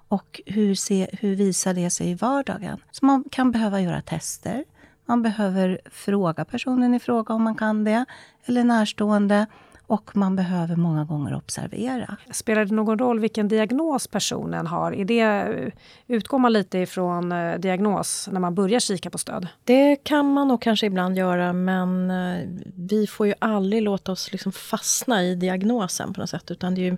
och 0.08 0.42
hur, 0.46 0.76
se, 0.76 1.10
hur 1.14 1.36
visar 1.36 1.74
det 1.74 1.90
sig 1.90 2.10
i 2.10 2.14
vardagen? 2.14 2.78
Så 2.92 3.06
man 3.06 3.24
kan 3.32 3.52
behöva 3.52 3.82
göra 3.82 4.02
tester 4.02 4.64
man 5.06 5.22
behöver 5.22 5.80
fråga 5.92 6.46
personen 6.46 6.94
i 6.94 7.00
fråga 7.00 7.34
om 7.34 7.44
man 7.44 7.56
kan 7.56 7.84
det, 7.84 8.06
eller 8.46 8.64
närstående. 8.64 9.46
Och 9.88 10.18
man 10.18 10.36
behöver 10.36 10.76
många 10.76 11.04
gånger 11.04 11.36
observera. 11.36 12.18
Spelar 12.32 12.66
det 12.66 12.76
någon 12.76 13.00
roll 13.00 13.20
vilken 13.20 13.48
diagnos 13.48 14.08
personen 14.08 14.68
har? 14.68 14.92
Är 14.92 15.06
det, 15.06 15.72
utgår 16.08 16.40
man 16.40 16.54
lite 16.54 16.78
ifrån 16.78 17.32
eh, 17.32 17.60
diagnos 17.60 18.30
när 18.32 18.40
man 18.40 18.56
börjar 18.56 18.80
kika 18.80 19.10
på 19.10 19.18
stöd? 19.18 19.48
Det 19.64 19.96
kan 19.96 20.34
man 20.34 20.48
nog 20.48 20.62
kanske 20.62 20.86
ibland 20.86 21.18
göra, 21.18 21.54
men 21.54 22.12
eh, 22.12 22.48
vi 22.76 23.08
får 23.08 23.28
ju 23.28 23.34
aldrig 23.40 23.82
låta 23.82 24.12
oss 24.12 24.32
liksom 24.32 24.52
fastna 24.52 25.24
i 25.24 25.36
diagnosen 25.36 26.14
på 26.14 26.20
något 26.20 26.30
sätt. 26.30 26.52
Utan 26.52 26.76
det 26.76 26.82
ju, 26.82 26.98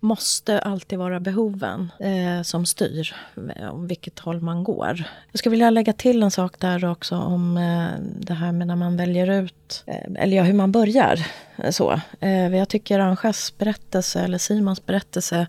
måste 0.00 0.58
alltid 0.58 0.98
vara 0.98 1.20
behoven 1.20 1.92
eh, 2.00 2.42
som 2.42 2.66
styr 2.66 3.14
eh, 3.56 3.68
om 3.68 3.86
vilket 3.86 4.18
håll 4.18 4.40
man 4.40 4.64
går. 4.64 5.04
Jag 5.32 5.38
skulle 5.38 5.50
vilja 5.50 5.70
lägga 5.70 5.92
till 5.92 6.22
en 6.22 6.30
sak 6.30 6.58
där 6.58 6.84
också 6.84 7.16
om 7.16 7.56
eh, 7.56 8.00
det 8.20 8.34
här 8.34 8.52
med 8.52 8.66
när 8.66 8.76
man 8.76 8.96
väljer 8.96 9.30
ut, 9.30 9.84
eh, 9.86 10.22
eller 10.22 10.36
ja, 10.36 10.42
hur 10.42 10.54
man 10.54 10.72
börjar. 10.72 11.26
Så. 11.70 12.00
Eh, 12.28 12.56
jag 12.56 12.68
tycker 12.68 12.98
Anjas 12.98 13.58
berättelse, 13.58 14.20
eller 14.20 14.38
Simons 14.38 14.86
berättelse, 14.86 15.46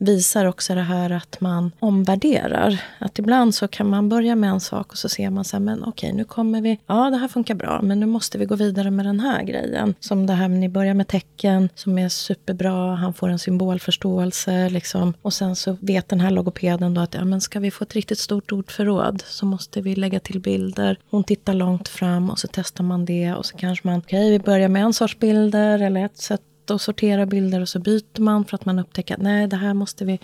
visar 0.00 0.44
också 0.44 0.74
det 0.74 0.82
här 0.82 1.10
att 1.10 1.40
man 1.40 1.72
omvärderar. 1.78 2.80
Att 2.98 3.18
ibland 3.18 3.54
så 3.54 3.68
kan 3.68 3.90
man 3.90 4.08
börja 4.08 4.36
med 4.36 4.50
en 4.50 4.60
sak 4.60 4.92
och 4.92 4.98
så 4.98 5.08
ser 5.08 5.30
man 5.30 5.44
så 5.44 5.56
här, 5.56 5.64
men 5.64 5.84
okej, 5.84 6.12
nu 6.12 6.24
kommer 6.24 6.60
vi, 6.60 6.78
ja 6.86 7.10
det 7.10 7.16
här 7.16 7.28
funkar 7.28 7.54
bra, 7.54 7.80
men 7.82 8.00
nu 8.00 8.06
måste 8.06 8.38
vi 8.38 8.44
gå 8.44 8.56
vidare 8.56 8.90
med 8.90 9.06
den 9.06 9.20
här 9.20 9.42
grejen. 9.42 9.94
Som 10.00 10.26
det 10.26 10.32
här, 10.32 10.48
ni 10.48 10.68
börjar 10.68 10.94
med 10.94 11.08
tecken 11.08 11.68
som 11.74 11.98
är 11.98 12.08
superbra, 12.08 12.94
han 12.94 13.14
får 13.14 13.28
en 13.28 13.38
symbolförståelse 13.38 14.68
liksom. 14.68 15.14
Och 15.22 15.32
sen 15.32 15.56
så 15.56 15.76
vet 15.80 16.08
den 16.08 16.20
här 16.20 16.30
logopeden 16.30 16.94
då 16.94 17.00
att, 17.00 17.14
ja 17.14 17.24
men 17.24 17.40
ska 17.40 17.60
vi 17.60 17.70
få 17.70 17.84
ett 17.84 17.94
riktigt 17.94 18.18
stort 18.18 18.52
ordförråd 18.52 19.22
så 19.26 19.46
måste 19.46 19.80
vi 19.80 19.94
lägga 19.94 20.20
till 20.20 20.40
bilder. 20.40 20.98
Hon 21.10 21.24
tittar 21.24 21.54
långt 21.54 21.88
fram 21.88 22.30
och 22.30 22.38
så 22.38 22.48
testar 22.52 22.84
man 22.84 23.04
det 23.04 23.34
och 23.34 23.46
så 23.46 23.56
kanske 23.56 23.88
man, 23.88 23.98
okej 23.98 24.18
okay, 24.18 24.30
vi 24.30 24.38
börjar 24.38 24.68
med 24.68 24.82
en 24.82 24.92
sorts 24.92 25.18
bilder 25.18 25.82
eller 25.82 26.04
ett 26.04 26.18
sätt 26.18 26.42
och 26.70 26.80
sortera 26.80 27.26
bilder 27.26 27.60
och 27.60 27.68
så 27.68 27.78
byter 27.78 28.20
man 28.20 28.44
för 28.44 28.54
att 28.54 28.64
man 28.64 28.78
upptäcker 28.78 29.14
att 29.14 29.22
nej, 29.22 29.46
det 29.46 29.56
här 29.56 29.74
måste 29.74 30.04
vi 30.04 30.18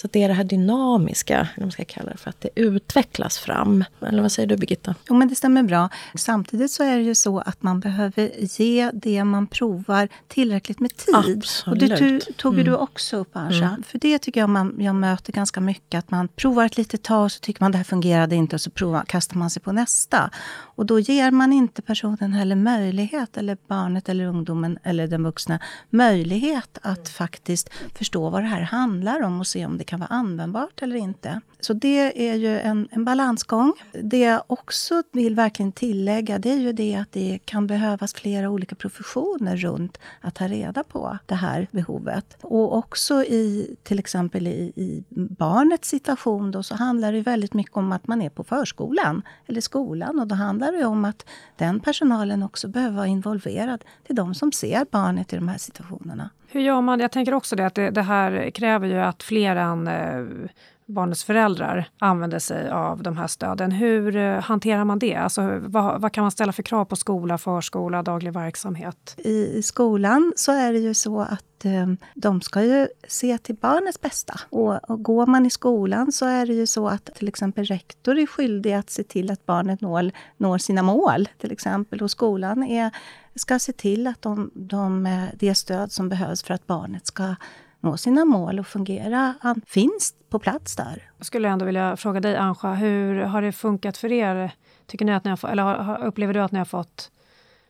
så 0.00 0.08
det 0.12 0.22
är 0.22 0.28
det 0.28 0.34
här 0.34 0.44
dynamiska, 0.44 1.48
eller 1.54 1.66
man 1.66 1.72
ska 1.72 1.84
kalla 1.84 2.10
det 2.10 2.16
för, 2.16 2.30
att 2.30 2.40
det 2.40 2.48
utvecklas 2.54 3.38
fram. 3.38 3.84
Eller 4.06 4.22
vad 4.22 4.32
säger 4.32 4.46
du 4.46 4.56
Birgitta? 4.56 4.94
Jo, 5.08 5.14
men 5.14 5.28
det 5.28 5.34
stämmer 5.34 5.62
bra. 5.62 5.88
Samtidigt 6.14 6.70
så 6.70 6.84
är 6.84 6.96
det 6.96 7.02
ju 7.02 7.14
så 7.14 7.38
att 7.38 7.62
man 7.62 7.80
behöver 7.80 8.30
ge 8.58 8.90
det 8.94 9.24
man 9.24 9.46
provar 9.46 10.08
tillräckligt 10.28 10.80
med 10.80 10.96
tid. 10.96 11.14
Absolut. 11.14 11.66
Och 11.66 11.88
det 11.88 11.96
tu, 11.96 12.20
tog 12.20 12.54
ju 12.54 12.60
Mm. 12.60 12.72
du 12.72 12.78
också 12.78 13.16
upp, 13.16 13.30
Asha. 13.32 13.64
Mm. 13.64 13.82
För 13.82 13.98
det 13.98 14.18
tycker 14.18 14.40
jag 14.40 14.50
man, 14.50 14.76
jag 14.78 14.94
möter 14.94 15.32
ganska 15.32 15.60
mycket. 15.60 15.98
Att 15.98 16.10
man 16.10 16.28
provar 16.28 16.64
ett 16.64 16.76
litet 16.76 17.02
tag 17.02 17.24
och 17.24 17.32
så 17.32 17.40
tycker 17.40 17.62
man 17.62 17.72
det 17.72 17.78
här 17.78 17.84
fungerade 17.84 18.36
inte 18.36 18.56
och 18.56 18.60
så 18.60 18.70
provar, 18.70 19.02
kastar 19.02 19.36
man 19.36 19.50
sig 19.50 19.62
på 19.62 19.72
nästa. 19.72 20.30
Och 20.50 20.86
då 20.86 21.00
ger 21.00 21.30
man 21.30 21.52
inte 21.52 21.82
personen 21.82 22.32
heller 22.32 22.56
möjlighet, 22.56 23.36
eller 23.36 23.58
barnet 23.66 24.08
eller 24.08 24.24
ungdomen 24.24 24.78
eller 24.82 25.06
den 25.06 25.24
vuxna, 25.24 25.58
möjlighet 25.90 26.78
att 26.82 27.08
faktiskt 27.08 27.68
förstå 27.94 28.30
vad 28.30 28.42
det 28.42 28.46
här 28.48 28.60
handlar 28.60 29.22
om 29.22 29.40
och 29.40 29.46
se 29.46 29.66
om 29.66 29.78
det 29.78 29.87
kan 29.88 30.00
vara 30.00 30.08
användbart 30.08 30.82
eller 30.82 30.96
inte. 30.96 31.40
Så 31.60 31.72
det 31.72 32.28
är 32.30 32.34
ju 32.34 32.58
en, 32.58 32.88
en 32.90 33.04
balansgång. 33.04 33.72
Det 33.92 34.18
jag 34.18 34.42
också 34.46 35.02
vill 35.12 35.34
verkligen 35.34 35.72
tillägga 35.72 36.38
det 36.38 36.50
är 36.50 36.56
ju 36.56 36.72
det 36.72 36.94
att 36.94 37.12
det 37.12 37.38
kan 37.44 37.66
behövas 37.66 38.14
flera 38.14 38.50
olika 38.50 38.74
professioner 38.74 39.56
runt 39.56 39.98
att 40.20 40.34
ta 40.34 40.48
reda 40.48 40.84
på 40.84 41.18
det 41.26 41.34
här 41.34 41.66
behovet. 41.70 42.36
Och 42.40 42.76
också 42.76 43.24
i 43.24 43.76
till 43.82 43.98
exempel 43.98 44.46
i, 44.46 44.72
i 44.76 45.04
barnets 45.10 45.88
situation 45.88 46.50
då 46.50 46.62
så 46.62 46.74
handlar 46.74 47.12
det 47.12 47.20
väldigt 47.20 47.54
mycket 47.54 47.76
om 47.76 47.92
att 47.92 48.06
man 48.06 48.22
är 48.22 48.30
på 48.30 48.44
förskolan 48.44 49.22
eller 49.46 49.60
skolan 49.60 50.18
och 50.18 50.26
då 50.26 50.34
handlar 50.34 50.72
det 50.72 50.84
om 50.84 51.04
att 51.04 51.26
den 51.56 51.80
personalen 51.80 52.42
också 52.42 52.68
behöver 52.68 52.96
vara 52.96 53.06
involverad 53.06 53.84
till 54.06 54.16
de 54.16 54.34
som 54.34 54.52
ser 54.52 54.86
barnet 54.90 55.32
i 55.32 55.36
de 55.36 55.48
här 55.48 55.58
situationerna. 55.58 56.30
Hur 56.50 56.60
gör 56.60 56.80
man? 56.80 57.00
Jag 57.00 57.12
tänker 57.12 57.34
också 57.34 57.56
det 57.56 57.66
att 57.66 57.74
det, 57.74 57.90
det 57.90 58.02
här 58.02 58.50
kräver 58.50 58.86
ju 58.86 58.98
att 58.98 59.22
fler 59.22 59.56
än 59.56 59.88
eh, 59.88 60.48
barnets 60.88 61.24
föräldrar 61.24 61.88
använder 61.98 62.38
sig 62.38 62.70
av 62.70 63.02
de 63.02 63.16
här 63.16 63.26
stöden. 63.26 63.72
Hur 63.72 64.16
eh, 64.16 64.40
hanterar 64.40 64.84
man 64.84 64.98
det? 64.98 65.14
Alltså, 65.14 65.58
vad, 65.62 66.00
vad 66.00 66.12
kan 66.12 66.22
man 66.22 66.30
ställa 66.30 66.52
för 66.52 66.62
krav 66.62 66.84
på 66.84 66.96
skola, 66.96 67.38
förskola, 67.38 68.02
daglig 68.02 68.32
verksamhet? 68.32 69.14
I 69.18 69.62
skolan 69.62 70.32
så 70.36 70.52
är 70.52 70.72
det 70.72 70.78
ju 70.78 70.94
så 70.94 71.20
att 71.20 71.64
eh, 71.64 71.86
de 72.14 72.40
ska 72.40 72.62
ju 72.62 72.88
se 73.08 73.38
till 73.38 73.54
barnets 73.54 74.00
bästa. 74.00 74.40
Och, 74.50 74.90
och 74.90 75.02
går 75.02 75.26
man 75.26 75.46
i 75.46 75.50
skolan 75.50 76.12
så 76.12 76.26
är 76.26 76.46
det 76.46 76.54
ju 76.54 76.66
så 76.66 76.88
att 76.88 77.04
till 77.04 77.28
exempel 77.28 77.64
rektor 77.64 78.18
är 78.18 78.26
skyldig 78.26 78.72
att 78.72 78.90
se 78.90 79.02
till 79.02 79.30
att 79.30 79.46
barnet 79.46 79.80
når, 79.80 80.10
når 80.36 80.58
sina 80.58 80.82
mål. 80.82 81.28
Till 81.38 81.52
exempel. 81.52 82.02
Och 82.02 82.10
skolan 82.10 82.62
är, 82.62 82.90
ska 83.34 83.58
se 83.58 83.72
till 83.72 84.06
att 84.06 84.22
de, 84.22 84.50
de, 84.54 85.06
eh, 85.06 85.24
det 85.38 85.54
stöd 85.54 85.92
som 85.92 86.08
behövs 86.08 86.42
för 86.42 86.54
att 86.54 86.66
barnet 86.66 87.06
ska 87.06 87.34
nå 87.80 87.96
sina 87.96 88.24
mål 88.24 88.58
och 88.58 88.66
fungera 88.66 89.34
an- 89.40 89.62
finns 89.66 90.14
på 90.30 90.38
plats 90.38 90.76
där. 90.76 91.10
Jag 91.16 91.26
skulle 91.26 91.48
ändå 91.48 91.64
vilja 91.64 91.96
fråga 91.96 92.20
dig, 92.20 92.36
Anja, 92.36 92.74
hur 92.74 93.20
har 93.20 93.42
det 93.42 93.52
funkat 93.52 93.96
för 93.96 94.12
er? 94.12 94.50
Tycker 94.86 95.04
ni 95.04 95.12
att 95.12 95.24
ni 95.24 95.30
har, 95.30 95.48
eller 95.50 95.62
har- 95.62 96.04
upplever 96.04 96.34
du 96.34 96.40
att 96.40 96.52
ni 96.52 96.58
har 96.58 96.64
fått 96.64 97.10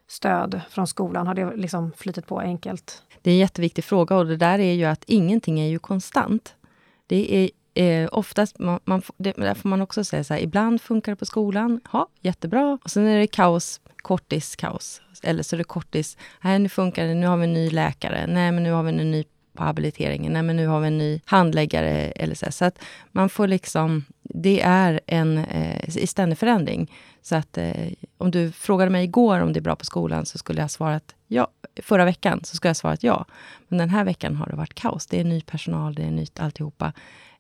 stöd 0.09 0.61
från 0.71 0.87
skolan? 0.87 1.27
Har 1.27 1.35
det 1.35 1.57
liksom 1.57 1.93
flyttat 1.97 2.27
på 2.27 2.41
enkelt? 2.41 3.03
Det 3.23 3.31
är 3.31 3.35
en 3.35 3.39
jätteviktig 3.39 3.85
fråga 3.85 4.17
och 4.17 4.27
det 4.27 4.37
där 4.37 4.59
är 4.59 4.73
ju 4.73 4.85
att 4.85 5.05
ingenting 5.07 5.61
är 5.61 5.69
ju 5.69 5.79
konstant. 5.79 6.55
Det 7.07 7.35
är 7.35 7.51
eh, 7.83 8.09
oftast, 8.13 8.59
man, 8.59 8.81
man, 8.85 9.03
får- 9.03 9.15
det, 9.19 9.33
där 9.33 9.55
får 9.55 9.69
man 9.69 9.83
också 9.83 10.05
säga 10.05 10.25
så 10.25 10.35
här, 10.35 10.41
ibland 10.41 10.81
funkar 10.83 11.13
det 11.13 11.17
på 11.17 11.27
skolan, 11.27 11.81
ja, 11.93 12.09
jättebra. 12.21 12.79
Och 12.85 12.91
sen 12.91 13.07
är 13.07 13.19
det 13.19 13.27
kaos, 13.27 13.81
kortis, 13.97 14.57
kaos. 14.57 15.03
Eller 15.23 15.43
så 15.43 15.57
är 15.57 15.59
det 15.59 15.65
kortis, 15.65 16.17
nej 16.45 16.59
nu 16.59 16.69
funkar 16.69 17.05
det, 17.07 17.15
nu 17.15 17.27
har 17.27 17.37
vi 17.37 17.45
en 17.45 17.53
ny 17.53 17.71
läkare, 17.71 18.27
nej 18.27 18.53
men 18.53 18.63
nu 18.63 18.73
har 18.73 18.83
vi 18.83 18.89
en 18.91 19.11
ny 19.11 19.25
på 19.59 19.65
habiliteringen, 19.65 20.33
nej 20.33 20.43
men 20.43 20.57
nu 20.57 20.67
har 20.67 20.81
vi 20.81 20.87
en 20.87 20.99
ny 20.99 21.21
handläggare 21.25 21.91
eller 21.91 22.35
så. 22.35 22.53
Så 22.53 22.65
att 22.65 22.79
man 23.13 23.29
får 23.29 23.47
liksom, 23.47 24.05
det 24.23 24.61
är 24.61 25.01
en 25.07 25.39
eh, 25.39 25.99
i 25.99 26.07
ständig 26.07 26.39
förändring. 26.39 26.93
Så 27.23 27.37
att 27.37 27.59
eh, 27.59 27.89
om 28.19 28.31
du 28.31 28.53
frågade 28.53 28.91
mig 28.91 29.05
igår 29.05 29.41
om 29.41 29.53
det 29.53 29.59
är 29.59 29.63
bra 29.63 29.77
på 29.77 29.85
skolan 29.85 30.27
så 30.27 30.39
skulle 30.39 30.61
jag 30.61 30.71
svarat 30.71 31.15
ja. 31.27 31.49
Förra 31.83 32.05
veckan 32.05 32.41
så 32.45 32.57
skulle 32.57 32.69
jag 32.69 32.77
svarat 32.77 33.03
ja. 33.03 33.25
Men 33.69 33.79
den 33.79 33.91
här 33.91 34.05
veckan 34.05 34.37
har 34.37 34.47
det 34.47 34.57
varit 34.57 34.75
kaos. 34.75 35.07
Det 35.07 35.21
är 35.21 35.25
ny 35.25 35.41
personal, 35.41 35.95
det 35.95 36.03
är 36.03 36.11
nytt 36.11 36.41
alltihopa. 36.41 36.93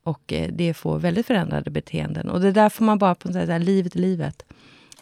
Och 0.03 0.33
eh, 0.33 0.49
det 0.53 0.75
får 0.75 0.99
väldigt 0.99 1.27
förändrade 1.27 1.71
beteenden. 1.71 2.31
Och 2.31 2.41
det 2.41 2.53
där 2.53 2.69
får 2.69 2.85
man 2.85 2.99
bara 2.99 3.15
på 3.15 3.33
sätt, 3.33 3.49
så 3.49 3.59
livet 3.59 3.97
i 3.97 3.99
livet. 3.99 4.43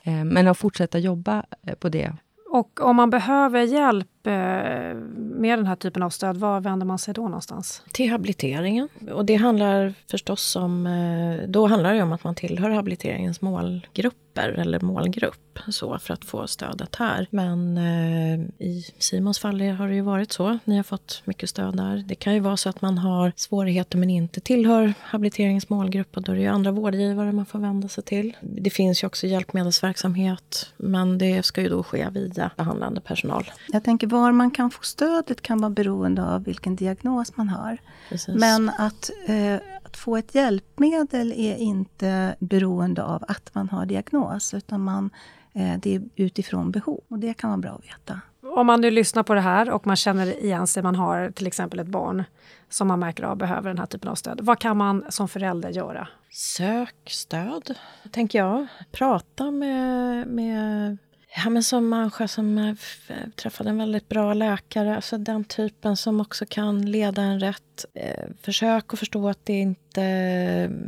Eh, 0.03 0.25
men 0.25 0.49
att 0.49 0.59
fortsätta 0.59 0.99
jobba 0.99 1.45
eh, 1.63 1.75
på 1.75 1.89
det. 1.89 2.13
Och 2.51 2.81
om 2.81 2.97
man 2.97 3.11
behöver 3.11 3.63
hjälp 3.63 4.09
med 4.31 5.59
den 5.59 5.67
här 5.67 5.77
typen 5.77 6.03
av 6.03 6.11
stöd, 6.11 6.37
var 6.37 6.61
vänder 6.61 6.87
man 6.87 6.99
sig 6.99 7.15
då 7.15 7.23
någonstans? 7.23 7.83
Till 7.93 8.11
habiliteringen. 8.11 8.89
Och 9.13 9.25
det 9.25 9.35
handlar 9.35 9.95
förstås 10.11 10.57
om, 10.57 10.87
eh, 10.87 11.49
då 11.49 11.67
handlar 11.67 11.95
det 11.95 12.03
om 12.03 12.13
att 12.13 12.25
man 12.25 12.35
tillhör 12.35 12.71
habiliteringens 12.71 13.41
målgrupper 13.41 14.49
eller 14.49 14.81
målgrupp 14.81 15.59
så 15.69 15.99
för 15.99 16.15
att 16.15 16.25
få 16.25 16.47
stödet 16.47 16.97
här. 16.97 17.27
Men 17.31 17.79
eh, 17.79 18.67
i 18.67 18.85
Simons 18.99 19.39
fall 19.39 19.61
har 19.61 19.89
det 19.89 19.95
ju 19.95 20.01
varit 20.01 20.33
så. 20.33 20.59
Ni 20.65 20.77
har 20.77 20.83
fått 20.83 21.23
mycket 21.25 21.51
stöd 21.51 21.77
där. 21.77 22.05
Det 22.07 22.15
kan 22.15 22.35
ju 22.35 22.41
vara 22.41 22.57
så 22.57 22.69
att 22.69 22.83
man 22.83 22.99
har 22.99 23.33
svårigheter 23.37 23.99
men 23.99 24.11
inte 24.11 24.41
tillhör 24.41 24.95
habiliteringens 25.01 25.69
målgrupp 25.69 26.17
och 26.17 26.23
då 26.23 26.33
är 26.33 26.37
det 26.37 26.43
ju 26.43 26.49
andra 26.49 26.71
vårdgivare 26.71 27.33
man 27.33 27.47
får 27.47 27.59
vända 27.59 27.89
sig 27.89 28.05
till. 28.05 28.37
Det 28.41 28.71
finns 28.71 29.03
ju 29.03 29.07
också 29.07 29.27
hjälpmedelsverksamhet 29.27 30.73
men 30.77 31.19
det 31.19 31.43
ska 31.43 31.63
ju 31.63 31.69
då 31.69 31.83
ske 31.83 32.09
via 32.11 32.51
behandlande 32.57 33.01
personal. 33.01 33.51
Jag 33.69 33.85
tänker 33.85 34.07
var 34.21 34.33
man 34.33 34.51
kan 34.51 34.71
få 34.71 34.83
stödet 34.83 35.43
kan 35.43 35.59
vara 35.59 35.71
beroende 35.71 36.25
av 36.25 36.45
vilken 36.45 36.77
diagnos 36.77 37.37
man 37.37 37.49
har. 37.49 37.79
Precis. 38.09 38.35
Men 38.35 38.69
att, 38.69 39.11
eh, 39.27 39.55
att 39.83 39.97
få 39.97 40.17
ett 40.17 40.35
hjälpmedel 40.35 41.33
är 41.33 41.57
inte 41.57 42.37
beroende 42.39 43.05
av 43.05 43.25
att 43.29 43.55
man 43.55 43.69
har 43.69 43.87
diagnos, 43.87 44.55
utan 44.55 44.81
man, 44.81 45.11
eh, 45.53 45.79
det 45.83 45.95
är 45.95 46.03
utifrån 46.17 46.71
behov. 46.71 47.01
Och 47.09 47.19
det 47.19 47.35
kan 47.35 47.51
vara 47.51 47.59
bra 47.59 47.71
att 47.71 47.85
veta. 47.85 48.21
Om 48.57 48.67
man 48.67 48.81
nu 48.81 48.91
lyssnar 48.91 49.23
på 49.23 49.35
det 49.35 49.41
här 49.41 49.71
och 49.71 49.87
man 49.87 49.97
känner 49.97 50.45
igen 50.45 50.67
sig, 50.67 50.83
man 50.83 50.95
har 50.95 51.31
till 51.31 51.47
exempel 51.47 51.81
ett 51.81 51.87
barn 51.87 52.25
som 52.69 52.89
man 52.89 52.99
märker 52.99 53.23
av 53.23 53.37
behöver 53.37 53.69
den 53.69 53.79
här 53.79 53.87
typen 53.87 54.11
av 54.11 54.15
stöd. 54.15 54.41
Vad 54.43 54.59
kan 54.59 54.77
man 54.77 55.05
som 55.09 55.29
förälder 55.29 55.71
göra? 55.71 56.09
Sök 56.31 56.95
stöd, 57.07 57.75
tänker 58.11 58.39
jag. 58.39 58.67
Prata 58.93 59.51
med, 59.51 60.27
med 60.27 60.99
ja, 61.37 61.51
men 61.51 61.63
som 61.63 61.89
människa 61.89 62.29
som 62.29 62.59
eh, 62.59 62.75
eh, 63.09 63.29
träffade 63.35 63.71
en 63.71 63.79
väldigt 63.79 64.09
bra 64.09 64.35
läkare. 64.35 64.97
Alltså 64.97 65.19
den 65.19 65.45
typen 65.45 65.97
som 65.97 66.21
också 66.21 66.47
kan 66.49 66.91
leda 66.91 67.23
en 67.23 67.41
rätt. 67.41 67.85
Eh, 67.95 68.25
försök 68.43 68.93
att 68.93 68.99
förstå 68.99 69.29
att 69.29 69.47
det 69.47 69.53
inte... 69.53 69.81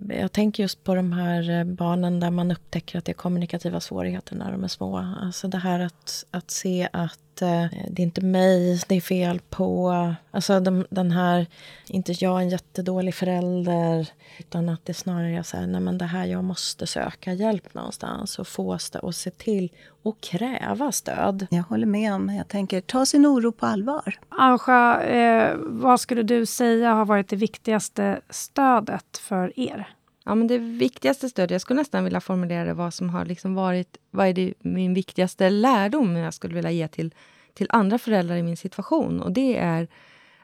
Jag 0.09 0.32
tänker 0.32 0.62
just 0.62 0.84
på 0.84 0.94
de 0.94 1.12
här 1.12 1.50
eh, 1.50 1.64
barnen 1.64 2.20
där 2.20 2.30
man 2.30 2.50
upptäcker 2.50 2.98
att 2.98 3.04
det 3.04 3.12
är 3.12 3.14
kommunikativa 3.14 3.80
svårigheter 3.80 4.36
när 4.36 4.52
de 4.52 4.64
är 4.64 4.68
små. 4.68 4.96
Alltså 5.22 5.48
det 5.48 5.59
här 5.59 5.80
att, 5.80 6.24
att 6.30 6.50
se 6.50 6.88
att 6.92 7.42
eh, 7.42 7.66
det 7.90 8.02
är 8.02 8.04
inte 8.04 8.20
mig 8.20 8.80
det 8.88 8.94
är 8.94 9.00
fel 9.00 9.40
på. 9.50 10.14
Alltså 10.30 10.61
de, 10.61 10.86
den 10.90 11.11
här, 11.11 11.46
inte 11.86 12.12
jag 12.12 12.38
är 12.38 12.42
en 12.42 12.48
jättedålig 12.48 13.14
förälder. 13.14 14.09
Utan 14.38 14.68
att 14.68 14.84
det 14.84 14.94
snarare 14.94 15.38
är 15.38 15.42
så 15.42 15.56
här, 15.56 15.66
nej 15.66 15.80
men 15.80 15.98
det 15.98 16.04
här, 16.04 16.26
jag 16.26 16.44
måste 16.44 16.86
söka 16.86 17.32
hjälp 17.32 17.74
någonstans 17.74 18.38
och 18.38 18.48
få 18.48 18.78
stöd 18.78 19.02
och 19.02 19.14
se 19.14 19.30
till 19.30 19.70
och 20.02 20.20
kräva 20.20 20.92
stöd. 20.92 21.46
Jag 21.50 21.62
håller 21.62 21.86
med 21.86 22.14
om, 22.14 22.34
jag 22.34 22.48
tänker 22.48 22.80
ta 22.80 23.06
sin 23.06 23.26
oro 23.26 23.52
på 23.52 23.66
allvar. 23.66 24.18
Anja, 24.28 25.02
eh, 25.02 25.56
vad 25.59 26.00
skulle 26.00 26.22
du 26.22 26.46
säga 26.46 26.94
har 26.94 27.04
varit 27.04 27.28
det 27.28 27.36
viktigaste 27.36 28.20
stödet 28.30 28.97
för 29.16 29.53
er? 29.61 29.88
Ja, 30.24 30.34
men 30.34 30.46
det 30.46 30.59
viktigaste 30.59 31.28
stödet, 31.28 31.51
jag 31.51 31.61
skulle 31.61 31.80
nästan 31.80 32.05
vilja 32.05 32.20
formulera 32.20 32.64
det 32.64 32.74
vad 32.74 32.94
som 32.94 33.11
har 33.11 33.24
liksom 33.24 33.55
varit, 33.55 33.96
vad 34.11 34.26
är 34.26 34.32
det, 34.32 34.55
min 34.59 34.94
viktigaste 34.94 35.51
lärdom 35.51 36.16
jag 36.16 36.34
skulle 36.34 36.55
vilja 36.55 36.70
ge 36.70 36.88
till, 36.88 37.14
till 37.55 37.66
andra 37.70 37.99
föräldrar 37.99 38.36
i 38.36 38.42
min 38.42 38.57
situation. 38.57 39.22
Och 39.22 39.32
det 39.32 39.57
är 39.57 39.88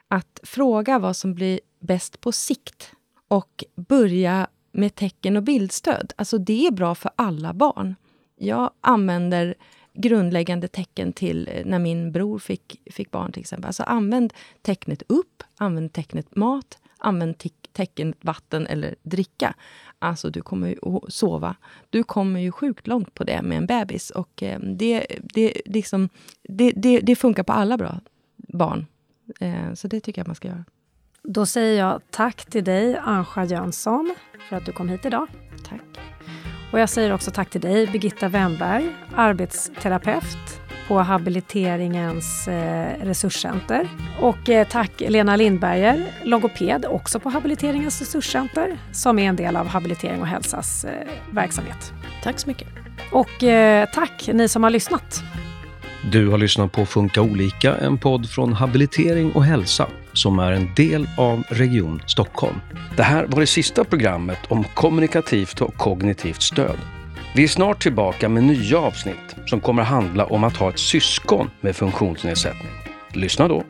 att 0.07 0.39
fråga 0.43 0.99
vad 0.99 1.15
som 1.15 1.33
blir 1.33 1.59
bäst 1.79 2.21
på 2.21 2.31
sikt 2.31 2.91
och 3.27 3.63
börja 3.75 4.47
med 4.71 4.95
tecken 4.95 5.37
och 5.37 5.43
bildstöd. 5.43 6.13
Alltså 6.15 6.37
det 6.37 6.67
är 6.67 6.71
bra 6.71 6.95
för 6.95 7.11
alla 7.15 7.53
barn. 7.53 7.95
Jag 8.35 8.71
använder 8.81 9.55
grundläggande 9.93 10.67
tecken 10.67 11.13
till 11.13 11.49
eh, 11.51 11.65
när 11.65 11.79
min 11.79 12.11
bror 12.11 12.39
fick, 12.39 12.81
fick 12.91 13.11
barn 13.11 13.31
till 13.31 13.41
exempel. 13.41 13.67
Alltså 13.67 13.83
använd 13.83 14.33
tecknet 14.61 15.03
upp, 15.07 15.43
använd 15.57 15.93
tecknet 15.93 16.35
mat, 16.35 16.77
använd 17.05 17.37
te- 17.37 17.49
tecknet 17.73 18.15
vatten 18.21 18.67
eller 18.67 18.95
dricka. 19.03 19.53
Alltså 19.99 20.29
du 20.29 20.41
kommer 20.41 20.67
ju 20.67 20.75
att 20.81 21.13
sova. 21.13 21.55
Du 21.89 22.03
kommer 22.03 22.39
ju 22.39 22.51
sjukt 22.51 22.87
långt 22.87 23.13
på 23.13 23.23
det 23.23 23.41
med 23.41 23.57
en 23.57 23.65
bebis. 23.65 24.09
Och 24.09 24.43
eh, 24.43 24.59
det, 24.59 25.05
det, 25.23 25.61
liksom, 25.65 26.09
det, 26.43 26.71
det, 26.75 26.99
det 26.99 27.15
funkar 27.15 27.43
på 27.43 27.53
alla 27.53 27.77
bra 27.77 27.99
barn. 28.35 28.85
Eh, 29.39 29.73
så 29.73 29.87
det 29.87 29.99
tycker 29.99 30.19
jag 30.19 30.27
man 30.27 30.35
ska 30.35 30.47
göra. 30.47 30.65
Då 31.23 31.45
säger 31.45 31.79
jag 31.79 32.01
tack 32.09 32.45
till 32.45 32.63
dig, 32.63 32.97
Anja 32.97 33.45
Jönsson, 33.45 34.15
för 34.49 34.55
att 34.55 34.65
du 34.65 34.71
kom 34.71 34.89
hit 34.89 35.05
idag. 35.05 35.27
Tack. 35.69 35.81
Och 36.71 36.79
jag 36.79 36.89
säger 36.89 37.13
också 37.13 37.31
tack 37.31 37.49
till 37.49 37.61
dig, 37.61 37.87
Birgitta 37.87 38.27
Wennberg, 38.27 38.95
arbetsterapeut 39.15 40.64
på 40.87 40.99
habiliteringens 40.99 42.47
eh, 42.47 43.05
resurscenter. 43.05 43.89
Och 44.19 44.49
eh, 44.49 44.67
tack 44.67 44.91
Lena 45.07 45.35
Lindberger, 45.35 46.13
logoped, 46.23 46.85
också 46.85 47.19
på 47.19 47.29
habiliteringens 47.29 47.99
resurscenter, 47.99 48.77
som 48.91 49.19
är 49.19 49.29
en 49.29 49.35
del 49.35 49.55
av 49.55 49.67
Habilitering 49.67 50.21
och 50.21 50.27
hälsas 50.27 50.85
eh, 50.85 50.91
verksamhet. 51.31 51.93
Tack 52.23 52.39
så 52.39 52.47
mycket. 52.47 52.67
Och 53.11 53.43
eh, 53.43 53.89
tack 53.93 54.29
ni 54.33 54.47
som 54.47 54.63
har 54.63 54.69
lyssnat. 54.69 55.23
Du 56.11 56.27
har 56.27 56.37
lyssnat 56.37 56.71
på 56.71 56.85
Funka 56.85 57.21
olika, 57.21 57.75
en 57.75 57.97
podd 57.97 58.29
från 58.29 58.53
Habilitering 58.53 59.31
och 59.31 59.43
hälsa 59.43 59.87
som 60.13 60.39
är 60.39 60.51
en 60.51 60.69
del 60.75 61.07
av 61.17 61.43
Region 61.49 62.01
Stockholm. 62.07 62.55
Det 62.97 63.03
här 63.03 63.25
var 63.25 63.39
det 63.39 63.47
sista 63.47 63.83
programmet 63.83 64.39
om 64.47 64.63
kommunikativt 64.63 65.61
och 65.61 65.75
kognitivt 65.75 66.41
stöd. 66.41 66.77
Vi 67.35 67.43
är 67.43 67.47
snart 67.47 67.81
tillbaka 67.81 68.29
med 68.29 68.43
nya 68.43 68.77
avsnitt 68.77 69.35
som 69.45 69.61
kommer 69.61 69.83
handla 69.83 70.25
om 70.25 70.43
att 70.43 70.57
ha 70.57 70.69
ett 70.69 70.79
syskon 70.79 71.49
med 71.61 71.75
funktionsnedsättning. 71.75 72.71
Lyssna 73.13 73.47
då! 73.47 73.63